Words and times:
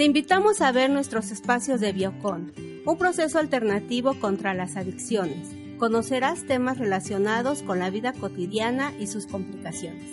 Te 0.00 0.06
invitamos 0.06 0.62
a 0.62 0.72
ver 0.72 0.88
nuestros 0.88 1.30
espacios 1.30 1.78
de 1.78 1.92
Biocon, 1.92 2.54
un 2.86 2.96
proceso 2.96 3.38
alternativo 3.38 4.18
contra 4.18 4.54
las 4.54 4.76
adicciones. 4.76 5.50
Conocerás 5.78 6.46
temas 6.46 6.78
relacionados 6.78 7.62
con 7.62 7.80
la 7.80 7.90
vida 7.90 8.14
cotidiana 8.14 8.94
y 8.98 9.08
sus 9.08 9.26
complicaciones. 9.26 10.10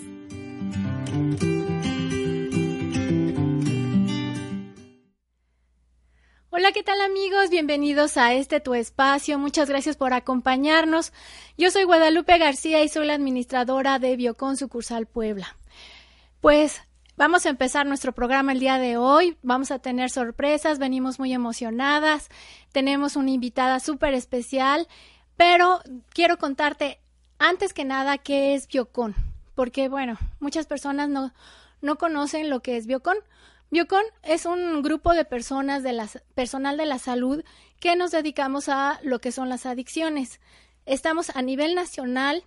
Hola, 6.50 6.72
¿qué 6.72 6.82
tal 6.82 7.00
amigos? 7.00 7.48
Bienvenidos 7.48 8.18
a 8.18 8.34
este 8.34 8.60
tu 8.60 8.74
espacio. 8.74 9.38
Muchas 9.38 9.70
gracias 9.70 9.96
por 9.96 10.12
acompañarnos. 10.12 11.14
Yo 11.56 11.70
soy 11.70 11.84
Guadalupe 11.84 12.36
García 12.36 12.82
y 12.82 12.90
soy 12.90 13.06
la 13.06 13.14
administradora 13.14 13.98
de 13.98 14.16
Biocon 14.16 14.58
Sucursal 14.58 15.06
Puebla. 15.06 15.56
Pues 16.42 16.82
Vamos 17.18 17.46
a 17.46 17.48
empezar 17.48 17.84
nuestro 17.84 18.12
programa 18.12 18.52
el 18.52 18.60
día 18.60 18.78
de 18.78 18.96
hoy. 18.96 19.36
Vamos 19.42 19.72
a 19.72 19.80
tener 19.80 20.08
sorpresas, 20.08 20.78
venimos 20.78 21.18
muy 21.18 21.32
emocionadas. 21.32 22.28
Tenemos 22.70 23.16
una 23.16 23.32
invitada 23.32 23.80
súper 23.80 24.14
especial, 24.14 24.86
pero 25.36 25.80
quiero 26.10 26.38
contarte 26.38 27.00
antes 27.40 27.72
que 27.72 27.84
nada 27.84 28.18
qué 28.18 28.54
es 28.54 28.68
Biocon, 28.68 29.16
porque 29.56 29.88
bueno, 29.88 30.16
muchas 30.38 30.66
personas 30.66 31.08
no, 31.08 31.34
no 31.80 31.98
conocen 31.98 32.50
lo 32.50 32.60
que 32.60 32.76
es 32.76 32.86
Biocon. 32.86 33.16
Biocon 33.72 34.04
es 34.22 34.46
un 34.46 34.80
grupo 34.80 35.12
de 35.12 35.24
personas 35.24 35.82
de 35.82 35.94
la, 35.94 36.08
personal 36.36 36.76
de 36.76 36.86
la 36.86 37.00
salud 37.00 37.42
que 37.80 37.96
nos 37.96 38.12
dedicamos 38.12 38.68
a 38.68 39.00
lo 39.02 39.20
que 39.20 39.32
son 39.32 39.48
las 39.48 39.66
adicciones. 39.66 40.38
Estamos 40.86 41.34
a 41.34 41.42
nivel 41.42 41.74
nacional 41.74 42.44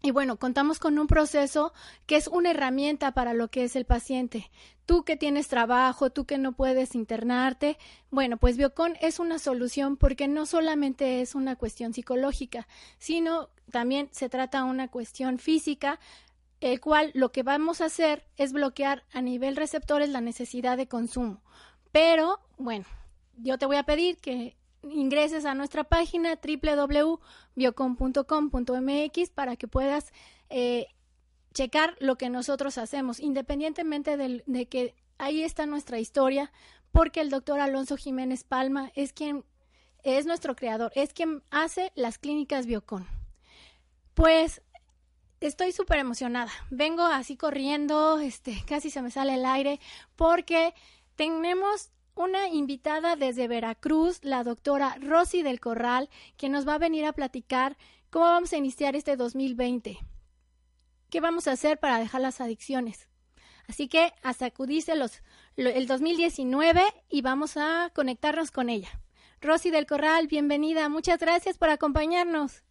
y 0.00 0.12
bueno, 0.12 0.38
contamos 0.38 0.78
con 0.78 0.98
un 0.98 1.08
proceso 1.08 1.72
que 2.06 2.16
es 2.16 2.28
una 2.28 2.52
herramienta 2.52 3.12
para 3.12 3.34
lo 3.34 3.48
que 3.48 3.64
es 3.64 3.74
el 3.74 3.84
paciente. 3.84 4.50
Tú 4.86 5.04
que 5.04 5.16
tienes 5.16 5.48
trabajo, 5.48 6.10
tú 6.10 6.24
que 6.24 6.38
no 6.38 6.52
puedes 6.52 6.94
internarte, 6.94 7.78
bueno, 8.10 8.36
pues 8.36 8.56
Biocon 8.56 8.96
es 9.00 9.18
una 9.18 9.38
solución 9.38 9.96
porque 9.96 10.28
no 10.28 10.46
solamente 10.46 11.20
es 11.20 11.34
una 11.34 11.56
cuestión 11.56 11.92
psicológica, 11.92 12.68
sino 12.98 13.50
también 13.70 14.08
se 14.12 14.28
trata 14.28 14.64
una 14.64 14.88
cuestión 14.88 15.38
física, 15.38 15.98
el 16.60 16.80
cual 16.80 17.10
lo 17.14 17.32
que 17.32 17.42
vamos 17.42 17.80
a 17.80 17.86
hacer 17.86 18.24
es 18.36 18.52
bloquear 18.52 19.04
a 19.12 19.20
nivel 19.20 19.56
receptores 19.56 20.08
la 20.08 20.20
necesidad 20.20 20.76
de 20.76 20.88
consumo. 20.88 21.42
Pero, 21.90 22.40
bueno, 22.56 22.84
yo 23.36 23.58
te 23.58 23.66
voy 23.66 23.76
a 23.76 23.84
pedir 23.84 24.18
que 24.18 24.56
ingreses 24.82 25.44
a 25.44 25.54
nuestra 25.54 25.84
página 25.84 26.36
www.biocom.com.mx 26.36 29.30
para 29.30 29.56
que 29.56 29.68
puedas 29.68 30.12
eh, 30.50 30.88
checar 31.52 31.96
lo 32.00 32.16
que 32.16 32.30
nosotros 32.30 32.78
hacemos, 32.78 33.20
independientemente 33.20 34.16
de, 34.16 34.66
que 34.66 34.94
ahí 35.18 35.42
está 35.42 35.66
nuestra 35.66 35.98
historia, 35.98 36.52
porque 36.92 37.20
el 37.20 37.30
doctor 37.30 37.60
Alonso 37.60 37.96
Jiménez 37.96 38.44
Palma 38.44 38.90
es 38.94 39.12
quien 39.12 39.44
es 40.04 40.26
nuestro 40.26 40.54
creador, 40.54 40.92
es 40.94 41.12
quien 41.12 41.42
hace 41.50 41.92
las 41.94 42.18
clínicas 42.18 42.66
Biocon. 42.66 43.06
Pues 44.14 44.62
estoy 45.40 45.72
súper 45.72 45.98
emocionada. 45.98 46.50
Vengo 46.70 47.02
así 47.02 47.36
corriendo, 47.36 48.18
este, 48.20 48.62
casi 48.66 48.90
se 48.90 49.02
me 49.02 49.10
sale 49.10 49.34
el 49.34 49.44
aire, 49.44 49.80
porque 50.16 50.74
tenemos 51.16 51.90
una 52.18 52.48
invitada 52.48 53.14
desde 53.16 53.46
Veracruz, 53.48 54.18
la 54.22 54.42
doctora 54.42 54.96
Rosy 55.00 55.42
del 55.42 55.60
Corral, 55.60 56.10
que 56.36 56.48
nos 56.48 56.66
va 56.66 56.74
a 56.74 56.78
venir 56.78 57.04
a 57.04 57.12
platicar 57.12 57.76
cómo 58.10 58.26
vamos 58.26 58.52
a 58.52 58.56
iniciar 58.56 58.96
este 58.96 59.16
2020. 59.16 59.98
¿Qué 61.10 61.20
vamos 61.20 61.46
a 61.46 61.52
hacer 61.52 61.78
para 61.78 61.98
dejar 61.98 62.20
las 62.20 62.40
adicciones? 62.40 63.08
Así 63.68 63.88
que 63.88 64.12
a 64.22 64.32
sacudirse 64.32 64.96
los, 64.96 65.22
el 65.56 65.86
2019 65.86 66.82
y 67.08 67.22
vamos 67.22 67.56
a 67.56 67.90
conectarnos 67.94 68.50
con 68.50 68.68
ella. 68.68 69.00
Rosy 69.40 69.70
del 69.70 69.86
Corral, 69.86 70.26
bienvenida. 70.26 70.88
Muchas 70.88 71.20
gracias 71.20 71.56
por 71.56 71.70
acompañarnos. 71.70 72.64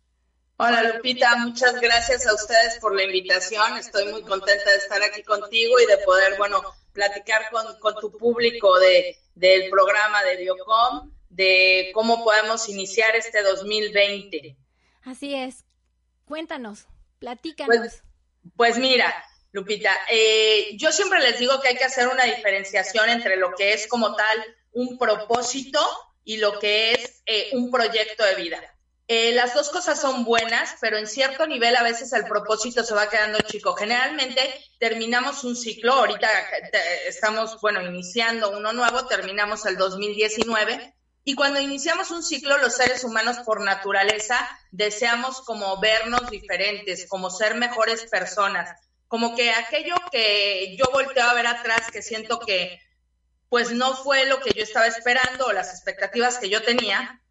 Hola 0.57 0.81
Lupita, 0.81 1.35
muchas 1.37 1.79
gracias 1.79 2.25
a 2.25 2.33
ustedes 2.33 2.79
por 2.79 2.95
la 2.95 3.03
invitación. 3.03 3.77
Estoy 3.77 4.11
muy 4.11 4.23
contenta 4.23 4.71
de 4.71 4.77
estar 4.77 5.01
aquí 5.03 5.23
contigo 5.23 5.79
y 5.79 5.85
de 5.85 5.99
poder, 5.99 6.35
bueno, 6.37 6.61
platicar 6.97 7.43
con, 7.51 7.95
tu 8.01 8.11
público 8.17 8.79
de, 8.79 9.15
del 9.35 9.69
programa 9.69 10.23
de 10.23 10.37
Biocom, 10.37 11.11
de 11.29 11.91
cómo 11.93 12.23
podemos 12.23 12.67
iniciar 12.69 13.15
este 13.15 13.43
2020. 13.43 14.57
Así 15.03 15.35
es. 15.35 15.63
Cuéntanos, 16.25 16.87
platícanos. 17.19 17.77
Pues, 17.77 18.03
pues 18.55 18.77
mira, 18.79 19.13
Lupita, 19.51 19.95
eh, 20.09 20.75
yo 20.75 20.91
siempre 20.91 21.19
les 21.19 21.37
digo 21.37 21.61
que 21.61 21.67
hay 21.67 21.77
que 21.77 21.83
hacer 21.83 22.07
una 22.07 22.23
diferenciación 22.23 23.09
entre 23.09 23.37
lo 23.37 23.53
que 23.53 23.73
es 23.73 23.85
como 23.87 24.15
tal 24.15 24.57
un 24.71 24.97
propósito 24.97 25.79
y 26.23 26.37
lo 26.37 26.57
que 26.57 26.93
es 26.93 27.21
eh, 27.27 27.49
un 27.53 27.69
proyecto 27.69 28.25
de 28.25 28.35
vida. 28.35 28.59
Eh, 29.09 29.31
las 29.31 29.53
dos 29.53 29.69
cosas 29.69 30.01
son 30.01 30.25
buenas, 30.25 30.75
pero 30.81 30.97
en 30.97 31.07
cierto 31.07 31.47
nivel 31.47 31.75
a 31.77 31.83
veces 31.83 32.11
el 32.11 32.25
propósito 32.25 32.83
se 32.83 32.93
va 32.93 33.09
quedando 33.09 33.39
chico. 33.39 33.73
Generalmente 33.73 34.41
terminamos 34.79 35.45
un 35.45 35.55
ciclo, 35.55 35.93
ahorita 35.93 36.27
estamos, 37.07 37.61
bueno, 37.61 37.81
iniciando 37.81 38.51
uno 38.51 38.73
nuevo, 38.73 39.07
terminamos 39.07 39.65
el 39.65 39.77
2019, 39.77 40.93
y 41.27 41.35
cuando 41.35 41.59
iniciamos 41.59 42.11
un 42.11 42.23
ciclo, 42.23 42.57
los 42.57 42.75
seres 42.75 43.03
humanos 43.03 43.39
por 43.39 43.59
naturaleza 43.59 44.47
deseamos 44.71 45.41
como 45.41 45.77
vernos 45.77 46.29
diferentes, 46.29 47.05
como 47.09 47.29
ser 47.29 47.55
mejores 47.55 48.03
personas, 48.03 48.69
como 49.09 49.35
que 49.35 49.51
aquello 49.51 49.95
que 50.09 50.77
yo 50.77 50.85
volteo 50.93 51.25
a 51.25 51.33
ver 51.33 51.47
atrás, 51.47 51.91
que 51.91 52.01
siento 52.01 52.39
que 52.39 52.79
pues 53.49 53.71
no 53.71 53.93
fue 53.97 54.25
lo 54.25 54.39
que 54.39 54.53
yo 54.53 54.63
estaba 54.63 54.87
esperando 54.87 55.47
o 55.47 55.51
las 55.51 55.73
expectativas 55.73 56.37
que 56.37 56.49
yo 56.49 56.63
tenía, 56.63 57.21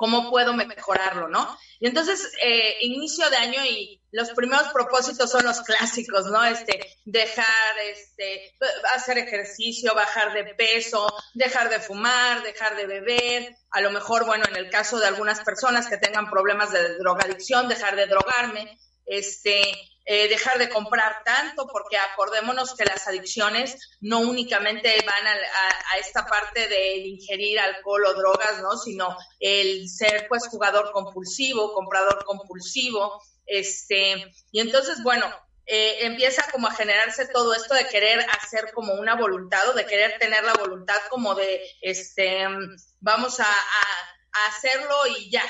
cómo 0.00 0.30
puedo 0.30 0.54
mejorarlo, 0.54 1.28
¿no? 1.28 1.58
Y 1.78 1.86
entonces, 1.86 2.32
eh, 2.42 2.78
inicio 2.80 3.28
de 3.28 3.36
año 3.36 3.62
y 3.66 4.00
los 4.12 4.30
primeros 4.30 4.68
propósitos 4.68 5.30
son 5.30 5.44
los 5.44 5.60
clásicos, 5.60 6.24
¿no? 6.24 6.42
Este, 6.42 6.96
dejar, 7.04 7.78
este, 7.84 8.56
hacer 8.94 9.18
ejercicio, 9.18 9.94
bajar 9.94 10.32
de 10.32 10.54
peso, 10.54 11.06
dejar 11.34 11.68
de 11.68 11.80
fumar, 11.80 12.42
dejar 12.42 12.76
de 12.76 12.86
beber, 12.86 13.54
a 13.72 13.82
lo 13.82 13.90
mejor, 13.90 14.24
bueno, 14.24 14.46
en 14.48 14.56
el 14.56 14.70
caso 14.70 14.98
de 14.98 15.06
algunas 15.06 15.40
personas 15.40 15.86
que 15.86 15.98
tengan 15.98 16.30
problemas 16.30 16.72
de 16.72 16.96
drogadicción, 16.96 17.68
dejar 17.68 17.94
de 17.94 18.06
drogarme, 18.06 18.78
este, 19.04 19.60
eh, 20.12 20.26
dejar 20.26 20.58
de 20.58 20.68
comprar 20.68 21.22
tanto, 21.24 21.68
porque 21.68 21.96
acordémonos 21.96 22.74
que 22.74 22.84
las 22.84 23.06
adicciones 23.06 23.78
no 24.00 24.18
únicamente 24.18 24.92
van 25.06 25.24
a, 25.24 25.98
esta 26.00 26.26
parte 26.26 26.66
de 26.66 26.96
ingerir 26.96 27.60
alcohol 27.60 28.06
o 28.06 28.14
drogas, 28.14 28.60
¿no? 28.60 28.76
Sino 28.76 29.16
el 29.38 29.88
ser, 29.88 30.26
pues, 30.28 30.48
jugador 30.48 30.90
compulsivo, 30.90 31.72
comprador 31.74 32.24
compulsivo, 32.24 33.22
este, 33.46 34.34
y 34.50 34.58
entonces, 34.58 35.00
bueno, 35.04 35.32
eh, 35.64 35.98
empieza 36.00 36.44
como 36.50 36.66
a 36.66 36.74
generarse 36.74 37.28
todo 37.28 37.54
esto 37.54 37.74
de 37.74 37.86
querer 37.86 38.26
hacer 38.30 38.72
como 38.72 38.94
una 38.94 39.14
voluntad 39.14 39.68
o 39.68 39.74
de 39.74 39.86
querer 39.86 40.18
tener 40.18 40.42
la 40.42 40.54
voluntad 40.54 40.98
como 41.08 41.36
de, 41.36 41.62
este, 41.82 42.48
vamos 42.98 43.38
a, 43.38 43.46
hacerlo 44.48 44.96
y 45.06 45.30
ya, 45.30 45.44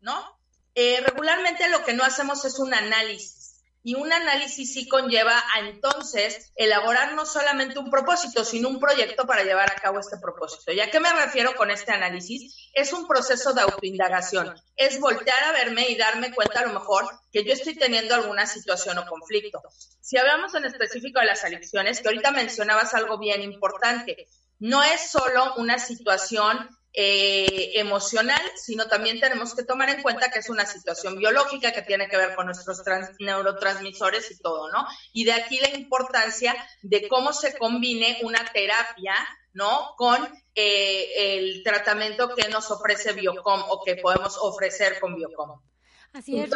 ¿no? 0.00 0.38
Eh, 0.76 1.00
regularmente 1.04 1.68
lo 1.68 1.84
que 1.84 1.94
no 1.94 2.04
hacemos 2.04 2.44
es 2.44 2.60
un 2.60 2.74
análisis 2.74 3.43
y 3.84 3.94
un 3.94 4.10
análisis 4.10 4.72
sí 4.72 4.88
conlleva 4.88 5.38
a 5.54 5.60
entonces 5.60 6.50
elaborar 6.56 7.12
no 7.14 7.26
solamente 7.26 7.78
un 7.78 7.90
propósito, 7.90 8.42
sino 8.42 8.70
un 8.70 8.80
proyecto 8.80 9.26
para 9.26 9.44
llevar 9.44 9.70
a 9.70 9.78
cabo 9.78 10.00
este 10.00 10.16
propósito. 10.16 10.72
¿Y 10.72 10.80
a 10.80 10.90
qué 10.90 11.00
me 11.00 11.12
refiero 11.12 11.54
con 11.54 11.70
este 11.70 11.92
análisis? 11.92 12.70
Es 12.72 12.94
un 12.94 13.06
proceso 13.06 13.52
de 13.52 13.60
autoindagación, 13.60 14.54
es 14.74 14.98
voltear 14.98 15.44
a 15.44 15.52
verme 15.52 15.86
y 15.90 15.96
darme 15.96 16.32
cuenta 16.32 16.60
a 16.60 16.66
lo 16.66 16.72
mejor 16.72 17.06
que 17.30 17.44
yo 17.44 17.52
estoy 17.52 17.74
teniendo 17.74 18.14
alguna 18.14 18.46
situación 18.46 18.96
o 18.96 19.06
conflicto. 19.06 19.60
Si 20.00 20.16
hablamos 20.16 20.54
en 20.54 20.64
específico 20.64 21.20
de 21.20 21.26
las 21.26 21.44
adicciones, 21.44 22.00
que 22.00 22.08
ahorita 22.08 22.30
mencionabas 22.30 22.94
algo 22.94 23.18
bien 23.18 23.42
importante, 23.42 24.28
no 24.60 24.82
es 24.82 25.10
solo 25.10 25.56
una 25.56 25.78
situación 25.78 26.70
eh, 26.96 27.72
emocional, 27.74 28.40
sino 28.54 28.86
también 28.86 29.18
tenemos 29.18 29.52
que 29.54 29.64
tomar 29.64 29.90
en 29.90 30.00
cuenta 30.00 30.30
que 30.30 30.38
es 30.38 30.48
una 30.48 30.64
situación 30.64 31.18
biológica 31.18 31.72
que 31.72 31.82
tiene 31.82 32.08
que 32.08 32.16
ver 32.16 32.36
con 32.36 32.46
nuestros 32.46 32.84
neurotransmisores 33.18 34.30
y 34.30 34.38
todo, 34.38 34.70
¿no? 34.70 34.86
Y 35.12 35.24
de 35.24 35.32
aquí 35.32 35.58
la 35.58 35.70
importancia 35.70 36.54
de 36.82 37.08
cómo 37.08 37.32
se 37.32 37.58
combine 37.58 38.20
una 38.22 38.44
terapia, 38.52 39.14
¿no? 39.54 39.94
Con 39.96 40.24
eh, 40.54 41.36
el 41.36 41.64
tratamiento 41.64 42.32
que 42.32 42.48
nos 42.48 42.70
ofrece 42.70 43.12
Biocom 43.12 43.64
o 43.70 43.82
que 43.82 43.96
podemos 43.96 44.36
ofrecer 44.38 45.00
con 45.00 45.16
Biocom. 45.16 45.60
Así 46.12 46.38
es. 46.38 46.48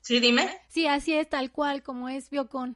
sí, 0.00 0.18
dime. 0.18 0.60
Sí, 0.68 0.88
así 0.88 1.14
es, 1.14 1.28
tal 1.28 1.52
cual 1.52 1.84
como 1.84 2.08
es 2.08 2.30
Biocom. 2.30 2.74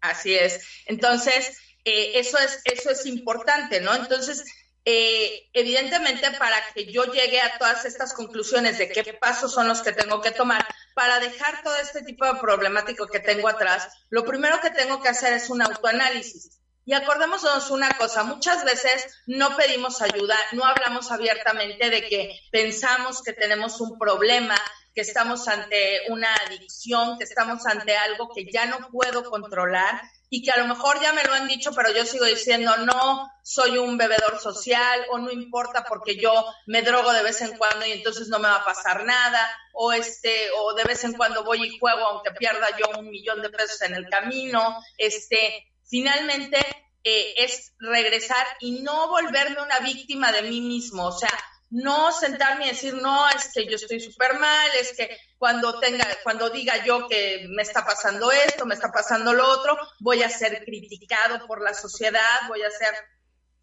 Así 0.00 0.36
es. 0.36 0.64
Entonces, 0.86 1.58
eh, 1.84 2.12
eso, 2.14 2.38
es, 2.38 2.60
eso 2.64 2.90
es 2.90 3.06
importante, 3.06 3.80
¿no? 3.80 3.92
Entonces, 3.94 4.44
eh, 4.84 5.50
evidentemente 5.52 6.30
para 6.38 6.56
que 6.72 6.90
yo 6.90 7.04
llegue 7.04 7.40
a 7.40 7.58
todas 7.58 7.84
estas 7.84 8.14
conclusiones 8.14 8.78
de 8.78 8.88
qué 8.88 9.12
pasos 9.14 9.52
son 9.52 9.68
los 9.68 9.82
que 9.82 9.92
tengo 9.92 10.20
que 10.20 10.30
tomar 10.30 10.66
para 10.94 11.20
dejar 11.20 11.62
todo 11.62 11.76
este 11.76 12.02
tipo 12.02 12.24
de 12.24 12.40
problemático 12.40 13.06
que 13.06 13.20
tengo 13.20 13.48
atrás, 13.48 13.88
lo 14.08 14.24
primero 14.24 14.60
que 14.60 14.70
tengo 14.70 15.02
que 15.02 15.08
hacer 15.08 15.34
es 15.34 15.50
un 15.50 15.62
autoanálisis. 15.62 16.60
Y 16.86 16.94
acordémonos 16.94 17.70
una 17.70 17.90
cosa, 17.98 18.24
muchas 18.24 18.64
veces 18.64 19.06
no 19.26 19.54
pedimos 19.56 20.00
ayuda, 20.00 20.36
no 20.52 20.64
hablamos 20.64 21.12
abiertamente 21.12 21.90
de 21.90 22.08
que 22.08 22.40
pensamos 22.50 23.22
que 23.22 23.32
tenemos 23.32 23.80
un 23.80 23.98
problema, 23.98 24.56
que 24.94 25.02
estamos 25.02 25.46
ante 25.48 26.02
una 26.08 26.34
adicción, 26.46 27.18
que 27.18 27.24
estamos 27.24 27.64
ante 27.66 27.96
algo 27.96 28.30
que 28.34 28.50
ya 28.50 28.66
no 28.66 28.88
puedo 28.90 29.28
controlar 29.30 30.00
y 30.32 30.42
que 30.42 30.52
a 30.52 30.58
lo 30.58 30.68
mejor 30.68 31.00
ya 31.00 31.12
me 31.12 31.24
lo 31.24 31.32
han 31.32 31.48
dicho, 31.48 31.72
pero 31.74 31.92
yo 31.92 32.04
sigo 32.06 32.24
diciendo, 32.24 32.76
no, 32.78 33.28
soy 33.42 33.78
un 33.78 33.98
bebedor 33.98 34.38
social 34.40 35.04
o 35.10 35.18
no 35.18 35.30
importa 35.30 35.84
porque 35.88 36.16
yo 36.16 36.46
me 36.66 36.82
drogo 36.82 37.12
de 37.12 37.24
vez 37.24 37.40
en 37.42 37.58
cuando 37.58 37.84
y 37.84 37.92
entonces 37.92 38.28
no 38.28 38.38
me 38.38 38.48
va 38.48 38.56
a 38.56 38.64
pasar 38.64 39.04
nada, 39.04 39.50
o 39.72 39.92
este, 39.92 40.50
o 40.56 40.74
de 40.74 40.84
vez 40.84 41.02
en 41.02 41.14
cuando 41.14 41.42
voy 41.42 41.64
y 41.64 41.78
juego 41.78 42.06
aunque 42.06 42.30
pierda 42.32 42.68
yo 42.78 42.98
un 42.98 43.10
millón 43.10 43.42
de 43.42 43.50
pesos 43.50 43.82
en 43.82 43.94
el 43.94 44.08
camino, 44.08 44.80
este, 44.98 45.72
finalmente 45.84 46.58
eh, 47.02 47.34
es 47.38 47.72
regresar 47.80 48.46
y 48.60 48.82
no 48.82 49.08
volverme 49.08 49.60
una 49.62 49.80
víctima 49.80 50.30
de 50.30 50.42
mí 50.42 50.60
mismo, 50.60 51.06
o 51.06 51.12
sea, 51.12 51.32
no 51.70 52.10
sentarme 52.12 52.66
y 52.66 52.70
decir, 52.70 52.94
no, 52.94 53.28
es 53.30 53.52
que 53.54 53.66
yo 53.66 53.76
estoy 53.76 54.00
súper 54.00 54.38
mal, 54.38 54.68
es 54.78 54.92
que 54.96 55.16
cuando 55.38 55.78
tenga, 55.78 56.06
cuando 56.24 56.50
diga 56.50 56.84
yo 56.84 57.06
que 57.08 57.46
me 57.48 57.62
está 57.62 57.84
pasando 57.84 58.30
esto, 58.32 58.66
me 58.66 58.74
está 58.74 58.90
pasando 58.90 59.32
lo 59.32 59.48
otro, 59.48 59.78
voy 60.00 60.22
a 60.22 60.28
ser 60.28 60.64
criticado 60.64 61.46
por 61.46 61.62
la 61.62 61.72
sociedad, 61.72 62.20
voy 62.48 62.62
a 62.62 62.70
ser 62.70 62.92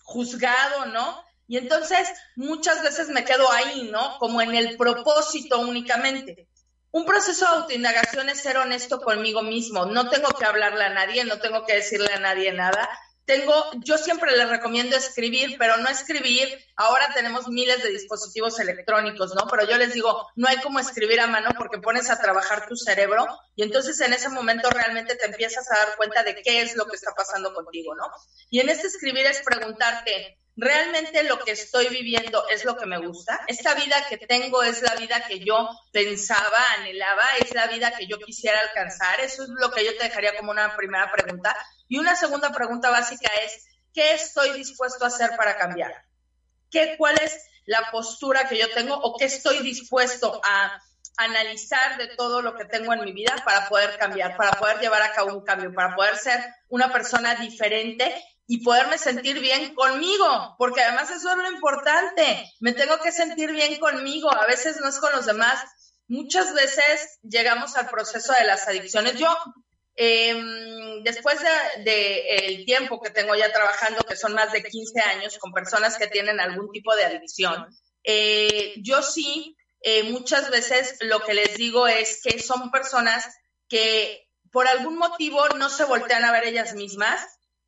juzgado, 0.03 0.85
¿no? 0.85 1.21
Y 1.47 1.57
entonces 1.57 2.09
muchas 2.35 2.81
veces 2.81 3.09
me 3.09 3.25
quedo 3.25 3.51
ahí, 3.51 3.89
¿no? 3.91 4.17
Como 4.19 4.41
en 4.41 4.55
el 4.55 4.77
propósito 4.77 5.59
únicamente. 5.59 6.47
Un 6.91 7.05
proceso 7.05 7.45
de 7.45 7.57
autoindagación 7.57 8.29
es 8.29 8.41
ser 8.41 8.57
honesto 8.57 9.01
conmigo 9.01 9.41
mismo. 9.43 9.85
No 9.85 10.09
tengo 10.09 10.29
que 10.29 10.45
hablarle 10.45 10.85
a 10.85 10.89
nadie, 10.93 11.25
no 11.25 11.39
tengo 11.39 11.65
que 11.65 11.75
decirle 11.75 12.11
a 12.13 12.19
nadie 12.19 12.53
nada 12.53 12.89
tengo, 13.27 13.53
yo 13.83 13.97
siempre 13.97 14.35
les 14.37 14.47
recomiendo 14.47 14.95
escribir, 14.95 15.57
pero 15.59 15.75
no 15.77 15.89
escribir, 15.89 16.47
ahora 16.77 17.11
tenemos 17.13 17.49
miles 17.49 17.83
de 17.83 17.89
dispositivos 17.89 18.57
electrónicos, 18.61 19.35
¿no? 19.35 19.45
Pero 19.51 19.69
yo 19.69 19.77
les 19.77 19.93
digo, 19.93 20.25
no 20.37 20.47
hay 20.47 20.57
como 20.61 20.79
escribir 20.79 21.19
a 21.19 21.27
mano 21.27 21.49
porque 21.57 21.79
pones 21.79 22.09
a 22.09 22.19
trabajar 22.19 22.67
tu 22.67 22.77
cerebro 22.77 23.27
y 23.53 23.63
entonces 23.63 23.99
en 23.99 24.13
ese 24.13 24.29
momento 24.29 24.69
realmente 24.69 25.15
te 25.15 25.25
empiezas 25.25 25.69
a 25.69 25.75
dar 25.75 25.97
cuenta 25.97 26.23
de 26.23 26.41
qué 26.41 26.61
es 26.61 26.77
lo 26.77 26.85
que 26.85 26.95
está 26.95 27.11
pasando 27.15 27.53
contigo, 27.53 27.93
¿no? 27.95 28.05
Y 28.49 28.61
en 28.61 28.69
este 28.69 28.87
escribir 28.87 29.25
es 29.25 29.41
preguntarte, 29.41 30.39
¿realmente 30.55 31.23
lo 31.23 31.37
que 31.39 31.51
estoy 31.51 31.89
viviendo 31.89 32.47
es 32.47 32.63
lo 32.63 32.77
que 32.77 32.85
me 32.85 32.97
gusta? 32.97 33.41
¿Esta 33.47 33.73
vida 33.73 34.05
que 34.07 34.17
tengo 34.19 34.63
es 34.63 34.81
la 34.81 34.95
vida 34.95 35.27
que 35.27 35.39
yo 35.39 35.67
pensaba, 35.91 36.63
anhelaba? 36.77 37.25
¿Es 37.41 37.53
la 37.53 37.67
vida 37.67 37.91
que 37.91 38.07
yo 38.07 38.19
quisiera 38.19 38.61
alcanzar? 38.61 39.19
Eso 39.19 39.43
es 39.43 39.49
lo 39.49 39.69
que 39.69 39.83
yo 39.83 39.97
te 39.97 40.05
dejaría 40.05 40.37
como 40.37 40.51
una 40.51 40.77
primera 40.77 41.11
pregunta. 41.11 41.53
Y 41.87 41.99
una 41.99 42.15
segunda 42.15 42.51
pregunta 42.51 42.89
básica 42.89 43.29
es, 43.43 43.65
¿qué 43.93 44.13
estoy 44.13 44.51
dispuesto 44.53 45.05
a 45.05 45.07
hacer 45.07 45.35
para 45.37 45.57
cambiar? 45.57 45.93
¿Qué, 46.69 46.95
¿Cuál 46.97 47.17
es 47.21 47.39
la 47.65 47.89
postura 47.91 48.47
que 48.47 48.57
yo 48.57 48.69
tengo 48.73 48.95
o 48.95 49.17
qué 49.17 49.25
estoy 49.25 49.59
dispuesto 49.59 50.41
a 50.43 50.81
analizar 51.17 51.97
de 51.97 52.15
todo 52.15 52.41
lo 52.41 52.55
que 52.55 52.65
tengo 52.65 52.93
en 52.93 53.03
mi 53.03 53.11
vida 53.11 53.35
para 53.43 53.67
poder 53.67 53.97
cambiar, 53.97 54.37
para 54.37 54.51
poder 54.51 54.79
llevar 54.79 55.01
a 55.01 55.13
cabo 55.13 55.33
un 55.33 55.43
cambio, 55.43 55.73
para 55.73 55.95
poder 55.95 56.15
ser 56.17 56.43
una 56.69 56.91
persona 56.93 57.35
diferente 57.35 58.23
y 58.45 58.63
poderme 58.63 58.97
sentir 58.97 59.39
bien 59.39 59.75
conmigo, 59.75 60.55
porque 60.57 60.81
además 60.81 61.09
eso 61.09 61.29
es 61.31 61.37
lo 61.37 61.51
importante, 61.51 62.49
me 62.61 62.71
tengo 62.71 62.97
que 62.99 63.11
sentir 63.11 63.51
bien 63.51 63.77
conmigo, 63.79 64.31
a 64.31 64.45
veces 64.45 64.79
no 64.79 64.87
es 64.87 64.99
con 64.99 65.11
los 65.11 65.25
demás. 65.25 65.59
Muchas 66.07 66.53
veces 66.53 67.19
llegamos 67.23 67.75
al 67.75 67.89
proceso 67.89 68.31
de 68.31 68.45
las 68.45 68.65
adicciones. 68.67 69.15
Yo 69.15 69.27
eh, 69.97 70.35
después 71.03 71.39
del 71.75 71.83
de, 71.83 72.63
tiempo 72.65 73.01
que 73.01 73.09
tengo 73.09 73.35
ya 73.35 73.51
trabajando, 73.51 74.03
que 74.03 74.15
son 74.15 74.33
más 74.33 74.51
de 74.51 74.63
15 74.63 75.01
años 75.01 75.37
con 75.39 75.51
personas 75.51 75.97
que 75.97 76.07
tienen 76.07 76.39
algún 76.39 76.71
tipo 76.71 76.95
de 76.95 77.05
adicción, 77.05 77.65
eh, 78.03 78.75
yo 78.77 79.01
sí 79.01 79.57
eh, 79.81 80.03
muchas 80.03 80.49
veces 80.51 80.97
lo 81.01 81.19
que 81.21 81.33
les 81.33 81.55
digo 81.55 81.87
es 81.87 82.21
que 82.23 82.39
son 82.39 82.71
personas 82.71 83.25
que 83.67 84.27
por 84.51 84.67
algún 84.67 84.97
motivo 84.97 85.49
no 85.49 85.69
se 85.69 85.85
voltean 85.85 86.23
a 86.23 86.31
ver 86.31 86.45
ellas 86.45 86.73
mismas 86.73 87.19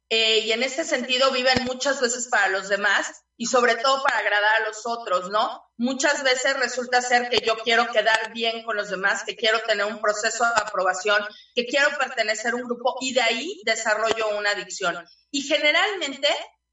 eh, 0.09 0.39
y 0.39 0.51
en 0.51 0.63
ese 0.63 0.83
sentido 0.85 1.29
viven 1.31 1.65
muchas 1.65 2.01
veces 2.01 2.27
para 2.29 2.47
los 2.47 2.67
demás 2.67 3.23
y 3.37 3.45
sobre 3.45 3.75
todo 3.75 4.01
para 4.01 4.17
agradar 4.17 4.61
a 4.61 4.67
los 4.67 4.85
otros, 4.85 5.29
¿no? 5.29 5.63
Muchas 5.77 6.23
veces 6.23 6.57
resulta 6.57 7.01
ser 7.01 7.29
que 7.29 7.45
yo 7.45 7.55
quiero 7.59 7.91
quedar 7.91 8.33
bien 8.33 8.63
con 8.63 8.75
los 8.75 8.89
demás, 8.89 9.23
que 9.23 9.35
quiero 9.35 9.61
tener 9.61 9.85
un 9.85 10.01
proceso 10.01 10.43
de 10.43 10.61
aprobación, 10.61 11.23
que 11.53 11.67
quiero 11.67 11.95
pertenecer 11.97 12.53
a 12.53 12.55
un 12.55 12.63
grupo 12.63 12.97
y 13.01 13.13
de 13.13 13.21
ahí 13.21 13.61
desarrollo 13.65 14.35
una 14.35 14.49
adicción. 14.51 14.97
Y 15.29 15.43
generalmente 15.43 16.27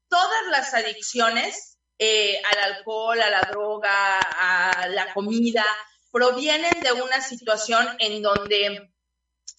todas 0.09 0.47
las 0.49 0.73
adicciones 0.73 1.77
eh, 1.99 2.41
al 2.51 2.73
alcohol, 2.73 3.21
a 3.21 3.29
la 3.29 3.41
droga, 3.41 4.19
a 4.19 4.87
la 4.87 5.13
comida, 5.13 5.65
provienen 6.11 6.81
de 6.81 6.91
una 6.91 7.21
situación 7.21 7.87
en 7.99 8.23
donde 8.23 8.91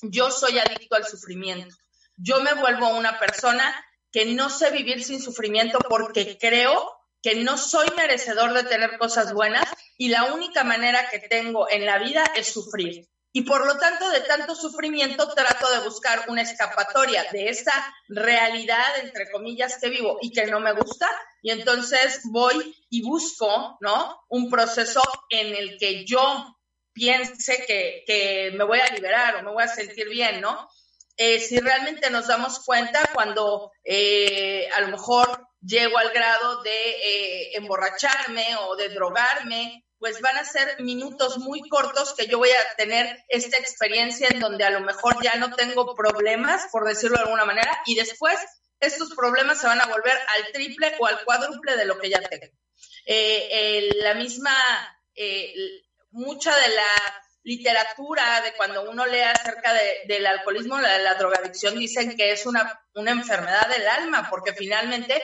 yo 0.02 0.32
soy 0.32 0.58
adicto 0.58 0.96
al 0.96 1.06
sufrimiento 1.06 1.76
yo 2.18 2.40
me 2.42 2.54
vuelvo 2.54 2.88
una 2.90 3.18
persona 3.18 3.74
que 4.10 4.26
no 4.26 4.50
sé 4.50 4.70
vivir 4.70 5.04
sin 5.04 5.22
sufrimiento 5.22 5.78
porque 5.88 6.36
creo 6.38 6.92
que 7.22 7.36
no 7.36 7.58
soy 7.58 7.88
merecedor 7.96 8.52
de 8.52 8.64
tener 8.64 8.98
cosas 8.98 9.32
buenas 9.32 9.64
y 9.96 10.08
la 10.08 10.32
única 10.32 10.64
manera 10.64 11.08
que 11.10 11.18
tengo 11.18 11.68
en 11.70 11.86
la 11.86 11.98
vida 11.98 12.24
es 12.36 12.52
sufrir. 12.52 13.08
Y 13.32 13.42
por 13.42 13.66
lo 13.66 13.76
tanto, 13.78 14.08
de 14.10 14.20
tanto 14.20 14.54
sufrimiento, 14.54 15.32
trato 15.34 15.70
de 15.70 15.80
buscar 15.80 16.24
una 16.28 16.42
escapatoria 16.42 17.26
de 17.30 17.50
esa 17.50 17.94
realidad, 18.08 18.98
entre 19.00 19.30
comillas, 19.30 19.78
que 19.80 19.90
vivo 19.90 20.18
y 20.22 20.32
que 20.32 20.46
no 20.46 20.60
me 20.60 20.72
gusta. 20.72 21.08
Y 21.42 21.50
entonces 21.50 22.20
voy 22.24 22.74
y 22.88 23.02
busco, 23.02 23.76
¿no? 23.80 24.24
Un 24.28 24.48
proceso 24.50 25.02
en 25.28 25.54
el 25.54 25.78
que 25.78 26.04
yo 26.06 26.56
piense 26.92 27.64
que, 27.66 28.02
que 28.06 28.52
me 28.56 28.64
voy 28.64 28.80
a 28.80 28.92
liberar 28.92 29.36
o 29.36 29.42
me 29.42 29.52
voy 29.52 29.62
a 29.62 29.68
sentir 29.68 30.08
bien, 30.08 30.40
¿no? 30.40 30.68
Eh, 31.20 31.40
si 31.40 31.58
realmente 31.58 32.10
nos 32.10 32.28
damos 32.28 32.60
cuenta 32.64 33.00
cuando 33.12 33.72
eh, 33.82 34.68
a 34.72 34.80
lo 34.82 34.88
mejor 34.88 35.48
llego 35.60 35.98
al 35.98 36.10
grado 36.10 36.62
de 36.62 36.70
eh, 36.70 37.56
emborracharme 37.56 38.46
o 38.60 38.76
de 38.76 38.90
drogarme, 38.90 39.84
pues 39.98 40.20
van 40.20 40.36
a 40.36 40.44
ser 40.44 40.80
minutos 40.80 41.38
muy 41.38 41.68
cortos 41.68 42.14
que 42.14 42.28
yo 42.28 42.38
voy 42.38 42.50
a 42.50 42.76
tener 42.76 43.24
esta 43.26 43.56
experiencia 43.56 44.28
en 44.30 44.38
donde 44.38 44.62
a 44.62 44.70
lo 44.70 44.78
mejor 44.80 45.20
ya 45.20 45.34
no 45.34 45.52
tengo 45.56 45.92
problemas, 45.96 46.68
por 46.70 46.86
decirlo 46.86 47.16
de 47.16 47.24
alguna 47.24 47.44
manera, 47.44 47.76
y 47.84 47.96
después 47.96 48.38
estos 48.78 49.12
problemas 49.16 49.60
se 49.60 49.66
van 49.66 49.80
a 49.80 49.86
volver 49.86 50.16
al 50.16 50.52
triple 50.52 50.94
o 51.00 51.06
al 51.06 51.24
cuádruple 51.24 51.76
de 51.76 51.84
lo 51.84 51.98
que 51.98 52.10
ya 52.10 52.20
tengo. 52.20 52.46
la 54.04 54.14
misma, 54.14 54.54
mucha 56.12 56.54
de 56.54 56.68
la 56.68 57.27
literatura 57.48 58.42
de 58.42 58.52
cuando 58.58 58.90
uno 58.90 59.06
lee 59.06 59.22
acerca 59.22 59.72
del 60.06 60.26
alcoholismo, 60.26 60.78
la, 60.78 60.98
de 60.98 61.02
la 61.02 61.14
drogadicción, 61.14 61.78
dicen 61.78 62.14
que 62.14 62.30
es 62.30 62.44
una, 62.44 62.78
una 62.94 63.10
enfermedad 63.10 63.66
del 63.68 63.88
alma, 63.88 64.28
porque 64.28 64.52
finalmente 64.52 65.22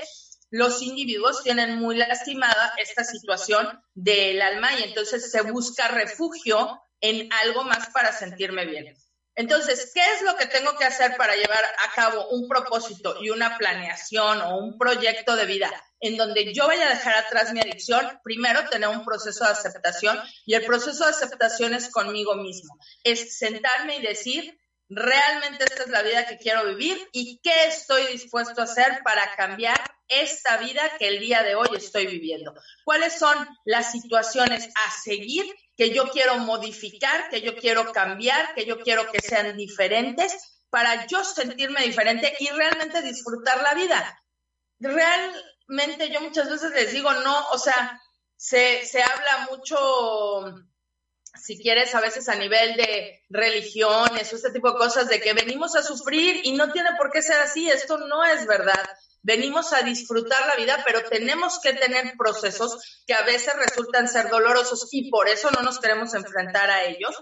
los 0.49 0.81
individuos 0.81 1.43
tienen 1.43 1.79
muy 1.79 1.97
lastimada 1.97 2.73
esta 2.79 3.05
situación 3.05 3.83
del 3.93 4.41
alma 4.41 4.73
y 4.79 4.85
entonces 4.85 5.31
se 5.31 5.43
busca 5.43 5.89
refugio 5.89 6.81
en 7.03 7.31
algo 7.45 7.65
más 7.65 7.91
para 7.91 8.11
sentirme 8.11 8.65
bien. 8.65 8.97
Entonces, 9.37 9.91
¿qué 9.93 10.01
es 10.15 10.23
lo 10.23 10.37
que 10.37 10.47
tengo 10.47 10.77
que 10.77 10.85
hacer 10.85 11.17
para 11.17 11.35
llevar 11.35 11.65
a 11.65 11.95
cabo 11.95 12.29
un 12.29 12.49
propósito 12.49 13.17
y 13.21 13.31
una 13.31 13.59
planeación 13.59 14.41
o 14.43 14.59
un 14.59 14.79
proyecto 14.79 15.35
de 15.35 15.47
vida 15.47 15.71
en 16.01 16.17
donde 16.17 16.53
yo 16.55 16.67
vaya 16.69 16.87
a 16.87 16.95
dejar 16.95 17.17
atrás 17.17 17.53
mi 17.53 17.61
adicción? 17.61 18.21
Primero, 18.23 18.69
tener 18.69 18.89
un 18.89 19.05
proceso 19.05 19.45
de 19.45 19.51
aceptación 19.51 20.19
y 20.47 20.55
el 20.55 20.65
proceso 20.65 21.05
de 21.05 21.11
aceptación 21.11 21.75
es 21.75 21.89
conmigo 21.89 22.37
mismo. 22.37 22.79
Es 23.03 23.37
sentarme 23.39 23.97
y 23.97 24.03
decir, 24.03 24.57
realmente 24.89 25.65
esta 25.65 25.85
es 25.85 25.89
la 25.89 26.03
vida 26.03 26.27
que 26.27 26.39
quiero 26.39 26.65
vivir 26.67 27.09
y 27.13 27.41
qué 27.43 27.67
estoy 27.67 28.07
dispuesto 28.07 28.61
a 28.61 28.65
hacer 28.65 29.01
para 29.03 29.35
cambiar 29.37 29.81
esta 30.09 30.59
vida 30.59 30.83
que 30.99 31.09
el 31.09 31.21
día 31.21 31.43
de 31.43 31.55
hoy 31.55 31.69
estoy 31.75 32.07
viviendo? 32.07 32.55
¿Cuáles 32.85 33.19
son 33.19 33.37
las 33.65 33.91
situaciones 33.93 34.67
a 34.67 35.03
seguir 35.03 35.45
que 35.77 35.91
yo 35.91 36.11
quiero 36.11 36.39
modificar, 36.39 37.29
que 37.31 37.41
yo 37.41 37.57
quiero 37.57 37.93
cambiar, 37.93 38.55
que 38.55 38.67
yo 38.67 38.81
quiero 38.81 39.11
que 39.11 39.21
sean 39.21 39.57
diferentes 39.57 40.63
para 40.71 41.07
yo 41.07 41.25
sentirme 41.25 41.83
diferente 41.83 42.35
y 42.39 42.49
realmente 42.49 43.03
disfrutar 43.03 43.63
la 43.63 43.75
vida? 43.75 44.23
Realmente 44.79 46.11
yo 46.11 46.21
muchas 46.21 46.51
veces 46.51 46.73
les 46.73 46.93
digo, 46.93 47.13
no, 47.13 47.49
o 47.51 47.59
sea, 47.59 48.01
se, 48.37 48.85
se 48.85 49.03
habla 49.03 49.49
mucho 49.51 50.55
si 51.41 51.59
quieres, 51.59 51.95
a 51.95 52.01
veces 52.01 52.29
a 52.29 52.35
nivel 52.37 52.77
de 52.77 53.23
religiones 53.29 54.33
o 54.33 54.37
este 54.37 54.51
tipo 54.51 54.71
de 54.71 54.79
cosas, 54.79 55.09
de 55.09 55.21
que 55.21 55.33
venimos 55.33 55.75
a 55.77 55.83
sufrir 55.83 56.41
y 56.45 56.53
no 56.53 56.73
tiene 56.73 56.91
por 56.97 57.11
qué 57.11 57.23
ser 57.23 57.41
así, 57.41 57.69
esto 57.69 57.99
no 57.99 58.25
es 58.25 58.47
verdad. 58.47 58.89
Venimos 59.23 59.73
a 59.73 59.83
disfrutar 59.83 60.47
la 60.47 60.57
vida, 60.57 60.83
pero 60.85 61.09
tenemos 61.09 61.59
que 61.61 61.73
tener 61.73 62.15
procesos 62.19 63.03
que 63.07 63.15
a 63.15 63.23
veces 63.23 63.55
resultan 63.57 64.07
ser 64.09 64.29
dolorosos 64.29 64.89
y 64.93 65.11
por 65.11 65.29
eso 65.29 65.51
no 65.51 65.63
nos 65.63 65.81
queremos 65.81 66.13
enfrentar 66.15 66.71
a 66.71 66.85
ellos, 66.85 67.17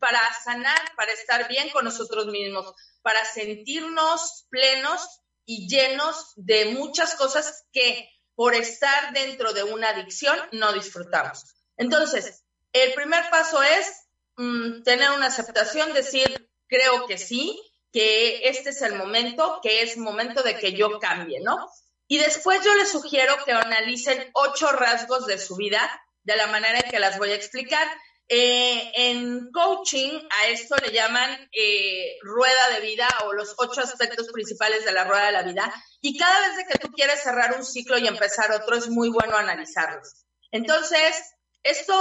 para 0.00 0.20
sanar, 0.44 0.80
para 0.96 1.12
estar 1.12 1.48
bien 1.48 1.70
con 1.70 1.84
nosotros 1.84 2.26
mismos, 2.26 2.74
para 3.02 3.24
sentirnos 3.24 4.46
plenos 4.50 5.20
y 5.44 5.68
llenos 5.68 6.32
de 6.36 6.66
muchas 6.66 7.14
cosas 7.14 7.64
que 7.72 8.08
por 8.34 8.54
estar 8.54 9.12
dentro 9.12 9.52
de 9.52 9.64
una 9.64 9.90
adicción 9.90 10.38
no 10.52 10.72
disfrutamos. 10.72 11.44
Entonces, 11.76 12.44
el 12.72 12.94
primer 12.94 13.28
paso 13.30 13.62
es 13.62 14.08
mm, 14.36 14.82
tener 14.82 15.10
una 15.10 15.26
aceptación, 15.26 15.92
decir, 15.92 16.50
creo 16.66 17.06
que 17.06 17.18
sí, 17.18 17.60
que 17.92 18.48
este 18.48 18.70
es 18.70 18.82
el 18.82 18.94
momento, 18.94 19.60
que 19.62 19.82
es 19.82 19.96
momento 19.96 20.42
de 20.42 20.56
que 20.56 20.72
yo 20.72 20.98
cambie, 20.98 21.40
¿no? 21.40 21.68
Y 22.06 22.18
después 22.18 22.64
yo 22.64 22.74
les 22.74 22.90
sugiero 22.90 23.36
que 23.44 23.52
analicen 23.52 24.30
ocho 24.34 24.72
rasgos 24.72 25.26
de 25.26 25.38
su 25.38 25.56
vida 25.56 25.88
de 26.22 26.36
la 26.36 26.46
manera 26.46 26.80
en 26.80 26.90
que 26.90 26.98
las 26.98 27.18
voy 27.18 27.30
a 27.30 27.34
explicar. 27.34 27.86
Eh, 28.30 28.92
en 28.94 29.50
coaching 29.52 30.20
a 30.30 30.48
esto 30.48 30.76
le 30.76 30.92
llaman 30.92 31.48
eh, 31.50 32.18
rueda 32.20 32.68
de 32.74 32.80
vida 32.80 33.08
o 33.24 33.32
los 33.32 33.54
ocho 33.56 33.80
aspectos 33.80 34.28
principales 34.30 34.84
de 34.84 34.92
la 34.92 35.04
rueda 35.04 35.26
de 35.26 35.32
la 35.32 35.42
vida. 35.42 35.72
Y 36.02 36.18
cada 36.18 36.48
vez 36.48 36.66
que 36.70 36.78
tú 36.78 36.92
quieres 36.92 37.22
cerrar 37.22 37.56
un 37.56 37.64
ciclo 37.64 37.96
y 37.98 38.06
empezar 38.06 38.52
otro, 38.52 38.76
es 38.76 38.88
muy 38.88 39.08
bueno 39.08 39.36
analizarlos. 39.36 40.26
Entonces, 40.50 41.22
esto 41.62 41.94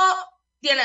tiene, 0.60 0.84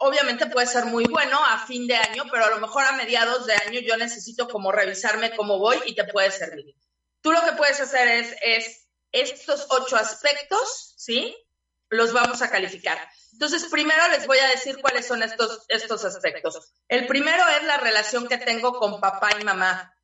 obviamente 0.00 0.46
puede 0.46 0.66
ser 0.66 0.86
muy 0.86 1.04
bueno 1.04 1.38
a 1.44 1.66
fin 1.66 1.86
de 1.86 1.96
año, 1.96 2.24
pero 2.30 2.44
a 2.44 2.50
lo 2.50 2.60
mejor 2.60 2.84
a 2.84 2.92
mediados 2.92 3.46
de 3.46 3.54
año 3.54 3.80
yo 3.80 3.96
necesito 3.96 4.48
como 4.48 4.72
revisarme 4.72 5.34
cómo 5.36 5.58
voy 5.58 5.78
y 5.86 5.94
te 5.94 6.04
puede 6.04 6.30
servir. 6.30 6.74
Tú 7.20 7.32
lo 7.32 7.42
que 7.44 7.52
puedes 7.52 7.80
hacer 7.80 8.08
es, 8.08 8.36
es 8.42 8.88
estos 9.12 9.66
ocho 9.70 9.96
aspectos, 9.96 10.94
¿sí? 10.96 11.36
Los 11.88 12.12
vamos 12.12 12.42
a 12.42 12.50
calificar. 12.50 12.98
Entonces, 13.32 13.66
primero 13.70 14.08
les 14.08 14.26
voy 14.26 14.38
a 14.38 14.48
decir 14.48 14.78
cuáles 14.80 15.06
son 15.06 15.22
estos, 15.22 15.64
estos 15.68 16.04
aspectos. 16.04 16.72
El 16.88 17.06
primero 17.06 17.42
es 17.48 17.64
la 17.64 17.78
relación 17.78 18.28
que 18.28 18.38
tengo 18.38 18.78
con 18.78 19.00
papá 19.00 19.30
y 19.38 19.44
mamá. 19.44 19.94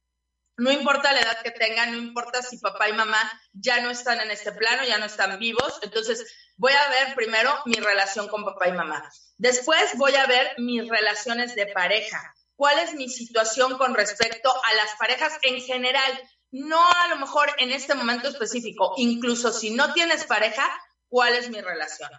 No 0.59 0.73
importa 0.73 1.13
la 1.13 1.21
edad 1.21 1.41
que 1.41 1.53
tengan, 1.53 1.93
no 1.93 1.99
importa 1.99 2.43
si 2.43 2.59
papá 2.59 2.89
y 2.89 2.93
mamá 2.93 3.19
ya 3.53 3.81
no 3.81 3.91
están 3.91 4.21
en 4.21 4.33
este 4.33 4.51
plano, 4.51 4.83
ya 4.85 4.99
no 4.99 5.07
están 5.07 5.39
vivos. 5.39 5.79
Entonces, 5.83 6.27
voy 6.57 6.73
a 6.73 6.89
ver 6.91 7.15
primero 7.15 7.55
mi 7.65 7.77
relación 7.77 8.27
con 8.27 8.45
papá 8.45 8.69
y 8.69 8.73
mamá. 8.73 9.09
Después 9.37 9.97
voy 9.97 10.17
a 10.17 10.27
ver 10.27 10.55
mis 10.59 10.89
relaciones 10.89 11.55
de 11.55 11.67
pareja. 11.67 12.35
¿Cuál 12.57 12.81
es 12.81 12.93
mi 12.95 13.09
situación 13.09 13.79
con 13.79 13.95
respecto 13.95 14.51
a 14.51 14.75
las 14.75 14.97
parejas 14.99 15.33
en 15.43 15.61
general? 15.61 16.13
No 16.51 16.85
a 16.85 17.07
lo 17.07 17.17
mejor 17.19 17.55
en 17.59 17.71
este 17.71 17.95
momento 17.95 18.27
específico, 18.27 18.95
incluso 18.97 19.53
si 19.53 19.71
no 19.71 19.93
tienes 19.93 20.25
pareja, 20.25 20.69
¿cuál 21.09 21.35
es 21.35 21.51
mi 21.51 21.61
relación? 21.61 22.11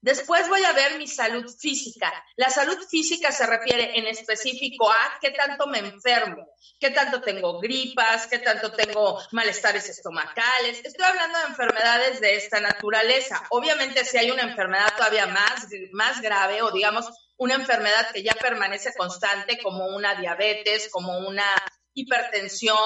Después 0.00 0.48
voy 0.48 0.62
a 0.62 0.72
ver 0.72 0.96
mi 0.96 1.08
salud 1.08 1.44
física. 1.58 2.12
La 2.36 2.50
salud 2.50 2.78
física 2.88 3.32
se 3.32 3.46
refiere 3.46 3.98
en 3.98 4.06
específico 4.06 4.88
a 4.88 5.18
qué 5.20 5.32
tanto 5.32 5.66
me 5.66 5.78
enfermo, 5.78 6.46
qué 6.78 6.90
tanto 6.90 7.20
tengo 7.20 7.58
gripas, 7.58 8.28
qué 8.28 8.38
tanto 8.38 8.70
tengo 8.72 9.20
malestares 9.32 9.88
estomacales. 9.88 10.80
Estoy 10.84 11.04
hablando 11.04 11.38
de 11.40 11.46
enfermedades 11.46 12.20
de 12.20 12.36
esta 12.36 12.60
naturaleza. 12.60 13.42
Obviamente 13.50 14.04
si 14.04 14.18
hay 14.18 14.30
una 14.30 14.42
enfermedad 14.42 14.94
todavía 14.96 15.26
más, 15.26 15.66
más 15.90 16.20
grave 16.20 16.62
o 16.62 16.70
digamos 16.70 17.06
una 17.36 17.54
enfermedad 17.54 18.12
que 18.12 18.22
ya 18.22 18.34
permanece 18.34 18.94
constante 18.96 19.58
como 19.60 19.86
una 19.88 20.14
diabetes, 20.14 20.90
como 20.92 21.18
una 21.18 21.46
hipertensión, 21.92 22.76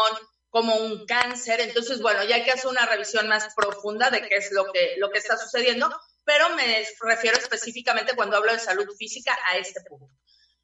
como 0.48 0.76
un 0.76 1.04
cáncer. 1.04 1.60
Entonces, 1.60 2.00
bueno, 2.00 2.24
ya 2.24 2.36
hay 2.36 2.44
que 2.44 2.52
hacer 2.52 2.70
una 2.70 2.86
revisión 2.86 3.28
más 3.28 3.54
profunda 3.54 4.08
de 4.08 4.26
qué 4.28 4.36
es 4.36 4.50
lo 4.52 4.72
que, 4.72 4.94
lo 4.98 5.10
que 5.10 5.18
está 5.18 5.36
sucediendo 5.36 5.90
pero 6.24 6.50
me 6.50 6.86
refiero 7.00 7.38
específicamente 7.38 8.14
cuando 8.14 8.36
hablo 8.36 8.52
de 8.52 8.58
salud 8.58 8.86
física 8.96 9.36
a 9.50 9.56
este 9.56 9.80
punto. 9.82 10.08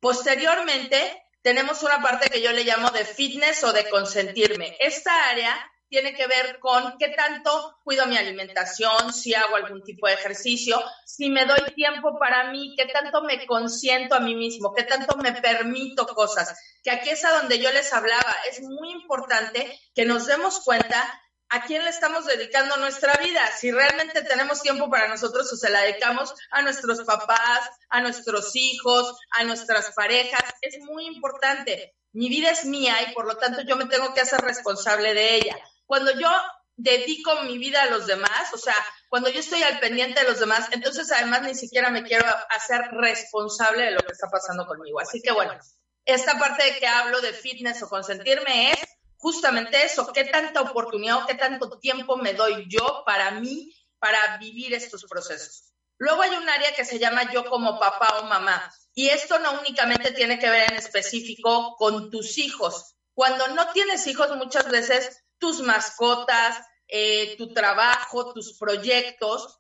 Posteriormente, 0.00 1.24
tenemos 1.42 1.82
una 1.82 2.00
parte 2.00 2.30
que 2.30 2.40
yo 2.40 2.52
le 2.52 2.64
llamo 2.64 2.90
de 2.90 3.04
fitness 3.04 3.64
o 3.64 3.72
de 3.72 3.88
consentirme. 3.88 4.76
Esta 4.80 5.30
área 5.30 5.56
tiene 5.88 6.14
que 6.14 6.26
ver 6.26 6.58
con 6.60 6.96
qué 6.98 7.08
tanto 7.08 7.78
cuido 7.82 8.06
mi 8.06 8.16
alimentación, 8.16 9.12
si 9.12 9.34
hago 9.34 9.56
algún 9.56 9.82
tipo 9.82 10.06
de 10.06 10.14
ejercicio, 10.14 10.82
si 11.06 11.30
me 11.30 11.46
doy 11.46 11.60
tiempo 11.74 12.18
para 12.18 12.50
mí, 12.50 12.74
qué 12.76 12.86
tanto 12.86 13.22
me 13.22 13.46
consiento 13.46 14.14
a 14.14 14.20
mí 14.20 14.34
mismo, 14.34 14.74
qué 14.74 14.82
tanto 14.82 15.16
me 15.16 15.32
permito 15.32 16.06
cosas. 16.06 16.54
Que 16.82 16.90
aquí 16.90 17.10
es 17.10 17.24
a 17.24 17.32
donde 17.38 17.58
yo 17.58 17.72
les 17.72 17.92
hablaba. 17.92 18.36
Es 18.50 18.60
muy 18.60 18.90
importante 18.90 19.80
que 19.94 20.04
nos 20.04 20.26
demos 20.26 20.60
cuenta 20.60 21.22
a 21.50 21.62
quién 21.64 21.82
le 21.84 21.90
estamos 21.90 22.26
dedicando 22.26 22.76
nuestra 22.76 23.14
vida. 23.22 23.40
Si 23.58 23.70
realmente 23.70 24.22
tenemos 24.22 24.60
tiempo 24.60 24.90
para 24.90 25.08
nosotros 25.08 25.52
o 25.52 25.56
se 25.56 25.70
la 25.70 25.82
dedicamos 25.82 26.34
a 26.50 26.62
nuestros 26.62 27.00
papás, 27.02 27.70
a 27.88 28.00
nuestros 28.00 28.54
hijos, 28.54 29.16
a 29.30 29.44
nuestras 29.44 29.92
parejas, 29.94 30.42
es 30.60 30.78
muy 30.80 31.06
importante. 31.06 31.94
Mi 32.12 32.28
vida 32.28 32.50
es 32.50 32.64
mía 32.64 32.96
y 33.08 33.14
por 33.14 33.26
lo 33.26 33.36
tanto 33.36 33.62
yo 33.62 33.76
me 33.76 33.86
tengo 33.86 34.12
que 34.14 34.20
hacer 34.20 34.40
responsable 34.40 35.14
de 35.14 35.36
ella. 35.36 35.58
Cuando 35.86 36.12
yo 36.18 36.30
dedico 36.76 37.42
mi 37.42 37.58
vida 37.58 37.82
a 37.82 37.90
los 37.90 38.06
demás, 38.06 38.52
o 38.52 38.58
sea, 38.58 38.76
cuando 39.08 39.28
yo 39.30 39.40
estoy 39.40 39.62
al 39.62 39.80
pendiente 39.80 40.20
de 40.20 40.28
los 40.28 40.38
demás, 40.38 40.68
entonces 40.70 41.10
además 41.12 41.42
ni 41.42 41.54
siquiera 41.54 41.90
me 41.90 42.04
quiero 42.04 42.26
hacer 42.50 42.82
responsable 42.92 43.84
de 43.84 43.90
lo 43.92 44.00
que 44.00 44.12
está 44.12 44.28
pasando 44.28 44.66
conmigo. 44.66 45.00
Así 45.00 45.20
que 45.20 45.32
bueno, 45.32 45.58
esta 46.04 46.38
parte 46.38 46.64
de 46.64 46.78
que 46.78 46.86
hablo 46.86 47.20
de 47.20 47.32
fitness 47.32 47.82
o 47.82 47.88
consentirme 47.88 48.72
es 48.72 48.97
justamente 49.18 49.84
eso, 49.84 50.10
qué 50.12 50.24
tanta 50.24 50.62
oportunidad 50.62 51.22
o 51.22 51.26
qué 51.26 51.34
tanto 51.34 51.78
tiempo 51.78 52.16
me 52.16 52.34
doy 52.34 52.66
yo 52.68 53.02
para 53.04 53.32
mí, 53.32 53.74
para 53.98 54.38
vivir 54.38 54.72
estos 54.74 55.04
procesos. 55.04 55.74
Luego 55.98 56.22
hay 56.22 56.30
un 56.30 56.48
área 56.48 56.72
que 56.74 56.84
se 56.84 56.98
llama 56.98 57.30
yo 57.32 57.44
como 57.44 57.78
papá 57.78 58.20
o 58.20 58.24
mamá. 58.24 58.72
Y 58.94 59.08
esto 59.08 59.38
no 59.40 59.60
únicamente 59.60 60.12
tiene 60.12 60.38
que 60.38 60.48
ver 60.48 60.72
en 60.72 60.78
específico 60.78 61.74
con 61.76 62.10
tus 62.10 62.38
hijos. 62.38 62.94
Cuando 63.12 63.48
no 63.48 63.72
tienes 63.72 64.06
hijos, 64.06 64.34
muchas 64.36 64.70
veces 64.70 65.24
tus 65.38 65.60
mascotas, 65.60 66.64
eh, 66.86 67.36
tu 67.36 67.52
trabajo, 67.52 68.32
tus 68.32 68.56
proyectos 68.56 69.58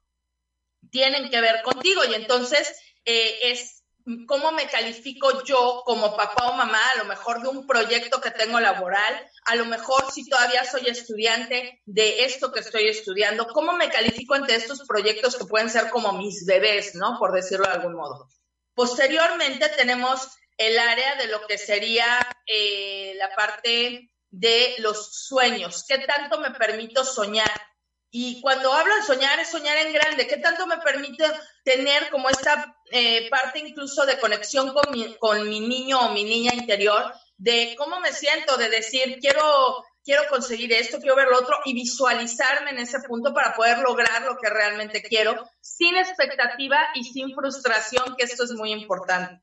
tienen 0.90 1.28
que 1.28 1.40
ver 1.40 1.62
contigo. 1.62 2.04
Y 2.04 2.14
entonces 2.14 2.72
eh, 3.04 3.38
es 3.42 3.84
cómo 4.26 4.52
me 4.52 4.68
califico 4.68 5.42
yo 5.44 5.82
como 5.84 6.16
papá 6.16 6.48
o 6.48 6.52
mamá, 6.54 6.80
a 6.94 6.98
lo 6.98 7.04
mejor 7.04 7.42
de 7.42 7.48
un 7.48 7.66
proyecto 7.66 8.20
que 8.20 8.30
tengo 8.30 8.60
laboral, 8.60 9.28
a 9.48 9.56
lo 9.56 9.64
mejor 9.64 10.12
si 10.12 10.28
todavía 10.28 10.62
soy 10.64 10.88
estudiante 10.88 11.80
de 11.86 12.24
esto 12.24 12.52
que 12.52 12.60
estoy 12.60 12.86
estudiando, 12.88 13.46
cómo 13.46 13.72
me 13.72 13.88
califico 13.88 14.34
ante 14.34 14.54
estos 14.54 14.82
proyectos 14.86 15.36
que 15.36 15.46
pueden 15.46 15.70
ser 15.70 15.88
como 15.88 16.12
mis 16.12 16.44
bebés, 16.44 16.94
¿no? 16.94 17.18
Por 17.18 17.32
decirlo 17.32 17.64
de 17.64 17.72
algún 17.72 17.94
modo. 17.94 18.28
Posteriormente 18.74 19.70
tenemos 19.70 20.28
el 20.58 20.78
área 20.78 21.14
de 21.14 21.28
lo 21.28 21.46
que 21.46 21.56
sería 21.56 22.18
eh, 22.46 23.14
la 23.16 23.34
parte 23.34 24.10
de 24.28 24.74
los 24.80 25.14
sueños. 25.14 25.86
¿Qué 25.88 25.98
tanto 26.00 26.40
me 26.40 26.50
permito 26.50 27.02
soñar? 27.02 27.50
Y 28.10 28.42
cuando 28.42 28.70
hablo 28.72 28.94
de 28.96 29.02
soñar, 29.02 29.40
es 29.40 29.50
soñar 29.50 29.78
en 29.78 29.94
grande. 29.94 30.26
¿Qué 30.26 30.36
tanto 30.36 30.66
me 30.66 30.76
permite 30.78 31.24
tener 31.64 32.10
como 32.10 32.28
esta 32.28 32.76
eh, 32.90 33.30
parte 33.30 33.60
incluso 33.60 34.04
de 34.04 34.18
conexión 34.18 34.74
con 34.74 34.90
mi, 34.92 35.16
con 35.16 35.48
mi 35.48 35.60
niño 35.60 36.00
o 36.00 36.12
mi 36.12 36.24
niña 36.24 36.52
interior? 36.52 37.14
De 37.38 37.74
cómo 37.78 38.00
me 38.00 38.12
siento, 38.12 38.56
de 38.56 38.68
decir, 38.68 39.18
quiero, 39.20 39.84
quiero 40.04 40.22
conseguir 40.28 40.72
esto, 40.72 40.98
quiero 40.98 41.16
ver 41.16 41.28
lo 41.28 41.38
otro 41.38 41.56
y 41.64 41.72
visualizarme 41.72 42.70
en 42.70 42.78
ese 42.78 43.00
punto 43.00 43.32
para 43.32 43.54
poder 43.54 43.78
lograr 43.78 44.22
lo 44.22 44.36
que 44.38 44.50
realmente 44.50 45.02
quiero, 45.02 45.48
sin 45.60 45.96
expectativa 45.96 46.78
y 46.94 47.04
sin 47.04 47.34
frustración, 47.34 48.16
que 48.16 48.24
esto 48.24 48.44
es 48.44 48.52
muy 48.52 48.72
importante. 48.72 49.40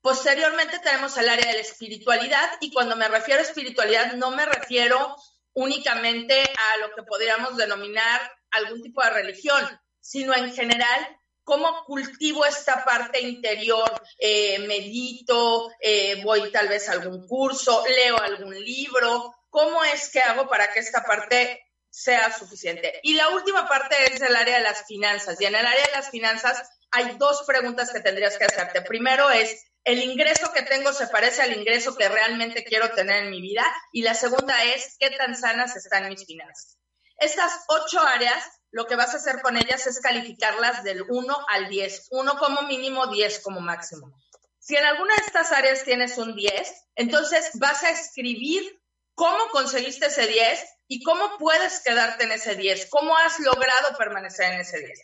Posteriormente 0.00 0.78
tenemos 0.78 1.16
el 1.18 1.28
área 1.28 1.48
de 1.48 1.54
la 1.54 1.60
espiritualidad 1.60 2.48
y 2.60 2.72
cuando 2.72 2.94
me 2.94 3.08
refiero 3.08 3.40
a 3.40 3.44
espiritualidad 3.44 4.12
no 4.12 4.30
me 4.30 4.46
refiero 4.46 5.16
únicamente 5.52 6.42
a 6.42 6.76
lo 6.78 6.94
que 6.94 7.02
podríamos 7.02 7.56
denominar 7.56 8.20
algún 8.52 8.82
tipo 8.82 9.02
de 9.02 9.10
religión, 9.10 9.64
sino 10.00 10.32
en 10.32 10.54
general 10.54 11.18
cómo 11.46 11.84
cultivo 11.84 12.44
esta 12.44 12.84
parte 12.84 13.20
interior, 13.20 13.88
eh, 14.18 14.58
medito, 14.66 15.70
eh, 15.80 16.20
voy 16.24 16.50
tal 16.50 16.66
vez 16.66 16.88
a 16.88 16.92
algún 16.92 17.24
curso, 17.28 17.84
leo 17.86 18.18
algún 18.18 18.58
libro, 18.58 19.32
cómo 19.48 19.84
es 19.84 20.10
que 20.10 20.18
hago 20.18 20.48
para 20.48 20.72
que 20.72 20.80
esta 20.80 21.04
parte 21.04 21.64
sea 21.88 22.36
suficiente. 22.36 22.98
Y 23.04 23.14
la 23.14 23.28
última 23.28 23.68
parte 23.68 23.94
es 24.12 24.20
el 24.20 24.34
área 24.34 24.56
de 24.56 24.64
las 24.64 24.86
finanzas. 24.86 25.40
Y 25.40 25.44
en 25.44 25.54
el 25.54 25.64
área 25.64 25.86
de 25.86 25.92
las 25.92 26.10
finanzas 26.10 26.68
hay 26.90 27.16
dos 27.16 27.44
preguntas 27.46 27.92
que 27.92 28.00
tendrías 28.00 28.36
que 28.36 28.46
hacerte. 28.46 28.82
Primero 28.82 29.30
es, 29.30 29.66
¿el 29.84 30.02
ingreso 30.02 30.52
que 30.52 30.62
tengo 30.62 30.92
se 30.92 31.06
parece 31.06 31.42
al 31.42 31.56
ingreso 31.56 31.96
que 31.96 32.08
realmente 32.08 32.64
quiero 32.64 32.90
tener 32.90 33.22
en 33.22 33.30
mi 33.30 33.40
vida? 33.40 33.64
Y 33.92 34.02
la 34.02 34.14
segunda 34.14 34.64
es, 34.64 34.96
¿qué 34.98 35.10
tan 35.10 35.36
sanas 35.36 35.76
están 35.76 36.08
mis 36.08 36.26
finanzas? 36.26 36.76
Estas 37.18 37.64
ocho 37.68 38.00
áreas, 38.00 38.44
lo 38.76 38.86
que 38.86 38.94
vas 38.94 39.14
a 39.14 39.16
hacer 39.16 39.40
con 39.40 39.56
ellas 39.56 39.86
es 39.86 40.00
calificarlas 40.00 40.84
del 40.84 41.00
1 41.08 41.46
al 41.48 41.70
10. 41.70 42.08
Uno 42.10 42.36
como 42.36 42.60
mínimo, 42.60 43.06
10 43.06 43.40
como 43.40 43.60
máximo. 43.60 44.12
Si 44.58 44.76
en 44.76 44.84
alguna 44.84 45.14
de 45.14 45.22
estas 45.24 45.50
áreas 45.50 45.82
tienes 45.82 46.18
un 46.18 46.36
10, 46.36 46.90
entonces 46.94 47.52
vas 47.54 47.82
a 47.84 47.88
escribir 47.88 48.78
cómo 49.14 49.48
conseguiste 49.50 50.08
ese 50.08 50.26
10 50.26 50.62
y 50.88 51.02
cómo 51.02 51.38
puedes 51.38 51.80
quedarte 51.80 52.24
en 52.24 52.32
ese 52.32 52.54
10, 52.54 52.88
cómo 52.90 53.16
has 53.16 53.40
logrado 53.40 53.96
permanecer 53.96 54.52
en 54.52 54.60
ese 54.60 54.80
10. 54.80 55.00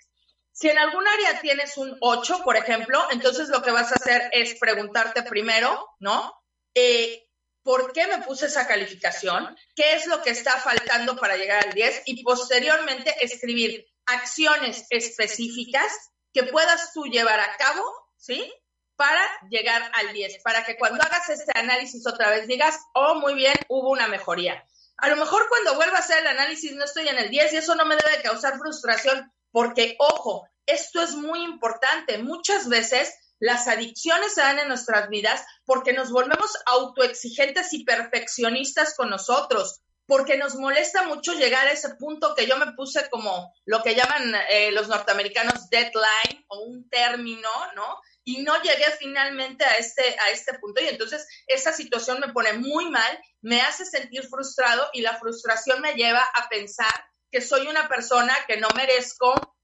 Si 0.52 0.68
en 0.68 0.78
algún 0.78 1.08
área 1.08 1.40
tienes 1.40 1.78
un 1.78 1.96
8, 1.98 2.42
por 2.44 2.58
ejemplo, 2.58 3.02
entonces 3.10 3.48
lo 3.48 3.62
que 3.62 3.70
vas 3.70 3.90
a 3.90 3.94
hacer 3.94 4.28
es 4.32 4.54
preguntarte 4.60 5.22
primero, 5.22 5.88
¿no? 5.98 6.30
Eh, 6.74 7.26
¿Por 7.62 7.92
qué 7.92 8.06
me 8.08 8.18
puse 8.18 8.46
esa 8.46 8.66
calificación? 8.66 9.56
¿Qué 9.74 9.94
es 9.94 10.06
lo 10.06 10.22
que 10.22 10.30
está 10.30 10.58
faltando 10.58 11.16
para 11.16 11.36
llegar 11.36 11.64
al 11.66 11.72
10? 11.72 12.02
Y 12.06 12.22
posteriormente 12.22 13.14
escribir 13.24 13.86
acciones 14.06 14.86
específicas 14.90 15.92
que 16.32 16.44
puedas 16.44 16.92
tú 16.92 17.04
llevar 17.04 17.38
a 17.38 17.56
cabo, 17.56 17.84
¿sí? 18.16 18.52
Para 18.96 19.22
llegar 19.48 19.90
al 19.94 20.12
10, 20.12 20.42
para 20.42 20.64
que 20.64 20.76
cuando 20.76 21.02
hagas 21.02 21.28
este 21.30 21.52
análisis 21.54 22.06
otra 22.06 22.30
vez 22.30 22.46
digas, 22.46 22.78
oh, 22.94 23.14
muy 23.16 23.34
bien, 23.34 23.54
hubo 23.68 23.90
una 23.90 24.08
mejoría. 24.08 24.64
A 24.96 25.08
lo 25.08 25.16
mejor 25.16 25.48
cuando 25.48 25.74
vuelva 25.74 25.96
a 25.96 26.00
hacer 26.00 26.18
el 26.18 26.26
análisis 26.26 26.72
no 26.72 26.84
estoy 26.84 27.08
en 27.08 27.18
el 27.18 27.30
10 27.30 27.52
y 27.52 27.56
eso 27.56 27.74
no 27.74 27.84
me 27.84 27.96
debe 27.96 28.22
causar 28.22 28.58
frustración, 28.58 29.32
porque, 29.50 29.96
ojo, 29.98 30.48
esto 30.66 31.02
es 31.02 31.14
muy 31.14 31.42
importante. 31.42 32.18
Muchas 32.18 32.68
veces 32.68 33.12
las 33.42 33.66
adicciones 33.66 34.34
se 34.34 34.40
dan 34.40 34.60
en 34.60 34.68
nuestras 34.68 35.08
vidas 35.08 35.44
porque 35.64 35.92
nos 35.92 36.12
volvemos 36.12 36.52
autoexigentes 36.64 37.72
y 37.72 37.84
perfeccionistas 37.84 38.94
con 38.94 39.10
nosotros, 39.10 39.80
porque 40.06 40.38
nos 40.38 40.54
molesta 40.54 41.08
mucho 41.08 41.32
llegar 41.32 41.66
a 41.66 41.72
ese 41.72 41.96
punto 41.96 42.36
que 42.36 42.46
yo 42.46 42.56
me 42.56 42.70
puse 42.74 43.10
como 43.10 43.52
lo 43.64 43.82
que 43.82 43.96
llaman 43.96 44.32
eh, 44.48 44.70
los 44.70 44.86
norteamericanos 44.86 45.68
deadline 45.70 46.44
o 46.46 46.60
un 46.60 46.88
término, 46.88 47.48
¿no? 47.74 48.00
y 48.22 48.42
no 48.44 48.54
llegué 48.62 48.88
finalmente 48.96 49.64
a 49.64 49.72
este, 49.72 50.02
a 50.20 50.30
este 50.30 50.56
punto 50.60 50.80
y 50.80 50.86
entonces 50.86 51.26
esa 51.48 51.72
situación 51.72 52.20
me 52.20 52.32
pone 52.32 52.52
muy 52.52 52.90
mal, 52.90 53.18
me 53.40 53.60
hace 53.60 53.84
sentir 53.84 54.22
frustrado 54.28 54.88
y 54.92 55.00
la 55.00 55.18
frustración 55.18 55.80
me 55.80 55.94
lleva 55.94 56.22
a 56.36 56.48
pensar 56.48 56.94
que 57.28 57.40
soy 57.40 57.66
una 57.66 57.88
persona 57.88 58.32
que 58.46 58.58
no 58.58 58.68
merezco, 58.76 59.56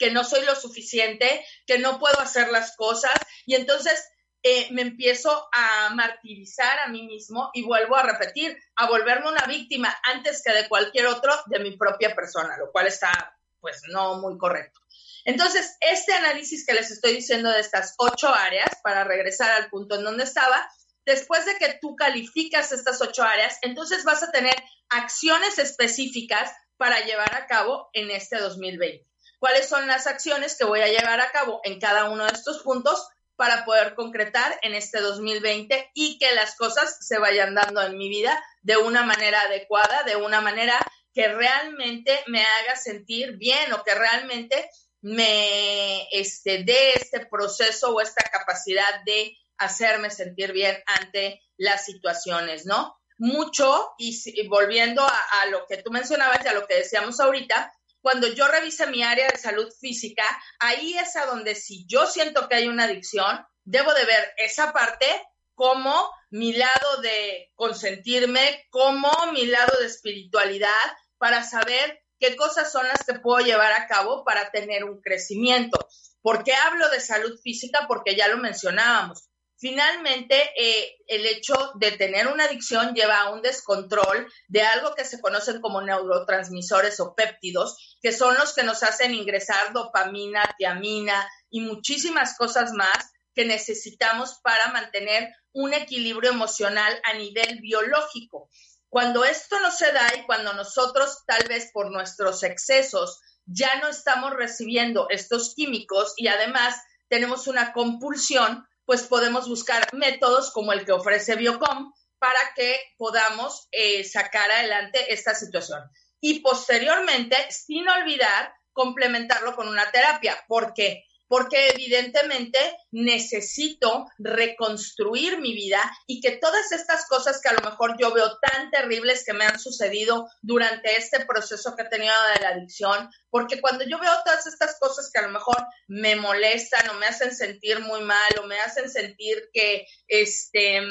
que 0.00 0.10
no 0.10 0.24
soy 0.24 0.44
lo 0.44 0.56
suficiente, 0.56 1.44
que 1.66 1.78
no 1.78 2.00
puedo 2.00 2.18
hacer 2.18 2.50
las 2.50 2.74
cosas 2.74 3.12
y 3.46 3.54
entonces 3.54 4.02
eh, 4.42 4.68
me 4.70 4.80
empiezo 4.80 5.48
a 5.52 5.90
martirizar 5.90 6.78
a 6.80 6.88
mí 6.88 7.06
mismo 7.06 7.50
y 7.52 7.62
vuelvo 7.62 7.96
a 7.96 8.02
repetir, 8.02 8.58
a 8.76 8.88
volverme 8.88 9.28
una 9.28 9.44
víctima 9.44 9.94
antes 10.02 10.42
que 10.42 10.54
de 10.54 10.66
cualquier 10.68 11.06
otro 11.06 11.32
de 11.46 11.58
mi 11.58 11.76
propia 11.76 12.14
persona, 12.14 12.56
lo 12.56 12.72
cual 12.72 12.86
está 12.86 13.36
pues 13.60 13.82
no 13.92 14.18
muy 14.18 14.38
correcto. 14.38 14.80
Entonces, 15.26 15.76
este 15.80 16.14
análisis 16.14 16.64
que 16.64 16.72
les 16.72 16.90
estoy 16.90 17.12
diciendo 17.12 17.50
de 17.50 17.60
estas 17.60 17.94
ocho 17.98 18.34
áreas, 18.34 18.78
para 18.82 19.04
regresar 19.04 19.50
al 19.50 19.68
punto 19.68 19.96
en 19.96 20.04
donde 20.04 20.24
estaba, 20.24 20.66
después 21.04 21.44
de 21.44 21.56
que 21.56 21.78
tú 21.78 21.94
calificas 21.94 22.72
estas 22.72 23.02
ocho 23.02 23.22
áreas, 23.22 23.58
entonces 23.60 24.04
vas 24.04 24.22
a 24.22 24.30
tener 24.30 24.54
acciones 24.88 25.58
específicas 25.58 26.50
para 26.78 27.04
llevar 27.04 27.34
a 27.34 27.46
cabo 27.46 27.90
en 27.92 28.10
este 28.10 28.38
2020. 28.38 29.09
¿Cuáles 29.40 29.68
son 29.68 29.88
las 29.88 30.06
acciones 30.06 30.56
que 30.56 30.64
voy 30.64 30.80
a 30.80 30.88
llevar 30.88 31.20
a 31.20 31.32
cabo 31.32 31.60
en 31.64 31.80
cada 31.80 32.10
uno 32.10 32.24
de 32.24 32.32
estos 32.32 32.62
puntos 32.62 33.08
para 33.36 33.64
poder 33.64 33.94
concretar 33.94 34.58
en 34.60 34.74
este 34.74 35.00
2020 35.00 35.92
y 35.94 36.18
que 36.18 36.30
las 36.34 36.56
cosas 36.56 36.98
se 37.00 37.18
vayan 37.18 37.54
dando 37.54 37.80
en 37.82 37.96
mi 37.96 38.10
vida 38.10 38.38
de 38.60 38.76
una 38.76 39.02
manera 39.02 39.40
adecuada, 39.40 40.02
de 40.02 40.16
una 40.16 40.42
manera 40.42 40.78
que 41.14 41.26
realmente 41.28 42.22
me 42.26 42.42
haga 42.42 42.76
sentir 42.76 43.38
bien 43.38 43.72
o 43.72 43.82
que 43.82 43.94
realmente 43.94 44.68
me 45.00 46.06
este, 46.12 46.62
dé 46.64 46.92
este 46.92 47.24
proceso 47.24 47.94
o 47.94 48.00
esta 48.02 48.22
capacidad 48.30 49.02
de 49.06 49.38
hacerme 49.56 50.10
sentir 50.10 50.52
bien 50.52 50.76
ante 50.84 51.42
las 51.56 51.86
situaciones, 51.86 52.66
¿no? 52.66 52.94
Mucho, 53.16 53.92
y, 53.98 54.48
volviendo 54.48 55.02
a, 55.02 55.46
lo 55.50 55.66
que 55.66 55.78
tú 55.78 55.90
mencionabas 55.90 56.44
y 56.44 56.48
a 56.48 56.54
lo 56.54 56.66
que 56.66 56.76
decíamos 56.76 57.20
ahorita, 57.20 57.72
cuando 58.00 58.28
yo 58.28 58.48
revise 58.48 58.86
mi 58.86 59.02
área 59.02 59.30
de 59.30 59.36
salud 59.36 59.70
física, 59.80 60.24
ahí 60.58 60.96
es 60.96 61.16
a 61.16 61.26
donde 61.26 61.54
si 61.54 61.86
yo 61.86 62.06
siento 62.06 62.48
que 62.48 62.56
hay 62.56 62.68
una 62.68 62.84
adicción, 62.84 63.44
debo 63.64 63.92
de 63.94 64.04
ver 64.04 64.32
esa 64.38 64.72
parte 64.72 65.06
como 65.54 66.10
mi 66.30 66.52
lado 66.54 67.02
de 67.02 67.50
consentirme, 67.54 68.66
como 68.70 69.10
mi 69.32 69.46
lado 69.46 69.78
de 69.78 69.86
espiritualidad, 69.86 70.70
para 71.18 71.44
saber 71.44 72.02
qué 72.18 72.36
cosas 72.36 72.72
son 72.72 72.88
las 72.88 73.04
que 73.04 73.14
puedo 73.14 73.44
llevar 73.44 73.72
a 73.72 73.86
cabo 73.86 74.24
para 74.24 74.50
tener 74.50 74.84
un 74.84 75.00
crecimiento. 75.00 75.86
¿Por 76.22 76.44
qué 76.44 76.54
hablo 76.54 76.88
de 76.90 77.00
salud 77.00 77.38
física? 77.42 77.86
Porque 77.88 78.14
ya 78.14 78.28
lo 78.28 78.38
mencionábamos. 78.38 79.29
Finalmente, 79.60 80.52
eh, 80.56 80.96
el 81.06 81.26
hecho 81.26 81.72
de 81.74 81.92
tener 81.92 82.28
una 82.28 82.44
adicción 82.44 82.94
lleva 82.94 83.20
a 83.20 83.30
un 83.30 83.42
descontrol 83.42 84.26
de 84.48 84.62
algo 84.62 84.94
que 84.94 85.04
se 85.04 85.20
conocen 85.20 85.60
como 85.60 85.82
neurotransmisores 85.82 86.98
o 86.98 87.14
péptidos, 87.14 87.98
que 88.00 88.10
son 88.10 88.38
los 88.38 88.54
que 88.54 88.62
nos 88.62 88.82
hacen 88.82 89.14
ingresar 89.14 89.74
dopamina, 89.74 90.42
tiamina 90.56 91.28
y 91.50 91.60
muchísimas 91.60 92.38
cosas 92.38 92.72
más 92.72 93.12
que 93.34 93.44
necesitamos 93.44 94.40
para 94.42 94.72
mantener 94.72 95.30
un 95.52 95.74
equilibrio 95.74 96.30
emocional 96.30 96.98
a 97.04 97.12
nivel 97.12 97.60
biológico. 97.60 98.48
Cuando 98.88 99.26
esto 99.26 99.60
no 99.60 99.70
se 99.70 99.92
da 99.92 100.10
y 100.18 100.24
cuando 100.24 100.54
nosotros 100.54 101.18
tal 101.26 101.46
vez 101.48 101.70
por 101.70 101.90
nuestros 101.90 102.42
excesos 102.44 103.20
ya 103.44 103.78
no 103.80 103.88
estamos 103.88 104.32
recibiendo 104.32 105.06
estos 105.10 105.54
químicos 105.54 106.14
y 106.16 106.28
además 106.28 106.76
tenemos 107.08 107.46
una 107.46 107.74
compulsión, 107.74 108.66
pues 108.90 109.04
podemos 109.04 109.48
buscar 109.48 109.86
métodos 109.94 110.50
como 110.50 110.72
el 110.72 110.84
que 110.84 110.90
ofrece 110.90 111.36
Biocom 111.36 111.92
para 112.18 112.40
que 112.56 112.76
podamos 112.98 113.68
eh, 113.70 114.02
sacar 114.02 114.50
adelante 114.50 115.12
esta 115.12 115.32
situación. 115.32 115.80
Y 116.20 116.40
posteriormente, 116.40 117.36
sin 117.52 117.88
olvidar, 117.88 118.52
complementarlo 118.72 119.54
con 119.54 119.68
una 119.68 119.92
terapia. 119.92 120.44
¿Por 120.48 120.74
qué? 120.74 121.04
Porque 121.30 121.70
evidentemente 121.70 122.58
necesito 122.90 124.08
reconstruir 124.18 125.38
mi 125.38 125.54
vida 125.54 125.80
y 126.08 126.20
que 126.20 126.32
todas 126.32 126.72
estas 126.72 127.06
cosas 127.06 127.40
que 127.40 127.48
a 127.48 127.52
lo 127.52 127.60
mejor 127.60 127.94
yo 128.00 128.12
veo 128.12 128.36
tan 128.40 128.68
terribles 128.72 129.24
que 129.24 129.32
me 129.32 129.44
han 129.44 129.60
sucedido 129.60 130.28
durante 130.42 130.96
este 130.96 131.24
proceso 131.24 131.76
que 131.76 131.82
he 131.82 131.88
tenido 131.88 132.12
de 132.34 132.40
la 132.40 132.48
adicción, 132.48 133.08
porque 133.30 133.60
cuando 133.60 133.84
yo 133.84 134.00
veo 134.00 134.12
todas 134.24 134.44
estas 134.48 134.76
cosas 134.80 135.08
que 135.12 135.20
a 135.20 135.22
lo 135.22 135.28
mejor 135.28 135.64
me 135.86 136.16
molestan 136.16 136.90
o 136.90 136.94
me 136.94 137.06
hacen 137.06 137.32
sentir 137.32 137.78
muy 137.78 138.00
mal 138.00 138.38
o 138.40 138.48
me 138.48 138.58
hacen 138.58 138.90
sentir 138.90 139.50
que 139.52 139.86
este 140.08 140.82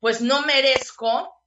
pues 0.00 0.20
no 0.20 0.42
merezco, 0.42 1.40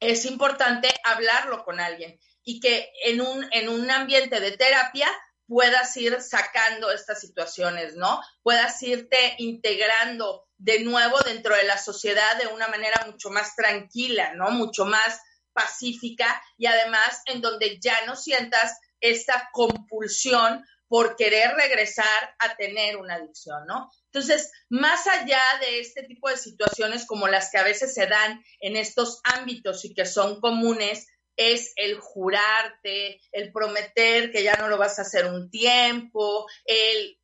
es 0.00 0.26
importante 0.26 0.88
hablarlo 1.02 1.64
con 1.64 1.80
alguien 1.80 2.20
y 2.42 2.60
que 2.60 2.92
en 3.04 3.22
un, 3.22 3.48
en 3.52 3.70
un 3.70 3.90
ambiente 3.90 4.38
de 4.38 4.54
terapia 4.54 5.08
puedas 5.46 5.96
ir 5.96 6.20
sacando 6.20 6.90
estas 6.90 7.20
situaciones, 7.20 7.96
¿no? 7.96 8.20
Puedas 8.42 8.82
irte 8.82 9.34
integrando 9.38 10.46
de 10.56 10.80
nuevo 10.80 11.18
dentro 11.20 11.54
de 11.54 11.64
la 11.64 11.78
sociedad 11.78 12.38
de 12.38 12.46
una 12.48 12.68
manera 12.68 13.04
mucho 13.06 13.30
más 13.30 13.54
tranquila, 13.54 14.34
¿no? 14.34 14.50
Mucho 14.50 14.84
más 14.84 15.20
pacífica 15.52 16.42
y 16.56 16.66
además 16.66 17.22
en 17.26 17.40
donde 17.40 17.78
ya 17.80 18.04
no 18.06 18.16
sientas 18.16 18.78
esta 19.00 19.48
compulsión 19.52 20.64
por 20.88 21.16
querer 21.16 21.54
regresar 21.56 22.36
a 22.38 22.56
tener 22.56 22.96
una 22.96 23.14
adicción, 23.14 23.66
¿no? 23.66 23.90
Entonces, 24.12 24.52
más 24.68 25.06
allá 25.06 25.40
de 25.60 25.80
este 25.80 26.04
tipo 26.04 26.28
de 26.28 26.36
situaciones 26.36 27.06
como 27.06 27.26
las 27.26 27.50
que 27.50 27.58
a 27.58 27.64
veces 27.64 27.94
se 27.94 28.06
dan 28.06 28.42
en 28.60 28.76
estos 28.76 29.20
ámbitos 29.24 29.84
y 29.84 29.94
que 29.94 30.06
son 30.06 30.40
comunes, 30.40 31.06
es 31.36 31.72
el 31.76 31.98
jurarte, 31.98 33.20
el 33.32 33.52
prometer 33.52 34.30
que 34.30 34.42
ya 34.42 34.56
no 34.56 34.68
lo 34.68 34.78
vas 34.78 34.98
a 34.98 35.02
hacer 35.02 35.26
un 35.26 35.50
tiempo, 35.50 36.46
el 36.64 37.18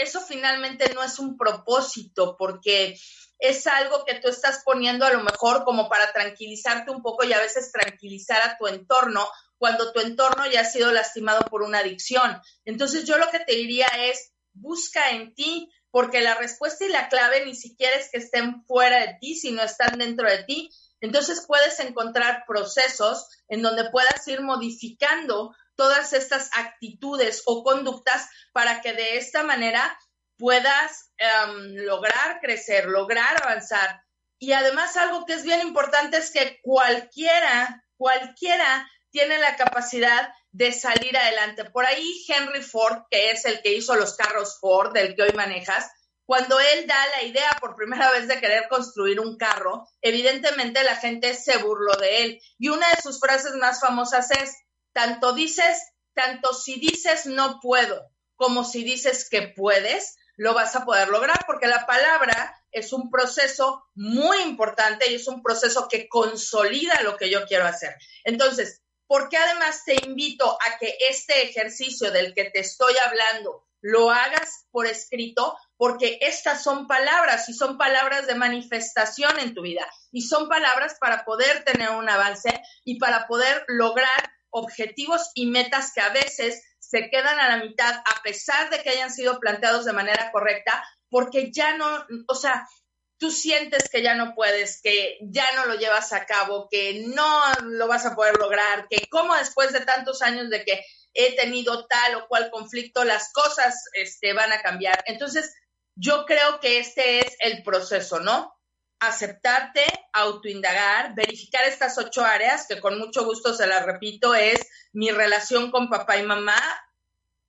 eso 0.00 0.20
finalmente 0.22 0.94
no 0.94 1.02
es 1.02 1.18
un 1.18 1.36
propósito 1.36 2.36
porque 2.38 2.98
es 3.38 3.66
algo 3.66 4.04
que 4.04 4.14
tú 4.14 4.28
estás 4.28 4.62
poniendo 4.64 5.04
a 5.04 5.12
lo 5.12 5.22
mejor 5.22 5.64
como 5.64 5.88
para 5.88 6.12
tranquilizarte 6.12 6.90
un 6.90 7.02
poco 7.02 7.24
y 7.24 7.32
a 7.32 7.38
veces 7.38 7.70
tranquilizar 7.70 8.40
a 8.42 8.56
tu 8.56 8.66
entorno 8.66 9.26
cuando 9.58 9.92
tu 9.92 10.00
entorno 10.00 10.50
ya 10.50 10.62
ha 10.62 10.64
sido 10.64 10.90
lastimado 10.90 11.50
por 11.50 11.62
una 11.62 11.80
adicción. 11.80 12.40
Entonces 12.64 13.04
yo 13.04 13.18
lo 13.18 13.30
que 13.30 13.40
te 13.40 13.54
diría 13.54 13.88
es, 14.06 14.32
busca 14.52 15.10
en 15.10 15.34
ti, 15.34 15.70
porque 15.90 16.22
la 16.22 16.34
respuesta 16.34 16.86
y 16.86 16.88
la 16.88 17.08
clave 17.08 17.44
ni 17.44 17.54
siquiera 17.54 17.96
es 17.96 18.10
que 18.10 18.18
estén 18.18 18.64
fuera 18.64 19.00
de 19.00 19.18
ti, 19.20 19.34
sino 19.34 19.62
están 19.62 19.98
dentro 19.98 20.30
de 20.30 20.44
ti 20.44 20.70
Entonces 21.00 21.44
puedes 21.46 21.80
encontrar 21.80 22.44
procesos 22.46 23.28
en 23.48 23.62
donde 23.62 23.90
puedas 23.90 24.26
ir 24.28 24.40
modificando 24.42 25.54
todas 25.74 26.12
estas 26.12 26.50
actitudes 26.54 27.42
o 27.46 27.64
conductas 27.64 28.28
para 28.52 28.80
que 28.82 28.92
de 28.92 29.16
esta 29.16 29.42
manera 29.42 29.98
puedas 30.36 31.12
em, 31.18 31.76
lograr 31.84 32.40
crecer, 32.40 32.86
lograr 32.86 33.36
avanzar. 33.42 34.02
Y 34.38 34.52
además 34.52 34.96
algo 34.96 35.26
que 35.26 35.34
es 35.34 35.42
bien 35.42 35.60
importante 35.60 36.16
es 36.16 36.30
que 36.30 36.60
cualquiera, 36.62 37.84
cualquiera 37.96 38.88
tiene 39.10 39.38
la 39.38 39.56
capacidad 39.56 40.32
de 40.52 40.72
salir 40.72 41.16
adelante. 41.16 41.64
Por 41.66 41.84
ahí 41.84 42.24
Henry 42.26 42.62
Ford, 42.62 43.02
que 43.10 43.30
es 43.30 43.44
el 43.44 43.60
que 43.62 43.74
hizo 43.74 43.94
los 43.96 44.14
carros 44.16 44.58
Ford, 44.58 44.92
del 44.92 45.14
que 45.14 45.22
hoy 45.22 45.32
manejas, 45.32 45.90
cuando 46.30 46.60
él 46.60 46.86
da 46.86 47.06
la 47.16 47.24
idea 47.24 47.58
por 47.60 47.74
primera 47.74 48.12
vez 48.12 48.28
de 48.28 48.38
querer 48.38 48.68
construir 48.68 49.18
un 49.18 49.36
carro, 49.36 49.88
evidentemente 50.00 50.84
la 50.84 50.94
gente 50.94 51.34
se 51.34 51.58
burló 51.58 51.96
de 51.96 52.22
él. 52.22 52.40
Y 52.56 52.68
una 52.68 52.88
de 52.88 53.02
sus 53.02 53.18
frases 53.18 53.54
más 53.56 53.80
famosas 53.80 54.30
es, 54.30 54.54
tanto 54.92 55.32
dices, 55.32 55.82
tanto 56.14 56.54
si 56.54 56.78
dices 56.78 57.26
no 57.26 57.58
puedo, 57.60 58.12
como 58.36 58.62
si 58.62 58.84
dices 58.84 59.28
que 59.28 59.52
puedes, 59.56 60.18
lo 60.36 60.54
vas 60.54 60.76
a 60.76 60.84
poder 60.84 61.08
lograr, 61.08 61.44
porque 61.48 61.66
la 61.66 61.84
palabra 61.84 62.54
es 62.70 62.92
un 62.92 63.10
proceso 63.10 63.82
muy 63.96 64.40
importante 64.42 65.10
y 65.10 65.16
es 65.16 65.26
un 65.26 65.42
proceso 65.42 65.88
que 65.88 66.08
consolida 66.08 67.02
lo 67.02 67.16
que 67.16 67.28
yo 67.28 67.44
quiero 67.44 67.66
hacer. 67.66 67.96
Entonces, 68.22 68.84
¿por 69.08 69.30
qué 69.30 69.36
además 69.36 69.82
te 69.84 69.96
invito 70.06 70.48
a 70.48 70.78
que 70.78 70.96
este 71.08 71.42
ejercicio 71.42 72.12
del 72.12 72.34
que 72.34 72.44
te 72.50 72.60
estoy 72.60 72.94
hablando 73.04 73.66
lo 73.80 74.12
hagas 74.12 74.66
por 74.70 74.86
escrito? 74.86 75.56
Porque 75.80 76.18
estas 76.20 76.62
son 76.62 76.86
palabras 76.86 77.48
y 77.48 77.54
son 77.54 77.78
palabras 77.78 78.26
de 78.26 78.34
manifestación 78.34 79.38
en 79.38 79.54
tu 79.54 79.62
vida 79.62 79.86
y 80.12 80.20
son 80.20 80.46
palabras 80.46 80.98
para 81.00 81.24
poder 81.24 81.64
tener 81.64 81.88
un 81.88 82.06
avance 82.06 82.60
y 82.84 82.98
para 82.98 83.26
poder 83.26 83.64
lograr 83.66 84.30
objetivos 84.50 85.30
y 85.32 85.46
metas 85.46 85.94
que 85.94 86.02
a 86.02 86.10
veces 86.10 86.62
se 86.78 87.08
quedan 87.08 87.40
a 87.40 87.56
la 87.56 87.64
mitad 87.64 87.94
a 87.94 88.22
pesar 88.22 88.68
de 88.68 88.82
que 88.82 88.90
hayan 88.90 89.10
sido 89.10 89.40
planteados 89.40 89.86
de 89.86 89.94
manera 89.94 90.30
correcta, 90.32 90.84
porque 91.08 91.50
ya 91.50 91.74
no, 91.78 92.04
o 92.28 92.34
sea, 92.34 92.68
tú 93.16 93.30
sientes 93.30 93.88
que 93.88 94.02
ya 94.02 94.14
no 94.14 94.34
puedes, 94.34 94.82
que 94.82 95.16
ya 95.22 95.50
no 95.56 95.64
lo 95.64 95.76
llevas 95.76 96.12
a 96.12 96.26
cabo, 96.26 96.68
que 96.70 97.04
no 97.06 97.42
lo 97.62 97.88
vas 97.88 98.04
a 98.04 98.14
poder 98.14 98.36
lograr, 98.36 98.86
que 98.90 99.08
como 99.08 99.34
después 99.34 99.72
de 99.72 99.80
tantos 99.80 100.20
años 100.20 100.50
de 100.50 100.62
que 100.62 100.84
he 101.14 101.36
tenido 101.36 101.86
tal 101.86 102.16
o 102.16 102.28
cual 102.28 102.50
conflicto, 102.50 103.02
las 103.04 103.32
cosas 103.32 103.74
este, 103.94 104.34
van 104.34 104.52
a 104.52 104.60
cambiar. 104.60 105.02
Entonces, 105.06 105.54
yo 106.00 106.24
creo 106.24 106.60
que 106.60 106.78
este 106.78 107.20
es 107.20 107.36
el 107.40 107.62
proceso, 107.62 108.20
¿no? 108.20 108.54
Aceptarte, 109.00 109.84
autoindagar, 110.14 111.14
verificar 111.14 111.62
estas 111.64 111.98
ocho 111.98 112.24
áreas, 112.24 112.66
que 112.66 112.80
con 112.80 112.98
mucho 112.98 113.24
gusto 113.24 113.52
se 113.52 113.66
las 113.66 113.84
repito, 113.84 114.34
es 114.34 114.66
mi 114.92 115.10
relación 115.10 115.70
con 115.70 115.90
papá 115.90 116.16
y 116.16 116.22
mamá, 116.22 116.58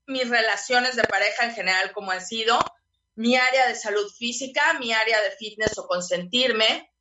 mis 0.06 0.30
relaciones 0.30 0.98
de 0.98 1.06
pareja 1.06 1.46
en 1.46 1.56
general, 1.56 1.94
como 1.94 2.12
han 2.12 2.26
sido, 2.26 2.62
mi 3.16 3.38
área 3.38 3.70
de 3.70 3.76
salud 3.76 4.12
física, 4.12 4.74
mi 4.80 4.92
área 4.92 5.22
de 5.22 5.32
fitness 5.32 5.78
o 5.78 5.88
consentirme, 5.88 6.92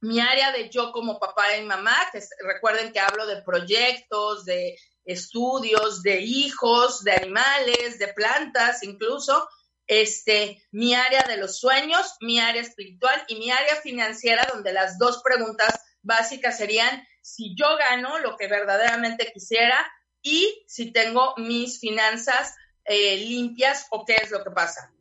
mi 0.00 0.18
área 0.18 0.50
de 0.50 0.70
yo 0.70 0.90
como 0.90 1.20
papá 1.20 1.56
y 1.56 1.64
mamá, 1.64 1.96
que 2.12 2.20
recuerden 2.40 2.92
que 2.92 2.98
hablo 2.98 3.26
de 3.26 3.42
proyectos, 3.42 4.44
de 4.44 4.76
estudios, 5.04 6.02
de 6.02 6.20
hijos, 6.20 7.04
de 7.04 7.12
animales, 7.12 7.98
de 8.00 8.08
plantas 8.08 8.82
incluso, 8.82 9.48
este, 9.90 10.62
mi 10.70 10.94
área 10.94 11.24
de 11.24 11.36
los 11.36 11.58
sueños, 11.58 12.14
mi 12.20 12.38
área 12.38 12.62
espiritual 12.62 13.24
y 13.26 13.34
mi 13.34 13.50
área 13.50 13.74
financiera, 13.74 14.46
donde 14.52 14.72
las 14.72 14.98
dos 14.98 15.20
preguntas 15.20 15.80
básicas 16.00 16.56
serían 16.56 17.04
si 17.20 17.56
yo 17.56 17.76
gano 17.76 18.20
lo 18.20 18.36
que 18.36 18.46
verdaderamente 18.46 19.32
quisiera 19.32 19.84
y 20.22 20.64
si 20.68 20.92
tengo 20.92 21.34
mis 21.38 21.80
finanzas 21.80 22.54
eh, 22.84 23.16
limpias 23.16 23.88
o 23.90 24.04
qué 24.04 24.14
es 24.22 24.30
lo 24.30 24.44
que 24.44 24.52
pasa 24.52 24.92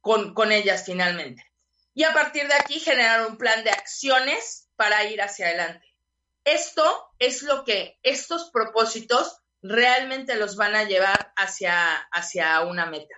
con, 0.00 0.32
con 0.32 0.50
ellas 0.50 0.82
finalmente. 0.86 1.44
Y 1.92 2.04
a 2.04 2.14
partir 2.14 2.48
de 2.48 2.54
aquí 2.54 2.80
generar 2.80 3.26
un 3.26 3.36
plan 3.36 3.62
de 3.64 3.70
acciones 3.70 4.70
para 4.76 5.04
ir 5.04 5.20
hacia 5.20 5.48
adelante. 5.48 5.86
Esto 6.44 7.12
es 7.18 7.42
lo 7.42 7.64
que 7.64 7.98
estos 8.02 8.50
propósitos 8.50 9.42
realmente 9.60 10.36
los 10.36 10.56
van 10.56 10.74
a 10.74 10.84
llevar 10.84 11.34
hacia, 11.36 11.96
hacia 12.12 12.62
una 12.62 12.86
meta. 12.86 13.14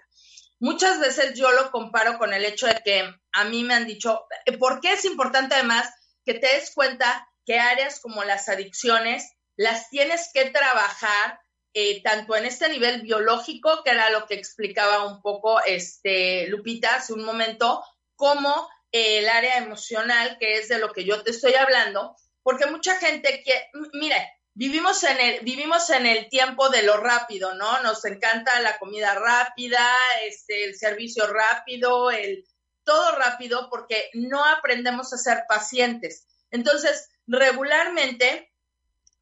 Muchas 0.60 1.00
veces 1.00 1.32
yo 1.34 1.50
lo 1.52 1.70
comparo 1.70 2.18
con 2.18 2.34
el 2.34 2.44
hecho 2.44 2.66
de 2.66 2.80
que 2.84 3.14
a 3.32 3.44
mí 3.44 3.64
me 3.64 3.74
han 3.74 3.86
dicho, 3.86 4.26
¿por 4.58 4.80
qué 4.80 4.92
es 4.92 5.06
importante 5.06 5.54
además 5.54 5.90
que 6.24 6.34
te 6.34 6.46
des 6.46 6.72
cuenta 6.74 7.26
que 7.46 7.58
áreas 7.58 7.98
como 8.00 8.24
las 8.24 8.48
adicciones 8.48 9.32
las 9.56 9.88
tienes 9.88 10.30
que 10.32 10.50
trabajar 10.50 11.40
eh, 11.72 12.02
tanto 12.02 12.36
en 12.36 12.44
este 12.44 12.68
nivel 12.68 13.00
biológico, 13.00 13.82
que 13.82 13.90
era 13.90 14.10
lo 14.10 14.26
que 14.26 14.34
explicaba 14.34 15.06
un 15.06 15.22
poco 15.22 15.62
este, 15.62 16.46
Lupita 16.48 16.96
hace 16.96 17.14
un 17.14 17.24
momento, 17.24 17.82
como 18.14 18.68
el 18.92 19.28
área 19.28 19.58
emocional, 19.58 20.36
que 20.38 20.58
es 20.58 20.68
de 20.68 20.78
lo 20.78 20.92
que 20.92 21.04
yo 21.04 21.22
te 21.22 21.30
estoy 21.30 21.54
hablando, 21.54 22.16
porque 22.42 22.66
mucha 22.66 22.96
gente 22.96 23.42
que, 23.44 23.70
mire, 23.92 24.39
vivimos 24.60 25.02
en 25.04 25.18
el, 25.18 25.40
vivimos 25.40 25.88
en 25.88 26.04
el 26.04 26.28
tiempo 26.28 26.68
de 26.68 26.82
lo 26.82 26.98
rápido, 26.98 27.54
¿no? 27.54 27.82
Nos 27.82 28.04
encanta 28.04 28.60
la 28.60 28.78
comida 28.78 29.14
rápida, 29.14 29.90
este, 30.22 30.64
el 30.64 30.76
servicio 30.76 31.26
rápido, 31.26 32.10
el 32.10 32.44
todo 32.84 33.16
rápido, 33.16 33.70
porque 33.70 34.10
no 34.12 34.44
aprendemos 34.44 35.14
a 35.14 35.16
ser 35.16 35.44
pacientes. 35.48 36.26
Entonces, 36.50 37.08
regularmente 37.26 38.52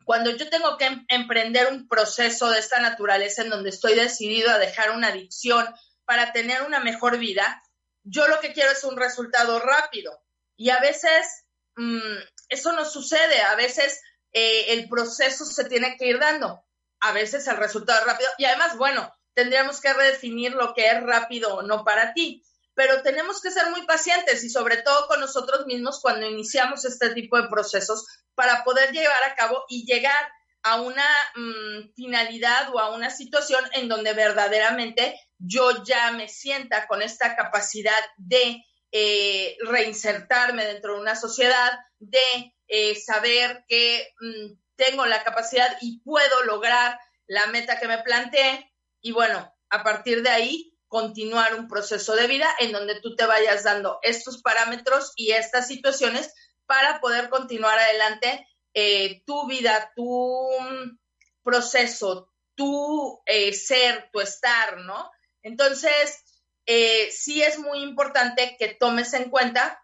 cuando 0.05 0.33
yo 0.33 0.51
tengo 0.51 0.77
que 0.77 0.87
em-, 0.87 1.07
emprender 1.07 1.70
un 1.70 1.87
proceso 1.87 2.51
de 2.51 2.59
esta 2.59 2.81
naturaleza 2.81 3.42
en 3.42 3.51
donde 3.51 3.70
estoy 3.70 3.94
decidido 3.94 4.51
a 4.51 4.59
dejar 4.59 4.90
una 4.90 5.09
adicción 5.09 5.72
para 6.05 6.33
tener 6.33 6.62
una 6.62 6.81
mejor 6.81 7.16
vida, 7.16 7.62
yo 8.03 8.27
lo 8.27 8.40
que 8.40 8.53
quiero 8.53 8.72
es 8.72 8.83
un 8.83 8.96
resultado 8.96 9.61
rápido. 9.61 10.20
Y 10.57 10.70
a 10.70 10.81
veces 10.81 11.44
mm, 11.77 12.16
eso 12.48 12.72
no 12.72 12.85
sucede, 12.85 13.40
a 13.42 13.55
veces 13.55 14.01
eh, 14.38 14.72
el 14.72 14.88
proceso 14.88 15.44
se 15.44 15.64
tiene 15.64 15.96
que 15.96 16.07
ir 16.07 16.18
dando, 16.18 16.62
a 17.01 17.12
veces 17.12 17.46
el 17.46 17.57
resultado 17.57 18.01
es 18.01 18.07
rápido. 18.07 18.31
Y 18.38 18.44
además, 18.44 18.77
bueno, 18.77 19.12
tendríamos 19.35 19.81
que 19.81 19.92
redefinir 19.92 20.53
lo 20.53 20.74
que 20.74 20.88
es 20.88 21.03
rápido 21.03 21.55
o 21.55 21.62
no 21.62 21.85
para 21.85 22.12
ti 22.12 22.42
pero 22.79 23.03
tenemos 23.03 23.40
que 23.40 23.51
ser 23.51 23.68
muy 23.70 23.85
pacientes 23.87 24.44
y 24.44 24.48
sobre 24.48 24.77
todo 24.77 25.09
con 25.09 25.18
nosotros 25.18 25.66
mismos 25.66 25.98
cuando 26.01 26.27
iniciamos 26.27 26.85
este 26.85 27.12
tipo 27.12 27.37
de 27.37 27.48
procesos 27.48 28.07
para 28.37 28.62
poder 28.62 28.92
llevar 28.92 29.20
a 29.24 29.35
cabo 29.35 29.64
y 29.68 29.85
llegar 29.85 30.31
a 30.62 30.81
una 30.81 31.05
mm, 31.35 31.94
finalidad 31.96 32.72
o 32.72 32.79
a 32.79 32.94
una 32.94 33.11
situación 33.11 33.64
en 33.72 33.88
donde 33.88 34.12
verdaderamente 34.12 35.20
yo 35.38 35.83
ya 35.83 36.12
me 36.12 36.29
sienta 36.29 36.87
con 36.87 37.03
esta 37.03 37.35
capacidad 37.35 38.01
de 38.16 38.64
eh, 38.92 39.57
reinsertarme 39.62 40.64
dentro 40.64 40.94
de 40.94 41.01
una 41.01 41.16
sociedad, 41.16 41.81
de 41.98 42.55
eh, 42.68 42.94
saber 42.94 43.64
que 43.66 44.14
mm, 44.20 44.52
tengo 44.76 45.07
la 45.07 45.24
capacidad 45.24 45.76
y 45.81 46.00
puedo 46.00 46.44
lograr 46.44 47.00
la 47.26 47.46
meta 47.46 47.81
que 47.81 47.88
me 47.88 47.98
planteé. 47.98 48.70
Y 49.00 49.12
bueno, 49.12 49.54
a 49.70 49.83
partir 49.83 50.22
de 50.22 50.28
ahí, 50.28 50.74
continuar 50.87 51.54
un 51.54 51.66
proceso 51.66 52.14
de 52.14 52.26
vida 52.26 52.48
en 52.61 52.72
donde 52.72 53.00
tú 53.00 53.16
te 53.16 53.26
vayas 53.26 53.64
dando 53.64 53.98
estos 54.02 54.42
parámetros 54.42 55.12
y 55.16 55.33
estas 55.33 55.66
situaciones 55.66 56.33
para 56.66 57.00
poder 57.00 57.31
continuar 57.31 57.78
adelante 57.78 58.46
eh, 58.74 59.22
tu 59.26 59.46
vida, 59.46 59.92
tu 59.96 60.48
mm, 60.61 60.98
proceso, 61.42 62.31
tu 62.54 63.22
eh, 63.24 63.52
ser, 63.54 64.11
tu 64.12 64.20
estar, 64.20 64.78
¿no? 64.78 65.11
Entonces, 65.42 66.24
sí 66.66 67.42
es 67.42 67.59
muy 67.59 67.81
importante 67.81 68.57
que 68.59 68.68
tomes 68.74 69.14
en 69.14 69.31
cuenta 69.31 69.81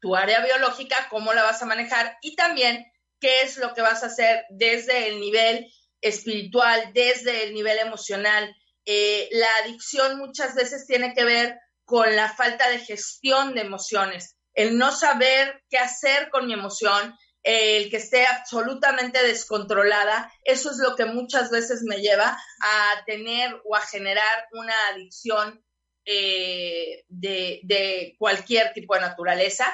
tu 0.00 0.16
área 0.16 0.44
biológica, 0.44 1.08
cómo 1.10 1.32
la 1.32 1.42
vas 1.42 1.62
a 1.62 1.66
manejar 1.66 2.16
y 2.22 2.34
también 2.36 2.90
qué 3.20 3.42
es 3.42 3.58
lo 3.58 3.74
que 3.74 3.82
vas 3.82 4.02
a 4.02 4.06
hacer 4.06 4.44
desde 4.50 5.08
el 5.08 5.20
nivel 5.20 5.70
espiritual, 6.00 6.90
desde 6.94 7.44
el 7.44 7.54
nivel 7.54 7.78
emocional, 7.78 8.54
eh, 8.86 9.28
la 9.32 9.48
adicción 9.62 10.18
muchas 10.18 10.54
veces 10.54 10.86
tiene 10.86 11.14
que 11.14 11.24
ver 11.24 11.58
con 11.84 12.16
la 12.16 12.32
falta 12.32 12.68
de 12.70 12.78
gestión 12.78 13.54
de 13.54 13.60
emociones, 13.60 14.36
el 14.54 14.78
no 14.78 14.92
saber 14.92 15.62
qué 15.68 15.78
hacer 15.78 16.30
con 16.30 16.46
mi 16.46 16.54
emoción, 16.54 17.14
el 17.42 17.90
que 17.90 17.96
esté 17.96 18.26
absolutamente 18.26 19.22
descontrolada, 19.22 20.32
eso 20.44 20.70
es 20.70 20.78
lo 20.78 20.94
que 20.94 21.06
muchas 21.06 21.50
veces 21.50 21.82
me 21.82 21.96
lleva 21.96 22.38
a 22.60 23.04
tener 23.06 23.60
o 23.64 23.76
a 23.76 23.80
generar 23.80 24.48
una 24.52 24.74
adicción 24.92 25.64
eh, 26.04 27.04
de, 27.08 27.60
de 27.64 28.14
cualquier 28.18 28.72
tipo 28.72 28.94
de 28.94 29.00
naturaleza, 29.00 29.66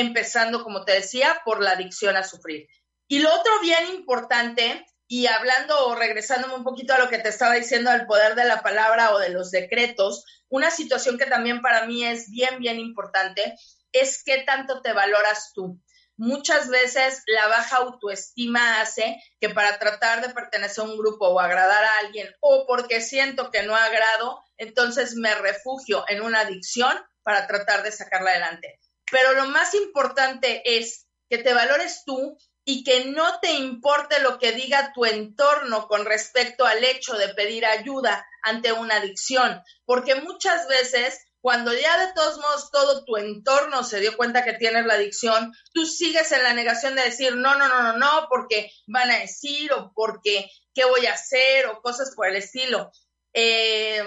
empezando, 0.00 0.62
como 0.62 0.84
te 0.84 0.92
decía, 0.92 1.40
por 1.44 1.62
la 1.62 1.72
adicción 1.72 2.16
a 2.16 2.24
sufrir. 2.24 2.68
Y 3.08 3.20
lo 3.20 3.32
otro 3.32 3.52
bien 3.60 3.86
importante 3.94 4.84
y 5.08 5.26
hablando 5.26 5.86
o 5.86 5.94
regresándome 5.94 6.54
un 6.54 6.64
poquito 6.64 6.94
a 6.94 6.98
lo 6.98 7.08
que 7.08 7.18
te 7.18 7.28
estaba 7.28 7.54
diciendo 7.54 7.90
del 7.92 8.06
poder 8.06 8.34
de 8.34 8.44
la 8.44 8.62
palabra 8.62 9.12
o 9.14 9.18
de 9.18 9.28
los 9.28 9.50
decretos, 9.50 10.24
una 10.48 10.70
situación 10.70 11.18
que 11.18 11.26
también 11.26 11.60
para 11.60 11.86
mí 11.86 12.04
es 12.04 12.30
bien, 12.30 12.58
bien 12.58 12.78
importante 12.78 13.54
es 13.92 14.22
qué 14.24 14.42
tanto 14.42 14.82
te 14.82 14.92
valoras 14.92 15.52
tú. 15.54 15.80
muchas 16.18 16.68
veces 16.68 17.22
la 17.26 17.46
baja 17.46 17.76
autoestima 17.76 18.80
hace 18.80 19.22
que 19.38 19.50
para 19.50 19.78
tratar 19.78 20.26
de 20.26 20.32
pertenecer 20.32 20.82
a 20.82 20.88
un 20.88 20.96
grupo 20.96 21.28
o 21.28 21.38
agradar 21.38 21.84
a 21.84 21.98
alguien 21.98 22.28
o 22.40 22.64
porque 22.66 23.02
siento 23.02 23.50
que 23.50 23.62
no 23.64 23.76
agrado, 23.76 24.42
entonces 24.56 25.14
me 25.14 25.34
refugio 25.34 26.04
en 26.08 26.22
una 26.22 26.40
adicción 26.40 26.96
para 27.22 27.46
tratar 27.46 27.82
de 27.82 27.92
sacarla 27.92 28.30
adelante. 28.30 28.80
Pero 29.10 29.32
lo 29.34 29.46
más 29.46 29.74
importante 29.74 30.62
es 30.78 31.06
que 31.28 31.38
te 31.38 31.54
valores 31.54 32.02
tú 32.04 32.36
y 32.64 32.82
que 32.82 33.06
no 33.06 33.38
te 33.40 33.52
importe 33.52 34.18
lo 34.18 34.38
que 34.38 34.52
diga 34.52 34.92
tu 34.92 35.04
entorno 35.04 35.86
con 35.86 36.04
respecto 36.04 36.66
al 36.66 36.82
hecho 36.82 37.14
de 37.14 37.32
pedir 37.34 37.64
ayuda 37.64 38.26
ante 38.42 38.72
una 38.72 38.96
adicción, 38.96 39.62
porque 39.84 40.16
muchas 40.16 40.66
veces 40.66 41.20
cuando 41.40 41.72
ya 41.72 42.04
de 42.04 42.12
todos 42.12 42.38
modos 42.38 42.72
todo 42.72 43.04
tu 43.04 43.16
entorno 43.18 43.84
se 43.84 44.00
dio 44.00 44.16
cuenta 44.16 44.42
que 44.42 44.54
tienes 44.54 44.84
la 44.84 44.94
adicción, 44.94 45.52
tú 45.72 45.86
sigues 45.86 46.32
en 46.32 46.42
la 46.42 46.54
negación 46.54 46.96
de 46.96 47.04
decir, 47.04 47.36
no, 47.36 47.56
no, 47.56 47.68
no, 47.68 47.84
no, 47.84 47.98
no, 47.98 48.26
porque 48.28 48.72
van 48.88 49.12
a 49.12 49.20
decir 49.20 49.72
o 49.72 49.92
porque 49.94 50.50
qué 50.74 50.84
voy 50.84 51.06
a 51.06 51.12
hacer 51.12 51.68
o 51.68 51.80
cosas 51.80 52.12
por 52.16 52.26
el 52.26 52.34
estilo. 52.34 52.90
Eh, 53.32 54.02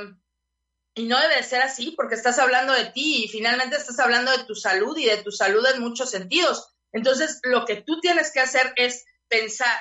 y 0.95 1.05
no 1.05 1.19
debe 1.19 1.43
ser 1.43 1.61
así 1.61 1.91
porque 1.91 2.15
estás 2.15 2.39
hablando 2.39 2.73
de 2.73 2.85
ti 2.85 3.23
y 3.23 3.27
finalmente 3.27 3.77
estás 3.77 3.99
hablando 3.99 4.31
de 4.31 4.43
tu 4.43 4.55
salud 4.55 4.97
y 4.97 5.05
de 5.05 5.23
tu 5.23 5.31
salud 5.31 5.65
en 5.73 5.81
muchos 5.81 6.09
sentidos. 6.09 6.67
Entonces, 6.91 7.39
lo 7.43 7.65
que 7.65 7.77
tú 7.77 7.99
tienes 7.99 8.31
que 8.31 8.39
hacer 8.39 8.73
es 8.75 9.05
pensar, 9.27 9.77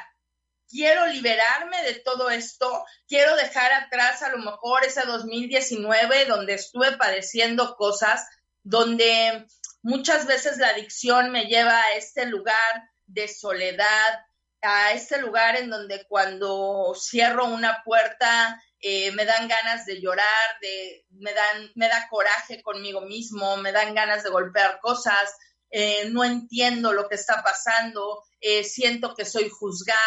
quiero 0.69 1.07
liberarme 1.07 1.83
de 1.83 1.95
todo 1.95 2.31
esto, 2.31 2.85
quiero 3.07 3.35
dejar 3.37 3.73
atrás 3.73 4.23
a 4.23 4.31
lo 4.31 4.39
mejor 4.39 4.85
ese 4.85 5.03
2019 5.03 6.27
donde 6.27 6.55
estuve 6.55 6.97
padeciendo 6.97 7.77
cosas, 7.77 8.27
donde 8.63 9.47
muchas 9.83 10.27
veces 10.27 10.59
la 10.59 10.69
adicción 10.69 11.31
me 11.31 11.47
lleva 11.47 11.81
a 11.81 11.95
este 11.97 12.27
lugar 12.27 12.91
de 13.07 13.27
soledad, 13.29 14.27
a 14.61 14.93
este 14.93 15.19
lugar 15.21 15.57
en 15.57 15.71
donde 15.71 16.05
cuando 16.09 16.93
cierro 16.95 17.47
una 17.47 17.83
puerta 17.85 18.61
eh, 18.81 19.11
me 19.13 19.25
dan 19.25 19.49
ganas 19.49 19.85
de 19.87 20.01
llorar, 20.01 20.59
de, 20.61 21.05
me, 21.11 21.33
dan, 21.33 21.71
me 21.75 21.89
da 21.89 22.09
coraje 22.09 22.63
conmigo 22.63 23.01
mismo, 23.03 23.57
me 23.57 23.73
dan 23.73 23.95
ganas 23.95 24.23
de 24.23 24.31
golpear 24.31 24.79
cosas, 24.81 25.31
eh, 25.71 26.09
no 26.11 26.25
entiendo 26.25 26.93
lo 26.93 27.09
que 27.09 27.17
está 27.17 27.43
pasando, 27.43 28.23
eh, 28.41 28.65
siento 28.65 29.15
que 29.15 29.25
soy 29.25 29.49
juzgada, 29.49 29.99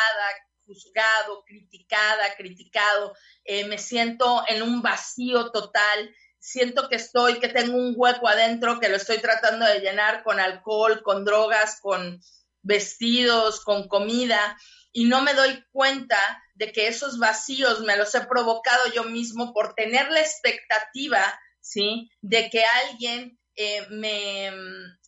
juzgado, 0.65 1.43
criticada, 1.45 2.35
criticado, 2.35 3.13
eh, 3.43 3.65
me 3.65 3.77
siento 3.77 4.43
en 4.47 4.63
un 4.63 4.81
vacío 4.81 5.51
total, 5.51 6.15
siento 6.39 6.89
que 6.89 6.95
estoy, 6.95 7.39
que 7.39 7.49
tengo 7.49 7.77
un 7.77 7.93
hueco 7.95 8.27
adentro 8.27 8.79
que 8.79 8.89
lo 8.89 8.95
estoy 8.95 9.19
tratando 9.19 9.65
de 9.65 9.79
llenar 9.79 10.23
con 10.23 10.39
alcohol, 10.39 11.03
con 11.03 11.25
drogas, 11.25 11.79
con 11.81 12.19
vestidos, 12.63 13.61
con 13.63 13.87
comida, 13.87 14.57
y 14.91 15.05
no 15.05 15.21
me 15.21 15.33
doy 15.33 15.63
cuenta 15.71 16.17
de 16.55 16.71
que 16.71 16.87
esos 16.87 17.19
vacíos 17.19 17.81
me 17.81 17.97
los 17.97 18.13
he 18.15 18.21
provocado 18.21 18.91
yo 18.93 19.03
mismo 19.05 19.53
por 19.53 19.73
tener 19.73 20.11
la 20.11 20.19
expectativa, 20.19 21.39
¿sí? 21.59 22.09
De 22.21 22.49
que 22.49 22.63
alguien 22.65 23.39
eh, 23.55 23.85
me, 23.89 24.51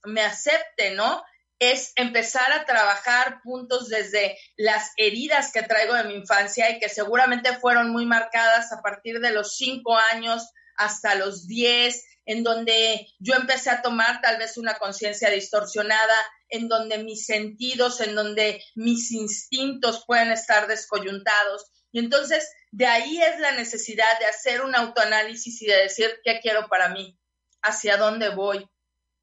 me 0.06 0.22
acepte, 0.22 0.92
¿no? 0.92 1.24
es 1.60 1.94
empezar 1.96 2.52
a 2.52 2.66
trabajar 2.66 3.42
puntos 3.42 3.88
desde 3.88 4.38
las 4.58 4.92
heridas 4.98 5.52
que 5.52 5.62
traigo 5.62 5.94
de 5.94 6.04
mi 6.04 6.16
infancia 6.16 6.70
y 6.70 6.80
que 6.80 6.90
seguramente 6.90 7.56
fueron 7.58 7.90
muy 7.92 8.06
marcadas 8.06 8.72
a 8.74 8.82
partir 8.82 9.20
de 9.20 9.32
los 9.32 9.56
cinco 9.56 9.98
años 10.12 10.50
hasta 10.76 11.16
los 11.16 11.48
diez, 11.48 12.04
en 12.26 12.44
donde 12.44 13.08
yo 13.20 13.36
empecé 13.36 13.70
a 13.70 13.82
tomar 13.82 14.22
tal 14.22 14.38
vez 14.38 14.58
una 14.58 14.76
conciencia 14.76 15.30
distorsionada, 15.30 16.16
en 16.54 16.68
donde 16.68 17.00
mis 17.00 17.26
sentidos, 17.26 18.00
en 18.00 18.14
donde 18.14 18.64
mis 18.76 19.12
instintos 19.12 20.04
pueden 20.06 20.32
estar 20.32 20.68
descoyuntados. 20.68 21.66
Y 21.92 21.98
entonces 21.98 22.48
de 22.72 22.86
ahí 22.86 23.20
es 23.22 23.40
la 23.40 23.54
necesidad 23.54 24.20
de 24.20 24.28
hacer 24.28 24.62
un 24.62 24.76
autoanálisis 24.76 25.62
y 25.64 25.66
de 25.66 25.78
decir 25.78 26.12
qué 26.24 26.40
quiero 26.42 26.68
para 26.68 26.90
mí, 26.90 27.18
hacia 27.64 27.98
dónde 27.98 28.30
voy, 28.30 28.70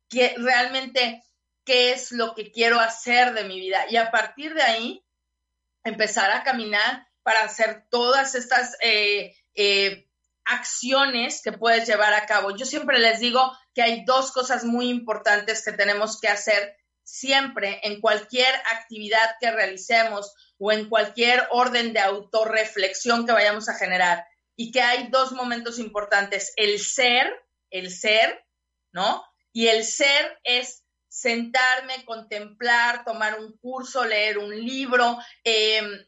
que 0.09 0.35
realmente 0.39 1.23
qué 1.65 1.93
es 1.93 2.11
lo 2.11 2.35
que 2.35 2.51
quiero 2.51 2.81
hacer 2.81 3.33
de 3.33 3.45
mi 3.45 3.61
vida. 3.61 3.87
Y 3.89 3.97
a 3.97 4.11
partir 4.11 4.53
de 4.55 4.63
ahí, 4.63 5.05
empezar 5.85 6.33
a 6.33 6.43
caminar 6.43 7.07
para 7.23 7.43
hacer 7.43 7.87
todas 7.91 8.35
estas 8.35 8.77
eh, 8.83 9.37
eh, 9.55 10.09
acciones 10.45 11.43
que 11.43 11.53
puedes 11.53 11.87
llevar 11.87 12.13
a 12.13 12.27
cabo. 12.27 12.57
Yo 12.57 12.67
siempre 12.67 12.99
les 12.99 13.21
digo 13.21 13.57
que 13.73 13.83
hay 13.83 14.05
dos 14.05 14.33
cosas 14.33 14.65
muy 14.65 14.89
importantes 14.89 15.65
que 15.65 15.73
tenemos 15.73 16.21
que 16.21 16.29
hacer 16.29 16.77
siempre 17.11 17.81
en 17.83 18.01
cualquier 18.01 18.55
actividad 18.73 19.37
que 19.41 19.51
realicemos 19.51 20.33
o 20.59 20.71
en 20.71 20.89
cualquier 20.89 21.47
orden 21.51 21.93
de 21.93 22.01
autorreflexión 22.01 23.27
que 23.27 23.33
vayamos 23.33 23.69
a 23.69 23.75
generar. 23.75 24.25
Y 24.57 24.71
que 24.71 24.83
hay 24.83 25.09
dos 25.09 25.33
momentos 25.33 25.79
importantes, 25.79 26.53
el 26.57 26.79
ser, 26.79 27.33
el 27.71 27.91
ser, 27.91 28.45
¿no? 28.93 29.25
Y 29.53 29.67
el 29.69 29.85
ser 29.85 30.39
es 30.45 30.85
sentarme, 31.09 32.05
contemplar, 32.05 33.05
tomar 33.05 33.41
un 33.41 33.57
curso, 33.59 34.05
leer 34.05 34.39
un 34.39 34.55
libro, 34.55 35.19
em, 35.43 36.07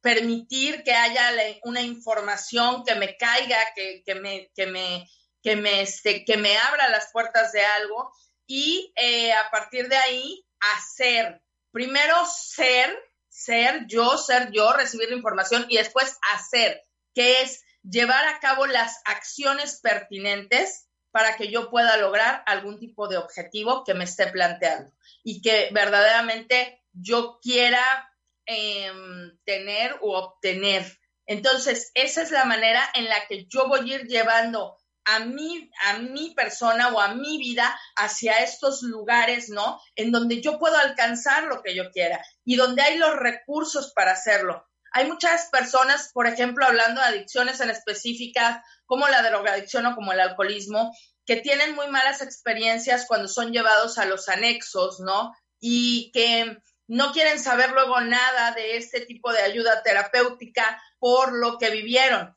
permitir 0.00 0.82
que 0.82 0.92
haya 0.92 1.30
una 1.62 1.82
información 1.82 2.82
que 2.84 2.96
me 2.96 3.16
caiga, 3.16 3.58
que, 3.76 4.14
me, 4.16 4.50
que, 4.56 4.66
me, 4.66 5.08
que, 5.40 5.54
me, 5.54 5.82
este, 5.82 6.24
que 6.24 6.36
me 6.36 6.56
abra 6.56 6.88
las 6.88 7.12
puertas 7.12 7.52
de 7.52 7.64
algo 7.64 8.12
y 8.46 8.92
eh, 8.96 9.32
a 9.32 9.50
partir 9.50 9.88
de 9.88 9.96
ahí 9.96 10.46
hacer. 10.60 11.42
Primero 11.70 12.14
ser, 12.26 12.96
ser 13.28 13.86
yo, 13.86 14.16
ser 14.16 14.50
yo, 14.50 14.72
recibir 14.72 15.08
la 15.08 15.16
información 15.16 15.66
y 15.68 15.76
después 15.76 16.18
hacer, 16.32 16.84
que 17.14 17.42
es 17.42 17.64
llevar 17.82 18.26
a 18.28 18.40
cabo 18.40 18.66
las 18.66 19.00
acciones 19.04 19.80
pertinentes 19.80 20.88
para 21.10 21.36
que 21.36 21.48
yo 21.48 21.70
pueda 21.70 21.96
lograr 21.96 22.42
algún 22.46 22.78
tipo 22.78 23.06
de 23.08 23.18
objetivo 23.18 23.84
que 23.84 23.94
me 23.94 24.04
esté 24.04 24.26
planteando 24.28 24.92
y 25.22 25.42
que 25.42 25.68
verdaderamente 25.72 26.82
yo 26.92 27.38
quiera 27.40 28.12
em, 28.46 29.38
tener 29.44 29.96
o 30.00 30.18
obtener. 30.18 30.84
Entonces, 31.26 31.90
esa 31.94 32.22
es 32.22 32.30
la 32.30 32.44
manera 32.44 32.84
en 32.94 33.08
la 33.08 33.26
que 33.26 33.46
yo 33.46 33.68
voy 33.68 33.92
a 33.92 33.96
ir 33.96 34.06
llevando 34.06 34.76
a 35.04 35.20
mí, 35.20 35.70
a 35.84 35.98
mi 35.98 36.34
persona 36.34 36.88
o 36.88 37.00
a 37.00 37.14
mi 37.14 37.38
vida 37.38 37.78
hacia 37.96 38.38
estos 38.38 38.82
lugares, 38.82 39.48
¿no? 39.48 39.80
En 39.96 40.12
donde 40.12 40.40
yo 40.40 40.58
puedo 40.58 40.76
alcanzar 40.76 41.44
lo 41.44 41.62
que 41.62 41.74
yo 41.74 41.90
quiera 41.90 42.24
y 42.44 42.56
donde 42.56 42.82
hay 42.82 42.98
los 42.98 43.14
recursos 43.16 43.92
para 43.94 44.12
hacerlo. 44.12 44.66
Hay 44.92 45.06
muchas 45.06 45.48
personas, 45.50 46.10
por 46.12 46.26
ejemplo, 46.26 46.64
hablando 46.64 47.00
de 47.00 47.08
adicciones 47.08 47.60
en 47.60 47.70
específicas, 47.70 48.62
como 48.86 49.08
la 49.08 49.22
drogadicción 49.22 49.86
o 49.86 49.94
como 49.94 50.12
el 50.12 50.20
alcoholismo, 50.20 50.92
que 51.26 51.36
tienen 51.36 51.74
muy 51.74 51.88
malas 51.88 52.22
experiencias 52.22 53.06
cuando 53.08 53.28
son 53.28 53.52
llevados 53.52 53.98
a 53.98 54.04
los 54.04 54.28
anexos, 54.28 55.00
¿no? 55.00 55.34
Y 55.58 56.12
que 56.12 56.58
no 56.86 57.12
quieren 57.12 57.40
saber 57.40 57.72
luego 57.72 58.00
nada 58.02 58.52
de 58.52 58.76
este 58.76 59.00
tipo 59.00 59.32
de 59.32 59.42
ayuda 59.42 59.82
terapéutica 59.82 60.80
por 60.98 61.32
lo 61.32 61.58
que 61.58 61.70
vivieron. 61.70 62.34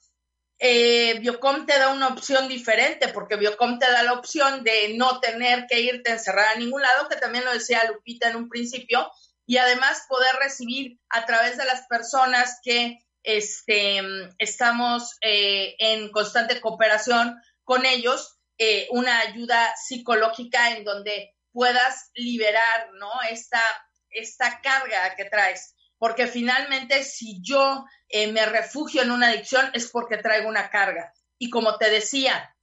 Eh, 0.59 1.19
Biocom 1.19 1.65
te 1.65 1.77
da 1.77 1.89
una 1.89 2.07
opción 2.07 2.47
diferente, 2.47 3.09
porque 3.09 3.35
Biocom 3.35 3.77
te 3.77 3.91
da 3.91 4.03
la 4.03 4.13
opción 4.13 4.63
de 4.63 4.95
no 4.95 5.19
tener 5.19 5.67
que 5.67 5.81
irte 5.81 6.11
encerrada 6.11 6.51
a 6.51 6.55
ningún 6.55 6.81
lado, 6.81 7.07
que 7.07 7.15
también 7.15 7.45
lo 7.45 7.53
decía 7.53 7.83
Lupita 7.87 8.29
en 8.29 8.37
un 8.37 8.49
principio, 8.49 9.11
y 9.45 9.57
además 9.57 10.05
poder 10.09 10.35
recibir 10.41 10.99
a 11.09 11.25
través 11.25 11.57
de 11.57 11.65
las 11.65 11.87
personas 11.87 12.59
que 12.63 12.99
este, 13.23 14.01
estamos 14.39 15.17
eh, 15.21 15.75
en 15.79 16.11
constante 16.11 16.59
cooperación 16.59 17.39
con 17.63 17.85
ellos, 17.85 18.37
eh, 18.57 18.87
una 18.91 19.19
ayuda 19.19 19.75
psicológica 19.75 20.71
en 20.71 20.83
donde 20.83 21.35
puedas 21.51 22.09
liberar, 22.15 22.91
¿no? 22.93 23.11
Esta, 23.29 23.61
esta 24.09 24.59
carga 24.61 25.15
que 25.15 25.25
traes. 25.25 25.75
Porque 25.97 26.27
finalmente 26.27 27.03
si 27.03 27.41
yo 27.41 27.85
eh, 28.09 28.31
me 28.31 28.45
refugio 28.45 29.01
en 29.01 29.11
una 29.11 29.29
adicción 29.29 29.69
es 29.73 29.89
porque 29.89 30.17
traigo 30.17 30.47
una 30.47 30.69
carga. 30.69 31.13
Y 31.37 31.49
como 31.49 31.77
te 31.77 31.89
decía, 31.89 32.55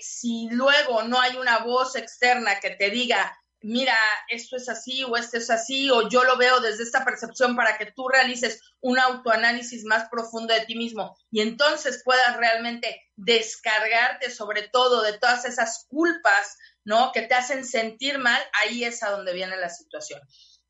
si 0.00 0.48
luego 0.50 1.02
no 1.02 1.20
hay 1.20 1.36
una 1.36 1.58
voz 1.58 1.94
externa 1.94 2.58
que 2.60 2.70
te 2.70 2.90
diga, 2.90 3.38
mira, 3.60 3.96
esto 4.28 4.56
es 4.56 4.68
así 4.68 5.04
o 5.04 5.16
esto 5.16 5.38
es 5.38 5.50
así, 5.50 5.90
o 5.90 6.08
yo 6.08 6.24
lo 6.24 6.36
veo 6.36 6.60
desde 6.60 6.84
esta 6.84 7.04
percepción 7.04 7.56
para 7.56 7.76
que 7.76 7.86
tú 7.86 8.08
realices 8.08 8.60
un 8.80 8.98
autoanálisis 8.98 9.84
más 9.84 10.08
profundo 10.08 10.54
de 10.54 10.64
ti 10.64 10.76
mismo 10.76 11.16
y 11.30 11.40
entonces 11.40 12.02
puedas 12.04 12.36
realmente 12.36 13.10
descargarte 13.16 14.30
sobre 14.30 14.68
todo 14.68 15.02
de 15.02 15.18
todas 15.18 15.44
esas 15.44 15.86
culpas, 15.88 16.56
¿no? 16.84 17.10
Que 17.12 17.22
te 17.22 17.34
hacen 17.34 17.64
sentir 17.64 18.18
mal, 18.18 18.40
ahí 18.52 18.84
es 18.84 19.02
a 19.02 19.10
donde 19.10 19.32
viene 19.32 19.56
la 19.56 19.68
situación. 19.68 20.20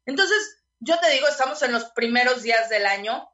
Entonces, 0.06 0.38
yo 0.80 0.98
te 0.98 1.10
digo, 1.10 1.26
estamos 1.28 1.62
en 1.62 1.72
los 1.72 1.86
primeros 1.92 2.42
días 2.42 2.68
del 2.68 2.86
año, 2.86 3.28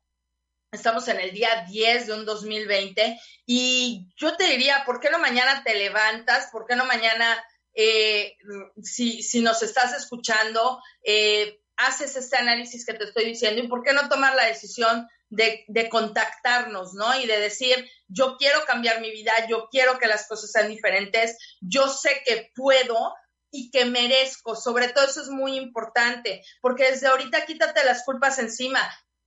estamos 0.72 1.06
en 1.08 1.20
el 1.20 1.32
día 1.32 1.64
10 1.68 2.06
de 2.06 2.12
un 2.12 2.24
2020 2.24 3.20
y 3.46 4.08
yo 4.16 4.36
te 4.36 4.44
diría, 4.44 4.82
¿por 4.84 5.00
qué 5.00 5.10
no 5.10 5.18
mañana 5.18 5.62
te 5.64 5.74
levantas? 5.74 6.48
¿Por 6.50 6.66
qué 6.66 6.74
no 6.76 6.84
mañana 6.84 7.42
eh, 7.74 8.36
si, 8.82 9.22
si, 9.22 9.40
nos 9.40 9.62
estás 9.62 9.94
escuchando, 9.94 10.80
eh, 11.02 11.60
haces 11.76 12.16
este 12.16 12.36
análisis 12.36 12.86
que 12.86 12.94
te 12.94 13.04
estoy 13.04 13.24
diciendo 13.24 13.62
y 13.62 13.68
por 13.68 13.82
qué 13.82 13.92
no 13.92 14.08
tomar 14.08 14.34
la 14.34 14.44
decisión 14.46 15.08
de, 15.28 15.64
de, 15.66 15.88
contactarnos, 15.88 16.94
¿no? 16.94 17.18
Y 17.18 17.26
de 17.26 17.40
decir, 17.40 17.90
yo 18.06 18.36
quiero 18.36 18.64
cambiar 18.64 19.00
mi 19.00 19.10
vida, 19.10 19.32
yo 19.48 19.68
quiero 19.70 19.98
que 19.98 20.06
las 20.06 20.28
cosas 20.28 20.52
sean 20.52 20.68
diferentes, 20.68 21.36
yo 21.60 21.88
sé 21.88 22.22
que 22.24 22.52
puedo 22.54 23.14
y 23.54 23.70
que 23.70 23.84
merezco. 23.84 24.56
Sobre 24.56 24.88
todo 24.88 25.04
eso 25.04 25.22
es 25.22 25.28
muy 25.28 25.56
importante, 25.56 26.42
porque 26.60 26.90
desde 26.90 27.06
ahorita 27.06 27.46
quítate 27.46 27.84
las 27.84 28.04
culpas 28.04 28.40
encima. 28.40 28.80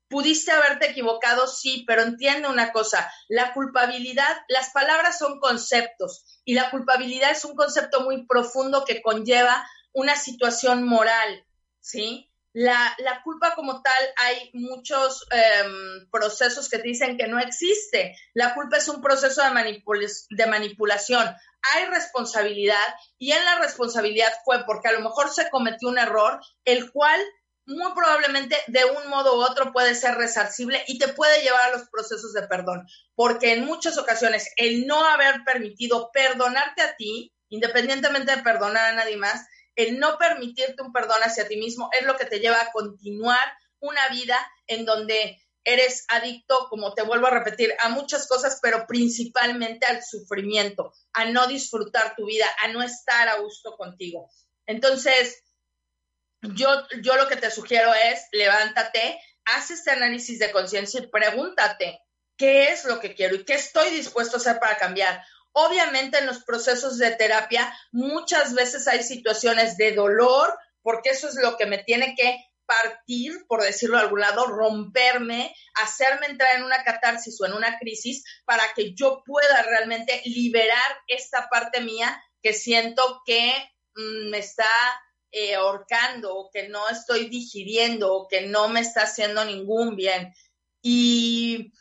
Pudiste 0.10 0.52
haberte 0.52 0.92
equivocado, 0.92 1.48
sí, 1.48 1.86
pero 1.88 2.02
entiende 2.02 2.50
una 2.50 2.72
cosa, 2.72 3.10
la 3.30 3.54
culpabilidad, 3.54 4.38
las 4.50 4.70
palabras 4.72 5.18
son 5.18 5.40
conceptos 5.40 6.42
y 6.46 6.54
la 6.54 6.72
culpabilidad 6.72 7.32
es 7.32 7.44
un 7.46 7.56
concepto 7.56 8.02
muy 8.02 8.26
profundo 8.26 8.86
que 8.86 9.02
conlleva 9.02 9.66
una 9.94 10.16
situación 10.16 10.86
moral, 10.86 11.46
¿sí? 11.80 12.30
La, 12.54 12.96
la 13.00 13.22
culpa 13.22 13.54
como 13.54 13.82
tal, 13.82 14.04
hay 14.18 14.50
muchos 14.54 15.28
em, 15.30 16.10
procesos 16.10 16.70
que 16.70 16.80
dicen 16.80 17.18
que 17.18 17.28
no 17.28 17.40
existe. 17.40 18.16
La 18.34 18.56
culpa 18.56 18.78
es 18.78 18.88
un 18.88 19.02
proceso 19.02 19.42
de, 19.44 19.82
de 20.32 20.46
manipulación. 20.48 21.36
Hay 21.74 21.86
responsabilidad 21.86 22.86
y 23.18 23.32
en 23.32 23.44
la 23.46 23.60
responsabilidad 23.60 24.32
fue 24.46 24.66
porque 24.66 24.88
a 24.88 24.94
lo 24.94 25.02
mejor 25.02 25.30
se 25.30 25.50
cometió 25.50 25.90
un 25.90 25.98
error, 25.98 26.40
el 26.66 26.92
cual 26.92 27.22
muy 27.68 27.92
probablemente 27.94 28.56
de 28.68 28.86
un 28.86 29.10
modo 29.10 29.38
u 29.38 29.42
otro 29.44 29.74
puede 29.74 29.94
ser 29.94 30.16
resarcible 30.16 30.84
y 30.88 30.98
te 30.98 31.10
puede 31.10 31.42
llevar 31.42 31.70
a 31.70 31.78
los 31.78 31.90
procesos 31.90 32.32
de 32.34 32.48
perdón, 32.48 32.88
porque 33.14 33.54
en 33.54 33.66
muchas 33.66 33.98
ocasiones 33.98 34.50
el 34.56 34.88
no 34.88 35.06
haber 35.06 35.44
permitido 35.46 36.10
perdonarte 36.14 36.82
a 36.82 36.96
ti, 36.96 37.34
independientemente 37.50 38.36
de 38.36 38.42
perdonar 38.42 38.86
a 38.86 38.96
nadie 38.96 39.18
más, 39.18 39.46
el 39.76 40.00
no 40.00 40.18
permitirte 40.18 40.82
un 40.82 40.94
perdón 40.94 41.20
hacia 41.24 41.48
ti 41.48 41.58
mismo 41.58 41.90
es 42.00 42.06
lo 42.06 42.16
que 42.16 42.26
te 42.26 42.40
lleva 42.40 42.62
a 42.62 42.72
continuar 42.72 43.54
una 43.80 44.08
vida 44.10 44.38
en 44.66 44.86
donde 44.86 45.38
eres 45.68 46.06
adicto, 46.08 46.68
como 46.70 46.94
te 46.94 47.02
vuelvo 47.02 47.28
a 47.28 47.32
repetir, 47.32 47.74
a 47.82 47.90
muchas 47.90 48.26
cosas, 48.26 48.60
pero 48.62 48.88
principalmente 48.88 49.86
al 49.86 50.02
sufrimiento, 50.02 50.94
a 51.12 51.26
no 51.26 51.46
disfrutar 51.46 52.16
tu 52.16 52.26
vida, 52.26 52.46
a 52.64 52.70
no 52.70 52.82
estar 52.82 53.28
a 53.28 53.40
gusto 53.40 53.76
contigo. 53.76 54.32
Entonces, 54.66 55.44
yo, 56.42 56.70
yo 57.02 57.18
lo 57.18 57.28
que 57.28 57.36
te 57.36 57.52
sugiero 57.52 57.94
es 57.94 58.28
levántate, 58.32 59.20
haz 59.44 59.72
este 59.72 59.92
análisis 59.92 60.40
de 60.40 60.52
conciencia 60.52 61.02
y 61.02 61.08
pregúntate 61.08 62.00
qué 62.38 62.70
es 62.70 62.86
lo 62.86 63.02
que 63.02 63.14
quiero 63.14 63.36
y 63.36 63.44
qué 63.44 63.56
estoy 63.56 63.90
dispuesto 63.90 64.38
a 64.38 64.40
hacer 64.40 64.60
para 64.60 64.78
cambiar. 64.78 65.22
Obviamente 65.52 66.20
en 66.20 66.28
los 66.28 66.46
procesos 66.46 66.98
de 66.98 67.12
terapia 67.12 67.78
muchas 67.92 68.54
veces 68.54 68.88
hay 68.88 69.04
situaciones 69.04 69.76
de 69.76 69.92
dolor, 69.92 70.58
porque 70.82 71.10
eso 71.10 71.28
es 71.28 71.36
lo 71.36 71.58
que 71.58 71.66
me 71.66 71.80
tiene 71.80 72.16
que 72.16 72.47
partir, 72.68 73.46
por 73.48 73.64
decirlo 73.64 73.98
de 73.98 74.04
algún 74.04 74.20
lado, 74.20 74.46
romperme, 74.46 75.56
hacerme 75.76 76.28
entrar 76.28 76.58
en 76.58 76.64
una 76.64 76.84
catarsis 76.84 77.40
o 77.42 77.46
en 77.46 77.54
una 77.54 77.80
crisis 77.80 78.24
para 78.46 78.64
que 78.76 78.94
yo 78.94 79.24
pueda 79.26 79.64
realmente 79.64 80.22
liberar 80.26 81.02
esta 81.08 81.50
parte 81.50 81.82
mía 81.82 82.22
que 82.44 82.54
siento 82.54 83.24
que 83.26 83.52
mm, 83.96 84.30
me 84.30 84.40
está 84.40 84.70
eh, 85.32 85.56
ahorcando 85.56 86.36
o 86.36 86.50
que 86.52 86.70
no 86.70 86.88
estoy 86.90 87.30
digiriendo 87.30 88.14
o 88.14 88.28
que 88.28 88.42
no 88.42 88.70
me 88.70 88.82
está 88.82 89.04
haciendo 89.04 89.44
ningún 89.46 89.96
bien. 89.96 90.34
Y 90.82 91.74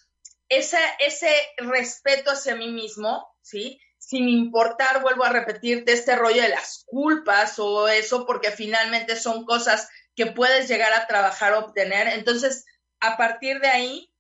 ese, 0.49 0.79
ese 1.01 1.33
respeto 1.59 2.31
hacia 2.31 2.57
mí 2.57 2.68
mismo, 2.68 3.27
¿sí? 3.42 3.81
Sin 3.99 4.29
importar, 4.29 5.03
vuelvo 5.03 5.25
a 5.25 5.31
repetirte, 5.31 5.92
este 5.92 6.16
rollo 6.16 6.42
de 6.42 6.49
las 6.49 6.85
culpas 6.87 7.59
o 7.59 7.88
eso, 7.88 8.25
porque 8.27 8.51
finalmente 8.51 9.16
son 9.16 9.44
cosas 9.44 9.88
que 10.16 10.26
puedes 10.26 10.66
llegar 10.66 10.92
a 10.94 11.07
trabajar 11.07 11.52
o 11.52 11.61
obtener. 11.61 12.09
Entonces, 12.09 12.64
a 13.00 13.16
partir 13.16 13.61
de 13.61 13.68
ahí, 13.68 14.12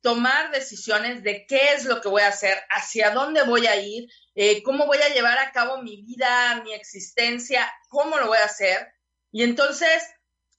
tomar 0.00 0.50
decisiones 0.50 1.22
de 1.22 1.46
qué 1.46 1.72
es 1.74 1.84
lo 1.84 2.00
que 2.00 2.08
voy 2.08 2.22
a 2.22 2.28
hacer, 2.28 2.62
hacia 2.70 3.10
dónde 3.10 3.42
voy 3.44 3.66
a 3.66 3.76
ir, 3.76 4.08
eh, 4.34 4.62
cómo 4.62 4.86
voy 4.86 4.98
a 4.98 5.14
llevar 5.14 5.38
a 5.38 5.52
cabo 5.52 5.82
mi 5.82 6.02
vida, 6.02 6.60
mi 6.62 6.74
existencia, 6.74 7.72
cómo 7.88 8.18
lo 8.18 8.26
voy 8.26 8.38
a 8.38 8.44
hacer. 8.44 8.92
Y 9.30 9.42
entonces, 9.44 10.02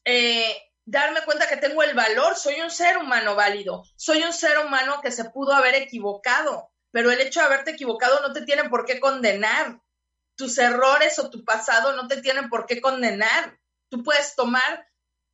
eh, 0.04 0.56
darme 0.86 1.21
cuenta 1.26 1.48
que 1.48 1.58
tengo 1.58 1.84
el 1.84 1.93
valor, 1.93 2.36
soy 2.36 2.62
un 2.62 2.71
ser 2.71 2.98
humano 2.98 3.36
válido, 3.36 3.84
soy 3.95 4.24
un 4.24 4.34
ser 4.34 4.60
humano 4.60 5.02
que 5.02 5.12
se 5.12 5.26
pudo 5.26 5.54
haber 5.54 5.76
equivocado, 5.76 6.71
pero 6.91 7.12
el 7.12 7.21
hecho 7.21 7.39
de 7.39 7.48
haberte 7.48 7.71
equivocado 7.71 8.21
no 8.21 8.34
te 8.34 8.41
tiene 8.43 8.69
por 8.69 8.86
qué 8.86 9.00
condenar. 9.00 9.80
Tus 10.36 10.58
errores 10.58 11.17
o 11.19 11.30
tu 11.30 11.45
pasado 11.45 11.93
no 11.93 12.08
te 12.08 12.21
tienen 12.21 12.50
por 12.50 12.65
qué 12.65 12.82
condenar. 12.82 13.58
Tú 13.89 14.04
puedes 14.04 14.36
tomar 14.36 14.88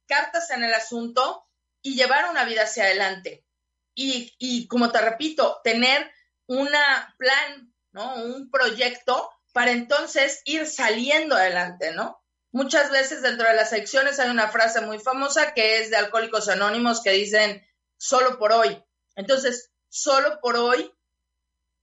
cartas 0.08 0.50
en 0.52 0.64
el 0.64 0.74
asunto 0.74 1.48
y 1.82 1.96
llevar 1.96 2.30
una 2.30 2.46
vida 2.46 2.64
hacia 2.64 2.84
adelante 2.84 3.46
y, 3.94 4.68
como 4.68 4.92
te 4.92 5.02
repito, 5.02 5.60
tener 5.64 6.12
un 6.48 6.70
plan, 7.18 7.74
¿no? 7.92 8.16
Un 8.16 8.50
proyecto 8.50 9.30
para 9.54 9.72
entonces 9.72 10.42
ir 10.46 10.66
saliendo 10.66 11.36
adelante, 11.36 11.92
¿no? 11.92 12.22
Muchas 12.52 12.92
veces 12.92 13.22
dentro 13.22 13.48
de 13.48 13.56
las 13.56 13.72
adicciones 13.72 14.20
hay 14.20 14.30
una 14.30 14.50
frase 14.50 14.82
muy 14.82 15.00
famosa 15.00 15.54
que 15.54 15.80
es 15.80 15.90
de 15.90 15.98
Alcohólicos 15.98 16.50
Anónimos 16.50 17.02
que 17.02 17.12
dicen 17.12 17.66
solo 17.98 18.38
por 18.38 18.52
hoy. 18.52 18.84
Entonces, 19.16 19.72
solo 19.88 20.40
por 20.42 20.58
hoy, 20.58 20.92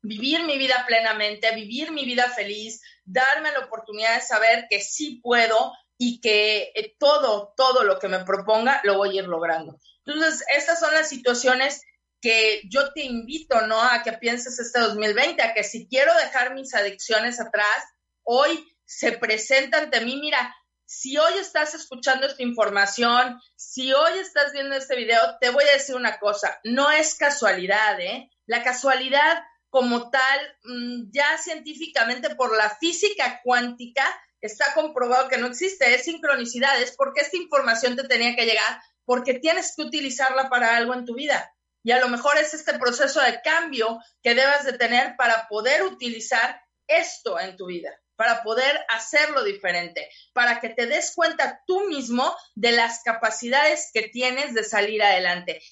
vivir 0.03 0.45
mi 0.45 0.59
vida 0.59 0.85
plenamente, 0.87 1.55
vivir 1.55 1.93
mi 1.93 2.05
vida 2.05 2.29
feliz, 2.31 2.83
darme 3.05 3.53
la 3.53 3.61
oportunidad 3.61 4.17
de 4.17 4.21
saber 4.21 4.67
que 4.69 4.81
sí 4.81 5.21
puedo 5.23 5.73
y 5.99 6.21
que 6.21 6.71
eh, 6.75 6.97
todo, 6.99 7.53
todo 7.57 7.83
lo 7.83 7.99
que 7.99 8.09
me 8.09 8.25
proponga 8.25 8.81
lo 8.85 8.97
voy 8.97 9.19
a 9.19 9.23
ir 9.23 9.29
logrando. 9.29 9.79
Entonces, 10.07 10.45
estas 10.57 10.79
son 10.79 10.95
las 10.95 11.09
situaciones 11.09 11.83
que 12.21 12.63
yo 12.71 12.93
te 12.93 13.03
invito, 13.03 13.61
¿no? 13.67 13.81
A 13.83 14.03
que 14.03 14.13
pienses 14.13 14.59
este 14.59 14.81
2020, 14.81 15.43
a 15.43 15.55
que 15.55 15.65
si 15.65 15.89
quiero 15.89 16.15
dejar 16.15 16.55
mis 16.55 16.75
adicciones 16.75 17.41
atrás, 17.41 17.85
hoy 18.23 18.65
se 18.85 19.13
presenta 19.13 19.79
ante 19.79 20.01
mí, 20.01 20.17
mira, 20.17 20.55
si 20.87 21.19
hoy 21.19 21.35
estás 21.39 21.75
escuchando 21.75 22.27
esta 22.27 22.43
información, 22.43 23.39
si 23.57 23.93
hoy 23.93 24.19
estás 24.19 24.53
viendo 24.53 24.75
este 24.75 24.97
video, 24.97 25.21
te 25.39 25.51
voy 25.51 25.65
a 25.65 25.73
decir 25.73 25.95
una 25.95 26.19
cosa, 26.19 26.59
no 26.65 26.91
es 26.91 27.15
casualidad, 27.15 28.01
¿eh? 28.01 28.31
La 28.47 28.63
casualidad 28.63 29.43
como 29.69 30.11
tal, 30.11 30.57
mm, 30.65 31.11
ya 31.11 31.37
científicamente 31.37 32.35
por 32.35 32.57
la 32.57 32.71
física 32.71 33.41
cuántica, 33.45 34.03
está 34.41 34.75
comprobado 34.75 35.29
que 35.29 35.39
no 35.39 35.47
existe, 35.47 35.95
es 35.95 36.05
sincronicidad, 36.05 36.81
es 36.81 36.95
porque 36.97 37.23
esta 37.23 37.37
información 37.37 37.97
te 37.97 38.07
tenía 38.07 38.37
que 38.37 38.47
llegar, 38.47 38.81
porque 39.05 39.35
tienes 39.35 39.75
que 39.75 39.83
utilizarla 39.83 40.49
para 40.49 40.77
algo 40.77 40.95
en 40.95 41.05
tu 41.05 41.15
vida. 41.15 41.53
Y 41.83 41.93
a 41.93 42.01
lo 42.01 42.09
mejor 42.09 42.37
es 42.39 42.55
este 42.55 42.79
proceso 42.79 43.21
de 43.21 43.41
cambio 43.43 43.99
que 44.23 44.35
debas 44.35 44.65
de 44.65 44.75
tener 44.75 45.17
para 45.17 45.49
poder 45.49 45.83
utilizar 45.83 46.61
esto 46.87 47.39
en 47.39 47.57
tu 47.57 47.67
vida, 47.67 47.91
para 48.17 48.43
poder 48.43 48.85
hacerlo 48.89 49.45
diferente, 49.45 50.11
para 50.33 50.61
que 50.61 50.71
te 50.71 50.87
des 50.87 51.13
cuenta 51.15 51.63
tú 51.67 51.85
mismo 51.85 52.37
de 52.55 52.73
las 52.73 53.03
capacidades 53.03 53.91
que 53.93 54.09
tienes 54.09 54.55
de 54.55 54.65
salir 54.65 55.03
adelante, 55.03 55.63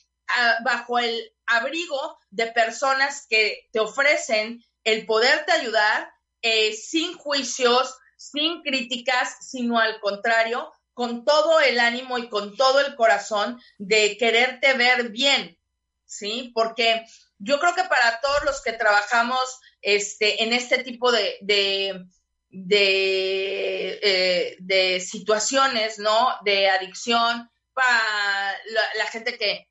bajo 0.65 0.99
el 0.99 1.35
abrigo 1.47 2.19
de 2.31 2.47
personas 2.49 3.27
que 3.29 3.69
te 3.73 3.81
ofrecen 3.81 4.63
el 4.85 5.07
poderte 5.07 5.53
ayudar 5.53 6.11
eh, 6.43 6.73
sin 6.73 7.15
juicios, 7.15 7.97
sin 8.17 8.63
críticas, 8.63 9.37
sino 9.41 9.79
al 9.79 10.01
contrario, 10.01 10.73
con 10.95 11.25
todo 11.25 11.61
el 11.61 11.79
ánimo 11.79 12.17
y 12.17 12.29
con 12.29 12.57
todo 12.57 12.81
el 12.81 12.95
corazón 12.95 13.61
de 13.79 14.17
quererte 14.17 14.73
ver 14.75 15.11
bien, 15.11 15.59
¿sí? 16.07 16.53
Porque 16.55 17.05
yo 17.39 17.61
creo 17.61 17.75
que 17.75 17.85
para 17.85 18.21
todos 18.21 18.45
los 18.45 18.63
que 18.63 18.73
trabajamos 18.73 19.61
este, 19.83 20.43
en 20.43 20.55
este 20.55 20.83
tipo 20.83 21.13
de, 21.13 21.37
de, 21.43 22.07
de, 22.49 24.57
eh, 24.69 25.01
situaciones, 25.01 25.99
¿no? 25.99 26.35
De 26.45 26.71
adicción, 26.71 27.51
para 27.75 28.57
la, 28.97 29.07
gente 29.09 29.37
que 29.37 29.69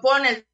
pone 0.00 0.30
el 0.30 0.46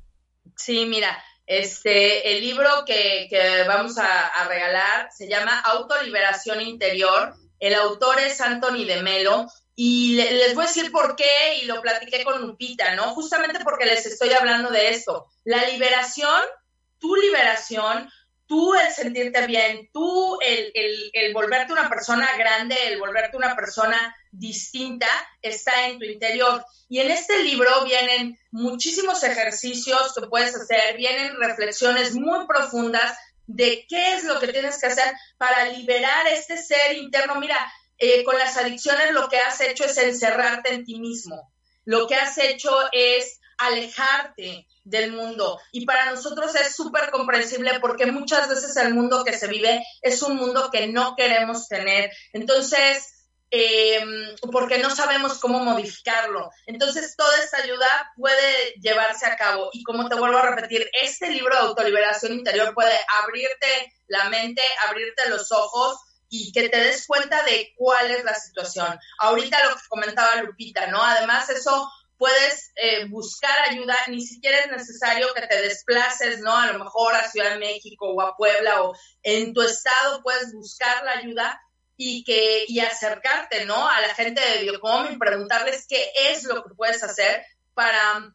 Sí, 0.57 0.87
mira, 0.87 1.23
este, 1.47 2.33
el 2.33 2.41
libro 2.41 2.71
que, 2.87 3.29
vamos 3.67 3.99
a, 3.99 4.29
a 4.29 4.49
regalar 4.49 5.11
se 5.15 5.29
llama 5.29 5.61
Autoliberación 5.61 6.63
Interior. 6.63 7.35
El 7.59 7.75
autor 7.75 8.21
es 8.21 8.41
Anthony 8.41 8.85
de 8.87 9.03
Melo 9.03 9.47
y 9.75 10.15
les 10.17 10.55
voy 10.55 10.65
a 10.65 10.67
decir 10.67 10.91
por 10.91 11.17
qué 11.17 11.59
y 11.63 11.67
lo 11.67 11.81
platiqué 11.81 12.25
con 12.25 12.41
Lupita, 12.41 12.95
¿no? 12.95 13.15
Justamente 13.15 13.61
porque 13.63 13.87
les 13.87 14.07
estoy 14.07 14.31
hablando 14.31 14.71
de 14.71 14.89
esto. 14.91 15.27
La 15.45 15.65
liberación, 15.69 16.41
tu 16.99 17.15
liberación, 17.15 18.11
tú 18.49 18.75
el 18.75 18.93
sentirte 18.93 19.47
bien, 19.47 19.91
tú 19.93 20.39
el, 20.41 21.33
volverte 21.35 21.73
una 21.73 21.89
persona 21.89 22.27
grande, 22.37 22.75
el 22.89 22.99
volverte 22.99 23.37
una 23.37 23.55
persona 23.55 24.17
distinta, 24.33 25.07
está 25.43 25.87
en 25.87 25.99
tu 25.99 26.07
interior. 26.07 26.65
Y 26.89 27.01
en 27.01 27.11
este 27.11 27.43
libro 27.45 27.85
vienen 27.85 28.39
muchísimos 28.51 29.23
ejercicios 29.23 30.15
que 30.15 30.27
puedes 30.27 30.57
hacer, 30.57 30.97
vienen 30.97 31.37
reflexiones 31.37 32.15
muy 32.15 32.47
profundas 32.47 33.17
de 33.47 33.87
qué 33.89 34.15
es 34.15 34.25
lo 34.25 34.41
que 34.41 34.49
tienes 34.49 34.81
que 34.81 34.87
hacer 34.87 35.13
para 35.37 35.67
liberar 35.67 36.27
este 36.29 36.57
ser 36.57 36.97
interno. 36.97 37.37
Mira, 37.37 37.57
eh, 37.99 38.25
con 38.25 38.39
las 38.39 38.57
adicciones 38.57 39.13
lo 39.13 39.29
que 39.29 39.39
has 39.39 39.61
hecho 39.61 39.85
es 39.85 39.99
encerrarte 39.99 40.73
en 40.73 40.85
ti 40.85 40.99
mismo. 40.99 41.53
Lo 41.85 42.07
que 42.07 42.15
has 42.15 42.39
hecho 42.39 42.71
es 42.93 43.41
alejarte 43.59 44.67
del 44.85 45.13
mundo. 45.13 45.61
Y 45.73 45.85
para 45.85 46.11
nosotros 46.11 46.55
es 46.55 46.75
súper 46.75 47.11
comprensible 47.11 47.79
porque 47.81 48.07
muchas 48.07 48.49
veces 48.49 48.77
el 48.77 48.95
mundo 48.95 49.25
que 49.25 49.37
se 49.37 49.49
vive 49.49 49.85
es 50.01 50.23
un 50.23 50.37
mundo 50.37 50.71
que 50.71 50.87
no 50.87 51.15
queremos 51.17 51.69
tener. 51.69 52.11
Entonces, 52.33 53.19
eh, 53.51 54.05
porque 54.53 54.79
no 54.79 54.91
sabemos 54.91 55.39
cómo 55.39 55.61
modificarlo. 55.61 56.51
Entonces, 56.67 57.17
toda 57.17 57.37
esta 57.43 57.59
ayuda 57.59 58.13
puede 58.17 58.75
llevarse 58.81 59.27
a 59.27 59.37
cabo. 59.37 59.71
Y 59.73 59.83
como 59.83 60.09
te 60.09 60.17
vuelvo 60.17 60.39
a 60.39 60.51
repetir, 60.51 60.89
este 60.93 61.31
libro 61.31 61.55
de 61.55 61.61
autoliberación 61.63 62.33
interior 62.33 62.75
puede 62.75 62.97
abrirte 63.23 63.95
la 64.07 64.29
mente, 64.29 64.63
abrirte 64.87 65.29
los 65.29 65.51
ojos 65.53 65.99
y 66.31 66.53
que 66.53 66.69
te 66.69 66.79
des 66.79 67.07
cuenta 67.07 67.43
de 67.45 67.73
cuál 67.77 68.11
es 68.11 68.23
la 68.25 68.35
situación. 68.35 68.99
Ahorita 69.19 69.65
lo 69.65 69.77
que 69.77 69.83
comentaba 69.89 70.43
Lupita, 70.43 70.87
¿no? 70.89 71.03
Además, 71.03 71.49
eso 71.49 71.91
puedes 72.19 72.73
eh, 72.75 73.07
buscar 73.07 73.57
ayuda, 73.71 73.97
ni 74.09 74.21
siquiera 74.21 74.59
es 74.59 74.71
necesario 74.71 75.33
que 75.35 75.47
te 75.47 75.63
desplaces, 75.63 76.41
¿no? 76.41 76.55
A 76.55 76.73
lo 76.73 76.85
mejor 76.85 77.15
a 77.15 77.31
Ciudad 77.31 77.53
de 77.53 77.59
México 77.59 78.09
o 78.11 78.21
a 78.21 78.37
Puebla 78.37 78.83
o 78.83 78.95
en 79.23 79.55
tu 79.55 79.63
estado 79.63 80.23
puedes 80.23 80.53
buscar 80.53 81.05
la 81.05 81.13
ayuda 81.13 81.63
y 81.97 82.25
que 82.25 82.65
y 82.67 82.81
acercarte, 82.81 83.65
¿no? 83.65 83.89
A 83.89 84.01
la 84.01 84.15
gente 84.15 84.41
de 84.41 84.63
Biocom 84.63 85.13
y 85.13 85.17
preguntarles 85.17 85.87
qué 85.89 86.11
es 86.31 86.45
lo 86.45 86.63
que 86.65 86.75
puedes 86.75 87.03
hacer 87.03 87.45
para 87.75 88.35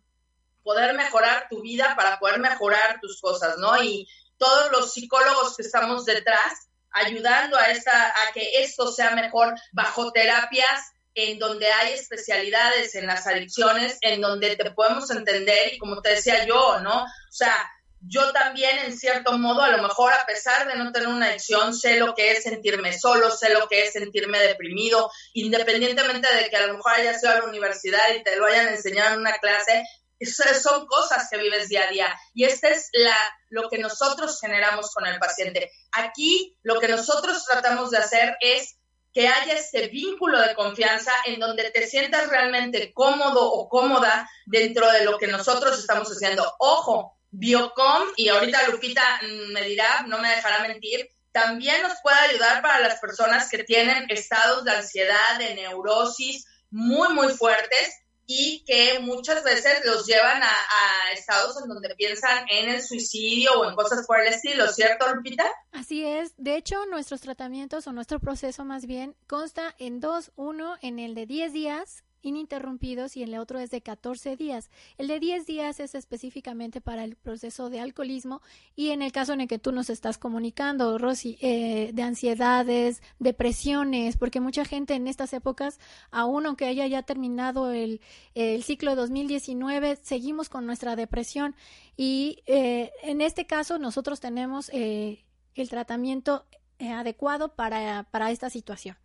poder 0.64 0.96
mejorar 0.96 1.48
tu 1.50 1.62
vida, 1.62 1.94
para 1.96 2.20
poder 2.20 2.40
mejorar 2.40 3.00
tus 3.02 3.20
cosas, 3.20 3.58
¿no? 3.58 3.84
Y 3.84 4.08
todos 4.38 4.72
los 4.72 4.94
psicólogos 4.94 5.58
que 5.58 5.64
estamos 5.64 6.06
detrás 6.06 6.70
ayudando 6.92 7.58
a, 7.58 7.72
esta, 7.72 8.08
a 8.08 8.34
que 8.34 8.62
esto 8.64 8.92
sea 8.92 9.12
mejor 9.12 9.56
bajo 9.72 10.12
terapias 10.12 10.94
en 11.16 11.40
donde 11.40 11.68
hay 11.68 11.94
especialidades 11.94 12.96
en 12.96 13.08
las 13.08 13.28
adicciones, 13.28 13.98
en 14.02 14.22
donde 14.22 14.56
te 14.56 14.72
podemos 14.72 15.10
entender 15.12 15.74
y 15.74 15.78
como 15.78 16.02
te 16.02 16.12
decía 16.12 16.46
yo, 16.46 16.80
¿no? 16.82 17.04
O 17.04 17.32
sea, 17.32 17.56
yo 18.06 18.34
también 18.34 18.80
en 18.80 18.98
cierto 18.98 19.38
modo, 19.38 19.62
a 19.62 19.70
lo 19.70 19.82
mejor 19.82 20.12
a 20.12 20.26
pesar 20.26 20.68
de 20.68 20.76
no 20.76 20.92
tener 20.92 21.08
una 21.08 21.28
adicción, 21.28 21.74
sé 21.74 21.98
lo 21.98 22.14
que 22.14 22.32
es 22.32 22.44
sentirme 22.44 22.98
solo, 22.98 23.32
sé 23.32 23.54
lo 23.54 23.68
que 23.68 23.84
es 23.84 23.94
sentirme 23.94 24.40
deprimido, 24.40 25.10
independientemente 25.34 26.28
de 26.36 26.50
que 26.50 26.58
a 26.58 26.68
lo 26.68 26.76
mejor 26.76 26.94
hayas 26.94 27.24
ido 27.24 27.32
a 27.32 27.40
la 27.40 27.46
universidad 27.46 28.14
y 28.14 28.24
te 28.24 28.36
lo 28.36 28.46
hayan 28.46 28.68
enseñado 28.70 29.14
en 29.14 29.22
una 29.22 29.38
clase, 29.38 29.84
son 30.62 30.86
cosas 30.88 31.28
que 31.30 31.38
vives 31.38 31.70
día 31.70 31.86
a 31.88 31.92
día. 31.92 32.20
Y 32.34 32.46
este 32.46 32.72
es 32.72 32.90
la, 32.94 33.18
lo 33.50 33.70
que 33.70 33.78
nosotros 33.78 34.40
generamos 34.40 34.92
con 34.92 35.06
el 35.06 35.20
paciente. 35.20 35.72
Aquí 35.92 36.58
lo 36.64 36.80
que 36.80 36.88
nosotros 36.88 37.46
tratamos 37.46 37.92
de 37.92 37.98
hacer 37.98 38.38
es 38.40 38.78
que 39.14 39.28
haya 39.28 39.54
este 39.54 39.88
vínculo 39.88 40.40
de 40.40 40.56
confianza 40.56 41.12
en 41.26 41.40
donde 41.40 41.70
te 41.70 41.86
sientas 41.88 42.30
realmente 42.30 42.92
cómodo 42.94 43.52
o 43.52 43.70
cómoda 43.70 44.28
dentro 44.46 44.92
de 44.92 45.06
lo 45.06 45.18
que 45.18 45.28
nosotros 45.28 45.80
estamos 45.80 46.10
haciendo. 46.10 46.52
Ojo, 46.60 47.16
Biocom, 47.30 48.10
y 48.16 48.30
ahorita 48.30 48.68
Lupita 48.70 49.20
me 49.52 49.62
dirá, 49.64 50.04
no 50.08 50.20
me 50.20 50.30
dejará 50.30 50.60
mentir, 50.60 51.10
también 51.32 51.82
nos 51.82 51.94
puede 52.02 52.18
ayudar 52.18 52.62
para 52.62 52.80
las 52.80 53.00
personas 53.00 53.50
que 53.50 53.64
tienen 53.64 54.06
estados 54.10 54.64
de 54.64 54.72
ansiedad, 54.72 55.38
de 55.40 55.56
neurosis 55.56 56.46
muy, 56.70 57.10
muy 57.10 57.30
fuertes 57.30 58.03
y 58.26 58.64
que 58.66 59.00
muchas 59.00 59.44
veces 59.44 59.86
los 59.86 60.06
llevan 60.06 60.42
a, 60.42 60.52
estados 61.14 61.62
en 61.62 61.70
donde 61.70 61.94
piensan 61.96 62.46
en 62.50 62.70
el 62.70 62.82
suicidio 62.82 63.60
o 63.60 63.70
en 63.70 63.76
cosas 63.76 64.06
por 64.08 64.20
el 64.20 64.28
estilo, 64.28 64.68
¿cierto, 64.68 65.14
Lupita? 65.14 65.46
Así 65.72 66.04
es. 66.06 66.34
De 66.38 66.56
hecho, 66.56 66.86
nuestros 66.88 67.22
tratamientos 67.22 67.88
o 67.88 67.92
nuestro 67.92 68.20
proceso 68.20 68.66
más 68.66 68.86
bien 68.86 69.16
consta 69.28 69.76
en 69.78 70.00
dos. 70.00 70.32
Uno, 70.36 70.76
en 70.82 71.00
el 71.00 71.16
de 71.16 71.26
10 71.26 71.54
días 71.54 72.03
ininterrumpidos 72.24 73.16
y 73.16 73.24
el 73.24 73.36
otro 73.38 73.60
es 73.60 73.70
de 73.70 73.82
14 73.82 74.36
días. 74.36 74.72
El 74.98 75.08
de 75.08 75.20
10 75.20 75.46
días 75.46 75.80
es 75.80 75.94
específicamente 75.94 76.82
para 76.82 77.04
el 77.04 77.16
proceso 77.16 77.70
de 77.70 77.80
alcoholismo 77.80 78.42
y 78.76 78.90
en 78.90 79.02
el 79.04 79.12
caso 79.12 79.34
en 79.34 79.42
el 79.42 79.48
que 79.48 79.60
tú 79.60 79.72
nos 79.72 79.90
estás 79.90 80.18
comunicando, 80.18 80.98
Rosy, 80.98 81.38
eh, 81.42 81.92
de 81.94 82.02
ansiedades, 82.02 83.04
depresiones, 83.20 84.18
porque 84.18 84.40
mucha 84.40 84.66
gente 84.66 84.96
en 84.96 85.08
estas 85.08 85.34
épocas, 85.34 85.80
aún 86.10 86.46
aunque 86.46 86.66
haya 86.66 86.88
ya 86.88 87.04
terminado 87.04 87.72
el, 87.72 88.02
el 88.34 88.64
ciclo 88.64 88.96
2019, 88.96 90.00
seguimos 90.02 90.50
con 90.50 90.66
nuestra 90.66 90.96
depresión 90.96 91.56
y 91.96 92.42
eh, 92.48 92.92
en 93.04 93.22
este 93.22 93.46
caso 93.46 93.78
nosotros 93.78 94.20
tenemos 94.20 94.70
eh, 94.74 95.24
el 95.56 95.70
tratamiento 95.70 96.46
adecuado 96.80 97.56
para, 97.56 98.08
para 98.12 98.32
esta 98.32 98.50
situación. 98.50 98.98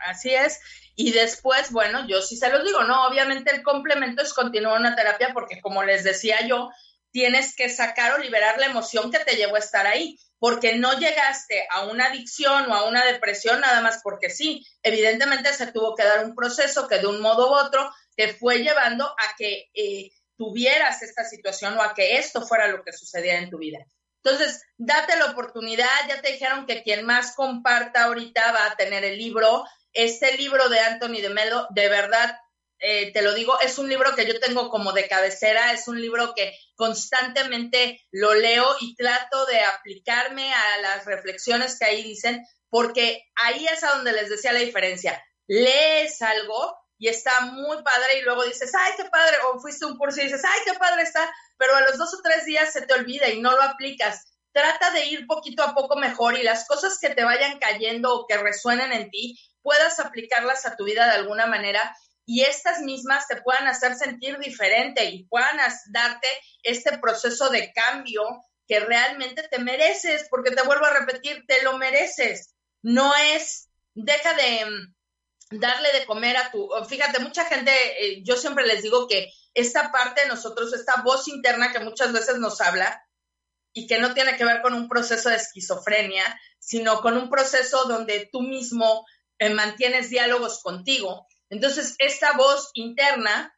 Así 0.00 0.34
es. 0.34 0.60
Y 0.94 1.12
después, 1.12 1.70
bueno, 1.70 2.06
yo 2.06 2.20
sí 2.22 2.36
se 2.36 2.50
los 2.50 2.64
digo, 2.64 2.84
¿no? 2.84 3.06
Obviamente 3.06 3.54
el 3.54 3.62
complemento 3.62 4.22
es 4.22 4.34
continuar 4.34 4.80
una 4.80 4.96
terapia 4.96 5.30
porque, 5.32 5.60
como 5.60 5.82
les 5.82 6.04
decía 6.04 6.46
yo, 6.46 6.70
tienes 7.10 7.54
que 7.56 7.68
sacar 7.68 8.12
o 8.12 8.18
liberar 8.18 8.58
la 8.58 8.66
emoción 8.66 9.10
que 9.10 9.18
te 9.20 9.36
llevó 9.36 9.56
a 9.56 9.60
estar 9.60 9.86
ahí, 9.86 10.18
porque 10.38 10.76
no 10.76 10.98
llegaste 10.98 11.66
a 11.70 11.84
una 11.84 12.06
adicción 12.06 12.70
o 12.70 12.74
a 12.74 12.88
una 12.88 13.04
depresión 13.04 13.60
nada 13.60 13.80
más 13.80 14.00
porque 14.02 14.30
sí. 14.30 14.66
Evidentemente 14.82 15.52
se 15.52 15.72
tuvo 15.72 15.94
que 15.94 16.04
dar 16.04 16.24
un 16.24 16.34
proceso 16.34 16.88
que 16.88 16.98
de 16.98 17.06
un 17.06 17.20
modo 17.20 17.50
u 17.50 17.54
otro 17.54 17.90
te 18.16 18.34
fue 18.34 18.58
llevando 18.58 19.04
a 19.06 19.36
que 19.36 19.70
eh, 19.74 20.10
tuvieras 20.36 21.02
esta 21.02 21.24
situación 21.24 21.76
o 21.76 21.82
a 21.82 21.94
que 21.94 22.16
esto 22.16 22.46
fuera 22.46 22.68
lo 22.68 22.82
que 22.82 22.92
sucediera 22.92 23.38
en 23.38 23.50
tu 23.50 23.58
vida. 23.58 23.78
Entonces, 24.22 24.62
date 24.76 25.16
la 25.16 25.26
oportunidad, 25.26 25.88
ya 26.08 26.20
te 26.20 26.32
dijeron 26.32 26.66
que 26.66 26.82
quien 26.82 27.06
más 27.06 27.34
comparta 27.34 28.04
ahorita 28.04 28.52
va 28.52 28.66
a 28.66 28.76
tener 28.76 29.04
el 29.04 29.16
libro, 29.16 29.64
este 29.92 30.36
libro 30.36 30.68
de 30.68 30.80
Anthony 30.80 31.20
de 31.20 31.30
Melo, 31.30 31.66
de 31.70 31.88
verdad, 31.88 32.38
eh, 32.78 33.12
te 33.12 33.22
lo 33.22 33.34
digo, 33.34 33.60
es 33.60 33.78
un 33.78 33.88
libro 33.88 34.14
que 34.14 34.26
yo 34.26 34.40
tengo 34.40 34.70
como 34.70 34.92
de 34.92 35.06
cabecera, 35.06 35.72
es 35.72 35.86
un 35.86 36.00
libro 36.00 36.34
que 36.34 36.56
constantemente 36.76 38.00
lo 38.10 38.34
leo 38.34 38.74
y 38.80 38.94
trato 38.96 39.44
de 39.46 39.60
aplicarme 39.60 40.52
a 40.54 40.78
las 40.78 41.04
reflexiones 41.04 41.78
que 41.78 41.84
ahí 41.84 42.02
dicen, 42.02 42.42
porque 42.70 43.22
ahí 43.36 43.66
es 43.66 43.84
a 43.84 43.96
donde 43.96 44.12
les 44.12 44.30
decía 44.30 44.52
la 44.52 44.60
diferencia. 44.60 45.22
Lees 45.46 46.22
algo 46.22 46.74
y 46.96 47.08
está 47.08 47.40
muy 47.42 47.82
padre 47.82 48.18
y 48.18 48.22
luego 48.22 48.44
dices, 48.44 48.72
ay, 48.74 48.92
qué 48.96 49.04
padre, 49.04 49.36
o 49.46 49.60
fuiste 49.60 49.84
un 49.84 49.98
curso 49.98 50.20
y 50.20 50.24
dices, 50.24 50.42
ay, 50.44 50.60
qué 50.64 50.74
padre 50.78 51.02
está, 51.02 51.30
pero 51.58 51.74
a 51.76 51.80
los 51.82 51.98
dos 51.98 52.14
o 52.14 52.22
tres 52.22 52.44
días 52.46 52.72
se 52.72 52.82
te 52.82 52.94
olvida 52.94 53.28
y 53.28 53.40
no 53.40 53.52
lo 53.52 53.62
aplicas. 53.62 54.29
Trata 54.52 54.90
de 54.90 55.06
ir 55.06 55.26
poquito 55.26 55.62
a 55.62 55.74
poco 55.74 55.96
mejor 55.96 56.36
y 56.36 56.42
las 56.42 56.66
cosas 56.66 56.98
que 57.00 57.10
te 57.10 57.24
vayan 57.24 57.58
cayendo 57.58 58.14
o 58.14 58.26
que 58.26 58.36
resuenen 58.36 58.92
en 58.92 59.10
ti, 59.10 59.38
puedas 59.62 60.00
aplicarlas 60.00 60.66
a 60.66 60.76
tu 60.76 60.84
vida 60.84 61.06
de 61.06 61.12
alguna 61.12 61.46
manera 61.46 61.96
y 62.26 62.42
estas 62.42 62.80
mismas 62.80 63.26
te 63.26 63.42
puedan 63.42 63.66
hacer 63.66 63.96
sentir 63.96 64.38
diferente 64.38 65.04
y 65.04 65.24
puedan 65.24 65.58
darte 65.86 66.28
este 66.62 66.98
proceso 66.98 67.48
de 67.50 67.72
cambio 67.72 68.22
que 68.68 68.78
realmente 68.78 69.48
te 69.48 69.58
mereces, 69.58 70.28
porque 70.30 70.52
te 70.52 70.62
vuelvo 70.62 70.86
a 70.86 70.96
repetir, 70.96 71.44
te 71.48 71.62
lo 71.64 71.76
mereces. 71.76 72.54
No 72.82 73.12
es, 73.16 73.68
deja 73.94 74.32
de, 74.34 74.64
darle 75.50 75.92
de 75.92 76.06
comer 76.06 76.36
a 76.36 76.52
tu, 76.52 76.70
fíjate, 76.88 77.18
mucha 77.18 77.46
gente, 77.46 77.72
eh, 77.72 78.22
yo 78.22 78.36
siempre 78.36 78.64
les 78.64 78.82
digo 78.82 79.08
que 79.08 79.32
esta 79.54 79.90
parte 79.90 80.22
de 80.22 80.28
nosotros, 80.28 80.72
esta 80.72 81.02
voz 81.02 81.26
interna 81.26 81.72
que 81.72 81.80
muchas 81.80 82.12
veces 82.12 82.38
nos 82.38 82.60
habla 82.60 83.04
y 83.72 83.86
que 83.86 83.98
no 83.98 84.14
tiene 84.14 84.36
que 84.36 84.44
ver 84.44 84.62
con 84.62 84.74
un 84.74 84.88
proceso 84.88 85.28
de 85.28 85.36
esquizofrenia, 85.36 86.24
sino 86.58 87.00
con 87.00 87.16
un 87.16 87.30
proceso 87.30 87.84
donde 87.84 88.28
tú 88.32 88.42
mismo 88.42 89.06
eh, 89.38 89.50
mantienes 89.50 90.10
diálogos 90.10 90.62
contigo. 90.62 91.26
Entonces, 91.48 91.94
esta 91.98 92.32
voz 92.32 92.70
interna 92.74 93.54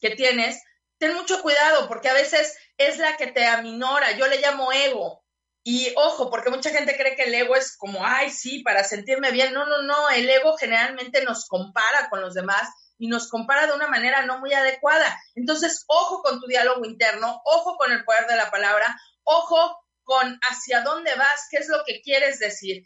que 0.00 0.10
tienes, 0.10 0.62
ten 0.98 1.14
mucho 1.14 1.42
cuidado 1.42 1.88
porque 1.88 2.08
a 2.08 2.14
veces 2.14 2.56
es 2.76 2.98
la 2.98 3.16
que 3.16 3.28
te 3.28 3.46
aminora, 3.46 4.16
yo 4.16 4.26
le 4.26 4.40
llamo 4.40 4.72
ego, 4.72 5.22
y 5.64 5.92
ojo, 5.96 6.28
porque 6.28 6.50
mucha 6.50 6.70
gente 6.70 6.96
cree 6.96 7.14
que 7.14 7.24
el 7.24 7.34
ego 7.34 7.54
es 7.54 7.76
como, 7.76 8.04
ay, 8.04 8.30
sí, 8.30 8.62
para 8.64 8.82
sentirme 8.82 9.30
bien. 9.30 9.52
No, 9.54 9.64
no, 9.64 9.82
no, 9.82 10.10
el 10.10 10.28
ego 10.28 10.56
generalmente 10.56 11.24
nos 11.24 11.46
compara 11.46 12.08
con 12.10 12.20
los 12.20 12.34
demás 12.34 12.68
y 12.98 13.06
nos 13.06 13.28
compara 13.28 13.66
de 13.66 13.72
una 13.72 13.86
manera 13.86 14.26
no 14.26 14.40
muy 14.40 14.52
adecuada. 14.52 15.16
Entonces, 15.36 15.84
ojo 15.86 16.22
con 16.22 16.40
tu 16.40 16.46
diálogo 16.48 16.84
interno, 16.84 17.40
ojo 17.44 17.76
con 17.76 17.92
el 17.92 18.04
poder 18.04 18.26
de 18.26 18.36
la 18.36 18.50
palabra, 18.50 18.96
ojo 19.24 19.78
con 20.02 20.38
hacia 20.42 20.82
dónde 20.82 21.14
vas, 21.14 21.46
qué 21.50 21.58
es 21.58 21.68
lo 21.68 21.84
que 21.84 22.00
quieres 22.00 22.38
decir. 22.38 22.84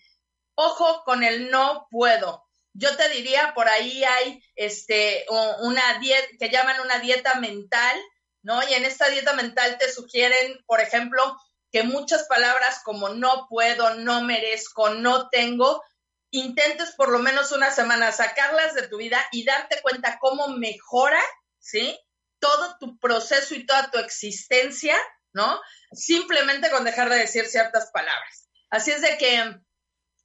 Ojo 0.54 1.02
con 1.04 1.24
el 1.24 1.50
no 1.50 1.86
puedo. 1.90 2.44
Yo 2.72 2.94
te 2.96 3.08
diría, 3.08 3.52
por 3.54 3.68
ahí 3.68 4.04
hay 4.04 4.42
este, 4.54 5.24
una 5.60 5.98
dieta 5.98 6.28
que 6.38 6.50
llaman 6.50 6.80
una 6.80 6.98
dieta 6.98 7.36
mental, 7.36 7.98
¿no? 8.42 8.62
Y 8.68 8.74
en 8.74 8.84
esta 8.84 9.08
dieta 9.08 9.32
mental 9.32 9.78
te 9.78 9.90
sugieren, 9.90 10.62
por 10.66 10.80
ejemplo, 10.80 11.38
que 11.72 11.82
muchas 11.82 12.24
palabras 12.28 12.80
como 12.84 13.08
no 13.08 13.46
puedo, 13.48 13.94
no 13.94 14.22
merezco, 14.22 14.90
no 14.90 15.28
tengo, 15.30 15.82
intentes 16.30 16.92
por 16.96 17.10
lo 17.10 17.18
menos 17.18 17.52
una 17.52 17.70
semana 17.70 18.12
sacarlas 18.12 18.74
de 18.74 18.88
tu 18.88 18.98
vida 18.98 19.18
y 19.32 19.44
darte 19.44 19.80
cuenta 19.82 20.18
cómo 20.20 20.48
mejora, 20.48 21.22
¿sí? 21.58 21.98
Todo 22.38 22.76
tu 22.78 22.98
proceso 22.98 23.54
y 23.54 23.64
toda 23.64 23.90
tu 23.90 23.98
existencia, 23.98 24.96
¿no? 25.36 25.60
Simplemente 25.92 26.70
con 26.70 26.84
dejar 26.84 27.08
de 27.08 27.18
decir 27.18 27.46
ciertas 27.46 27.90
palabras. 27.92 28.48
Así 28.70 28.90
es 28.90 29.02
de 29.02 29.16
que 29.16 29.56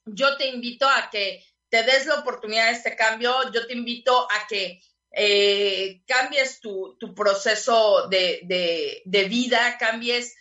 yo 0.06 0.38
te 0.38 0.48
invito 0.48 0.90
a 0.90 1.10
que 1.12 1.46
te 1.70 1.84
des 1.84 2.08
la 2.08 2.16
oportunidad 2.16 2.68
de 2.68 2.78
este 2.78 2.96
cambio, 2.96 3.52
yo 3.52 3.68
te 3.68 3.74
invito 3.74 4.28
a 4.32 4.48
que 4.48 4.82
eh, 5.12 6.02
cambies 6.08 6.60
tu, 6.60 6.98
proceso 7.16 8.08
de, 8.08 9.04
de 9.06 9.24
vida, 9.26 9.78
cambies 9.78 10.34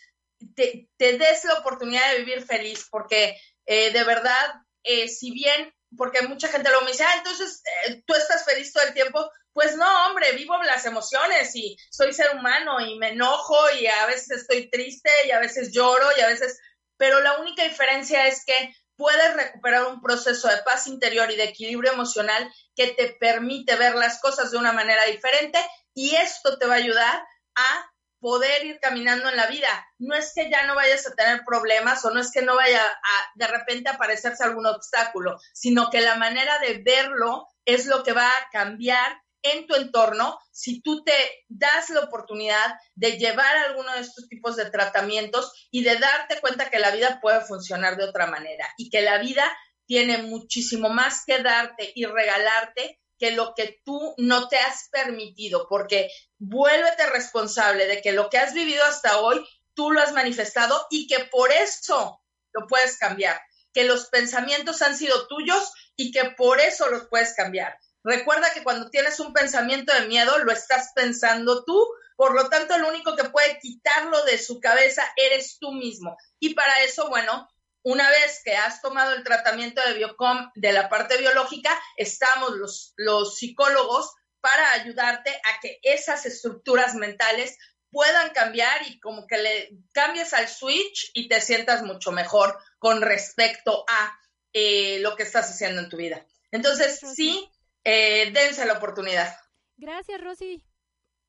te, 0.55 0.87
des 0.97 1.43
la 1.45 1.59
oportunidad 1.59 2.11
de 2.11 2.19
vivir 2.19 2.45
feliz, 2.45 2.87
porque 2.89 3.39
eh, 3.65 3.91
de 3.91 4.03
verdad, 4.03 4.53
eh, 4.83 5.07
si 5.07 5.31
bien, 5.31 5.73
porque 5.97 6.21
mucha 6.23 6.47
gente 6.47 6.69
luego 6.69 6.85
me 6.85 6.91
dice, 6.91 7.03
ah, 7.03 7.17
entonces 7.17 7.61
tú 8.05 8.13
estás 8.13 8.45
feliz 8.45 8.71
todo 8.71 8.83
el 8.85 8.93
tiempo, 8.93 9.29
pues 9.53 9.75
no, 9.75 10.07
hombre, 10.07 10.31
vivo 10.33 10.61
las 10.63 10.85
emociones 10.85 11.55
y 11.55 11.77
soy 11.89 12.13
ser 12.13 12.35
humano 12.35 12.79
y 12.79 12.97
me 12.97 13.09
enojo 13.09 13.57
y 13.79 13.87
a 13.87 14.05
veces 14.05 14.41
estoy 14.41 14.69
triste 14.69 15.09
y 15.25 15.31
a 15.31 15.39
veces 15.39 15.71
lloro 15.73 16.07
y 16.17 16.21
a 16.21 16.27
veces, 16.27 16.59
pero 16.97 17.19
la 17.21 17.37
única 17.39 17.63
diferencia 17.63 18.27
es 18.27 18.43
que 18.45 18.73
puedes 18.95 19.33
recuperar 19.33 19.85
un 19.87 20.01
proceso 20.01 20.47
de 20.47 20.61
paz 20.63 20.87
interior 20.87 21.29
y 21.31 21.35
de 21.35 21.45
equilibrio 21.45 21.91
emocional 21.91 22.51
que 22.75 22.89
te 22.89 23.15
permite 23.19 23.75
ver 23.75 23.95
las 23.95 24.19
cosas 24.21 24.51
de 24.51 24.57
una 24.57 24.73
manera 24.73 25.05
diferente 25.05 25.59
y 25.93 26.15
esto 26.15 26.57
te 26.57 26.67
va 26.67 26.75
a 26.75 26.77
ayudar 26.77 27.23
a 27.55 27.91
poder 28.19 28.63
ir 28.63 28.79
caminando 28.79 29.27
en 29.29 29.35
la 29.35 29.47
vida. 29.47 29.67
No 29.97 30.15
es 30.15 30.31
que 30.35 30.49
ya 30.49 30.67
no 30.67 30.75
vayas 30.75 31.07
a 31.07 31.15
tener 31.15 31.41
problemas 31.43 32.05
o 32.05 32.11
no 32.11 32.21
es 32.21 32.31
que 32.31 32.43
no 32.43 32.55
vaya 32.55 32.81
a 32.85 33.31
de 33.33 33.47
repente 33.47 33.89
aparecerse 33.89 34.43
algún 34.43 34.67
obstáculo, 34.67 35.39
sino 35.53 35.89
que 35.89 36.01
la 36.01 36.15
manera 36.15 36.59
de 36.59 36.83
verlo 36.85 37.47
es 37.65 37.87
lo 37.87 38.03
que 38.03 38.13
va 38.13 38.27
a 38.27 38.49
cambiar 38.51 39.19
en 39.43 39.67
tu 39.67 39.75
entorno 39.75 40.39
si 40.51 40.81
tú 40.81 41.03
te 41.03 41.13
das 41.47 41.89
la 41.89 42.01
oportunidad 42.01 42.75
de 42.95 43.17
llevar 43.17 43.55
alguno 43.57 43.93
de 43.93 44.01
estos 44.01 44.27
tipos 44.27 44.55
de 44.55 44.69
tratamientos 44.69 45.67
y 45.71 45.83
de 45.83 45.97
darte 45.97 46.39
cuenta 46.39 46.69
que 46.69 46.79
la 46.79 46.91
vida 46.91 47.19
puede 47.21 47.41
funcionar 47.41 47.97
de 47.97 48.05
otra 48.05 48.27
manera 48.27 48.67
y 48.77 48.89
que 48.89 49.01
la 49.01 49.17
vida 49.17 49.51
tiene 49.85 50.19
muchísimo 50.19 50.89
más 50.89 51.23
que 51.25 51.41
darte 51.43 51.91
y 51.95 52.05
regalarte 52.05 52.99
que 53.21 53.31
lo 53.31 53.53
que 53.55 53.79
tú 53.85 54.15
no 54.17 54.47
te 54.47 54.57
has 54.57 54.89
permitido, 54.89 55.67
porque 55.69 56.09
vuélvete 56.39 57.05
responsable 57.11 57.85
de 57.85 58.01
que 58.01 58.13
lo 58.13 58.31
que 58.31 58.39
has 58.39 58.53
vivido 58.53 58.83
hasta 58.83 59.19
hoy, 59.19 59.45
tú 59.75 59.91
lo 59.91 60.01
has 60.01 60.11
manifestado 60.11 60.87
y 60.89 61.05
que 61.07 61.25
por 61.25 61.51
eso 61.51 62.19
lo 62.51 62.65
puedes 62.67 62.97
cambiar, 62.97 63.39
que 63.73 63.83
los 63.83 64.07
pensamientos 64.07 64.81
han 64.81 64.97
sido 64.97 65.27
tuyos 65.27 65.71
y 65.95 66.11
que 66.11 66.31
por 66.31 66.59
eso 66.59 66.89
los 66.89 67.07
puedes 67.09 67.33
cambiar. 67.33 67.77
Recuerda 68.03 68.51
que 68.53 68.63
cuando 68.63 68.89
tienes 68.89 69.19
un 69.19 69.33
pensamiento 69.33 69.93
de 69.93 70.07
miedo, 70.07 70.37
lo 70.39 70.51
estás 70.51 70.91
pensando 70.95 71.63
tú, 71.63 71.87
por 72.15 72.35
lo 72.35 72.49
tanto, 72.49 72.75
el 72.75 72.83
único 72.83 73.15
que 73.15 73.29
puede 73.29 73.59
quitarlo 73.59 74.23
de 74.25 74.37
su 74.37 74.59
cabeza 74.59 75.03
eres 75.15 75.57
tú 75.59 75.71
mismo. 75.71 76.17
Y 76.39 76.53
para 76.53 76.83
eso, 76.83 77.09
bueno, 77.09 77.49
una 77.83 78.07
vez 78.09 78.41
que 78.43 78.55
has 78.55 78.81
tomado 78.81 79.13
el 79.13 79.23
tratamiento 79.23 79.81
de 79.81 79.93
Biocom 79.93 80.51
de 80.55 80.71
la 80.71 80.89
parte 80.89 81.17
biológica, 81.17 81.79
estamos 81.97 82.51
los, 82.51 82.93
los 82.95 83.37
psicólogos 83.37 84.11
para 84.39 84.73
ayudarte 84.73 85.29
a 85.29 85.59
que 85.61 85.79
esas 85.83 86.25
estructuras 86.25 86.95
mentales 86.95 87.57
puedan 87.91 88.29
cambiar 88.31 88.87
y 88.87 88.99
como 88.99 89.27
que 89.27 89.37
le 89.37 89.69
cambies 89.93 90.33
al 90.33 90.47
switch 90.47 91.11
y 91.13 91.27
te 91.27 91.41
sientas 91.41 91.83
mucho 91.83 92.11
mejor 92.11 92.57
con 92.79 93.01
respecto 93.01 93.85
a 93.87 94.17
eh, 94.53 94.99
lo 94.99 95.15
que 95.15 95.23
estás 95.23 95.49
haciendo 95.49 95.81
en 95.81 95.89
tu 95.89 95.97
vida. 95.97 96.25
Entonces, 96.51 96.99
sí, 97.15 97.49
eh, 97.83 98.31
dense 98.31 98.65
la 98.65 98.73
oportunidad. 98.73 99.33
Gracias, 99.77 100.21
Rosy. 100.21 100.63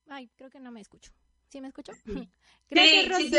Ay, 0.08 0.30
creo 0.36 0.50
que 0.50 0.60
no 0.60 0.72
me 0.72 0.80
escucho. 0.80 1.12
¿Sí 1.52 1.60
me 1.60 1.68
escucho? 1.68 1.92
Gracias, 2.70 3.08
Rosy. 3.10 3.30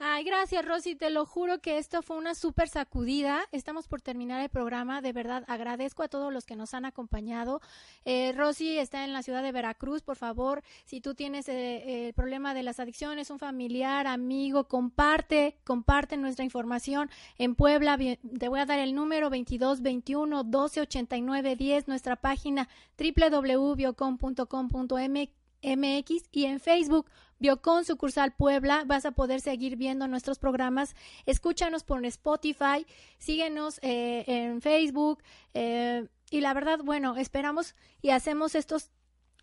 Ay, 0.00 0.24
gracias, 0.24 0.64
Rosy. 0.64 0.96
Te 0.96 1.10
lo 1.10 1.24
juro 1.24 1.60
que 1.60 1.78
esto 1.78 2.02
fue 2.02 2.16
una 2.16 2.34
súper 2.34 2.68
sacudida. 2.68 3.46
Estamos 3.52 3.86
por 3.86 4.00
terminar 4.00 4.42
el 4.42 4.48
programa. 4.48 5.00
De 5.00 5.12
verdad, 5.12 5.44
agradezco 5.46 6.02
a 6.02 6.08
todos 6.08 6.32
los 6.32 6.44
que 6.44 6.56
nos 6.56 6.74
han 6.74 6.84
acompañado. 6.84 7.60
Eh, 8.04 8.32
Rosy 8.32 8.78
está 8.78 9.04
en 9.04 9.12
la 9.12 9.22
ciudad 9.22 9.44
de 9.44 9.52
Veracruz. 9.52 10.02
Por 10.02 10.16
favor, 10.16 10.64
si 10.84 11.00
tú 11.00 11.14
tienes 11.14 11.48
eh, 11.48 12.08
el 12.08 12.14
problema 12.14 12.54
de 12.54 12.64
las 12.64 12.80
adicciones, 12.80 13.30
un 13.30 13.38
familiar, 13.38 14.08
amigo, 14.08 14.66
comparte, 14.66 15.56
comparte 15.62 16.16
nuestra 16.16 16.44
información. 16.44 17.08
En 17.38 17.54
Puebla, 17.54 17.96
te 17.96 18.48
voy 18.48 18.58
a 18.58 18.66
dar 18.66 18.80
el 18.80 18.96
número 18.96 19.30
2221 19.30 20.42
1289 20.42 21.54
10, 21.54 21.86
nuestra 21.86 22.16
página 22.16 22.68
www.biocom.com.mx 22.98 25.42
MX 25.62 26.28
y 26.32 26.46
en 26.46 26.60
Facebook 26.60 27.06
Biocon 27.42 27.84
sucursal 27.84 28.32
Puebla 28.32 28.84
vas 28.86 29.04
a 29.04 29.10
poder 29.10 29.40
seguir 29.40 29.76
viendo 29.76 30.06
nuestros 30.06 30.38
programas. 30.38 30.94
Escúchanos 31.26 31.82
por 31.82 32.04
Spotify, 32.06 32.86
síguenos 33.18 33.80
eh, 33.82 34.22
en 34.28 34.62
Facebook 34.62 35.24
eh, 35.52 36.06
y 36.30 36.40
la 36.40 36.54
verdad, 36.54 36.78
bueno, 36.84 37.16
esperamos 37.16 37.74
y 38.00 38.10
hacemos 38.10 38.54
estos 38.54 38.90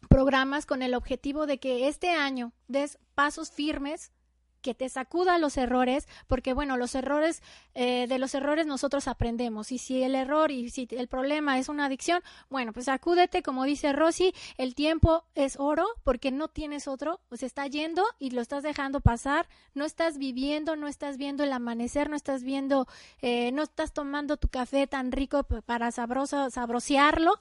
programas 0.08 0.66
con 0.66 0.82
el 0.82 0.96
objetivo 0.96 1.46
de 1.46 1.60
que 1.60 1.90
este 1.90 2.12
año 2.12 2.54
des 2.70 2.98
pasos 3.16 3.52
firmes 3.52 4.14
que 4.62 4.74
te 4.74 4.90
sacuda 4.90 5.38
los 5.38 5.58
errores, 5.58 6.08
porque 6.28 6.54
bueno, 6.54 6.78
los 6.78 6.96
errores, 6.96 7.42
eh, 7.76 8.08
de 8.08 8.20
los 8.20 8.36
errores 8.36 8.66
nosotros 8.66 9.08
aprendemos. 9.08 9.72
Y 9.72 9.78
si 9.78 10.04
el 10.04 10.16
error 10.16 10.52
y 10.52 10.70
si 10.70 10.88
el 10.92 11.08
problema 11.08 11.60
es 11.60 11.70
una 11.70 11.86
adicción, 11.86 12.22
bueno, 12.50 12.74
pues 12.74 12.86
sacúdete, 12.86 13.42
como 13.44 13.64
dice 13.64 13.94
Rosy, 13.94 14.34
el 14.58 14.76
tiempo 14.76 15.26
es 15.36 15.58
oro 15.60 15.88
porque 16.04 16.32
no 16.32 16.48
tienes 16.48 16.88
otro, 16.88 17.20
pues 17.30 17.44
está 17.44 17.68
yendo 17.68 18.04
y 18.20 18.32
lo 18.32 18.42
estás 18.42 18.64
dejando 18.64 19.02
pasar, 19.02 19.48
no 19.74 19.86
estás 19.86 20.18
viviendo, 20.18 20.76
no 20.76 20.88
estás 20.88 21.18
viendo 21.18 21.44
el 21.44 21.54
amanecer, 21.54 22.10
no 22.10 22.16
estás 22.16 22.44
viendo, 22.44 22.88
eh, 23.22 23.52
no 23.52 23.64
estás 23.64 23.94
tomando 23.94 24.38
tu 24.38 24.48
café 24.48 24.88
tan 24.88 25.12
rico 25.12 25.44
para 25.44 25.92
sabroso, 25.92 26.50
sabrosearlo, 26.50 27.40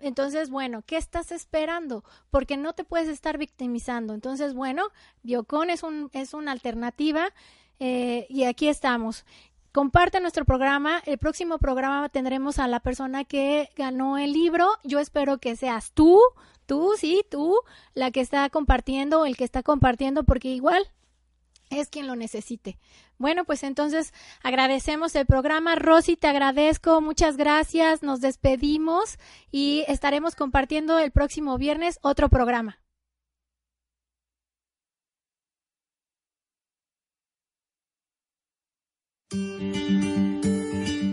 entonces, 0.00 0.50
bueno, 0.50 0.82
¿qué 0.86 0.96
estás 0.96 1.32
esperando? 1.32 2.04
Porque 2.30 2.56
no 2.56 2.72
te 2.72 2.84
puedes 2.84 3.08
estar 3.08 3.38
victimizando. 3.38 4.14
Entonces, 4.14 4.54
bueno, 4.54 4.88
Biocon 5.22 5.70
es, 5.70 5.82
un, 5.82 6.10
es 6.12 6.34
una 6.34 6.52
alternativa 6.52 7.32
eh, 7.78 8.26
y 8.28 8.44
aquí 8.44 8.68
estamos. 8.68 9.24
Comparte 9.72 10.20
nuestro 10.20 10.44
programa. 10.44 11.00
El 11.06 11.18
próximo 11.18 11.58
programa 11.58 12.08
tendremos 12.08 12.58
a 12.58 12.66
la 12.66 12.80
persona 12.80 13.24
que 13.24 13.68
ganó 13.76 14.18
el 14.18 14.32
libro. 14.32 14.68
Yo 14.84 14.98
espero 14.98 15.38
que 15.38 15.54
seas 15.54 15.92
tú, 15.92 16.20
tú, 16.66 16.92
sí, 16.96 17.24
tú, 17.30 17.56
la 17.94 18.10
que 18.10 18.20
está 18.20 18.48
compartiendo 18.50 19.20
o 19.20 19.26
el 19.26 19.36
que 19.36 19.44
está 19.44 19.62
compartiendo, 19.62 20.24
porque 20.24 20.48
igual 20.48 20.90
es 21.70 21.88
quien 21.88 22.06
lo 22.06 22.16
necesite. 22.16 22.78
Bueno, 23.16 23.44
pues 23.44 23.62
entonces 23.62 24.12
agradecemos 24.42 25.14
el 25.14 25.26
programa. 25.26 25.76
Rosy, 25.76 26.16
te 26.16 26.26
agradezco, 26.26 27.00
muchas 27.00 27.36
gracias. 27.36 28.02
Nos 28.02 28.20
despedimos 28.20 29.18
y 29.50 29.84
estaremos 29.88 30.34
compartiendo 30.34 30.98
el 30.98 31.12
próximo 31.12 31.56
viernes 31.56 31.98
otro 32.02 32.28
programa. 32.28 32.80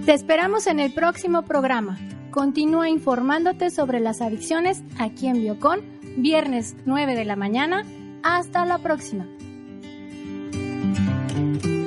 Te 0.05 0.13
esperamos 0.13 0.65
en 0.67 0.79
el 0.79 0.93
próximo 0.93 1.43
programa. 1.43 1.99
continúa 2.31 2.87
informándote 2.87 3.69
sobre 3.71 3.99
las 3.99 4.21
adicciones 4.21 4.83
aquí 4.99 5.27
en 5.27 5.41
Biocon, 5.41 5.81
viernes 6.17 6.75
9 6.85 7.15
de 7.15 7.25
la 7.25 7.35
mañana. 7.35 7.83
Hasta 8.23 8.65
la 8.65 8.77
próxima. 8.77 9.27
Thank 11.47 11.65
you. 11.65 11.86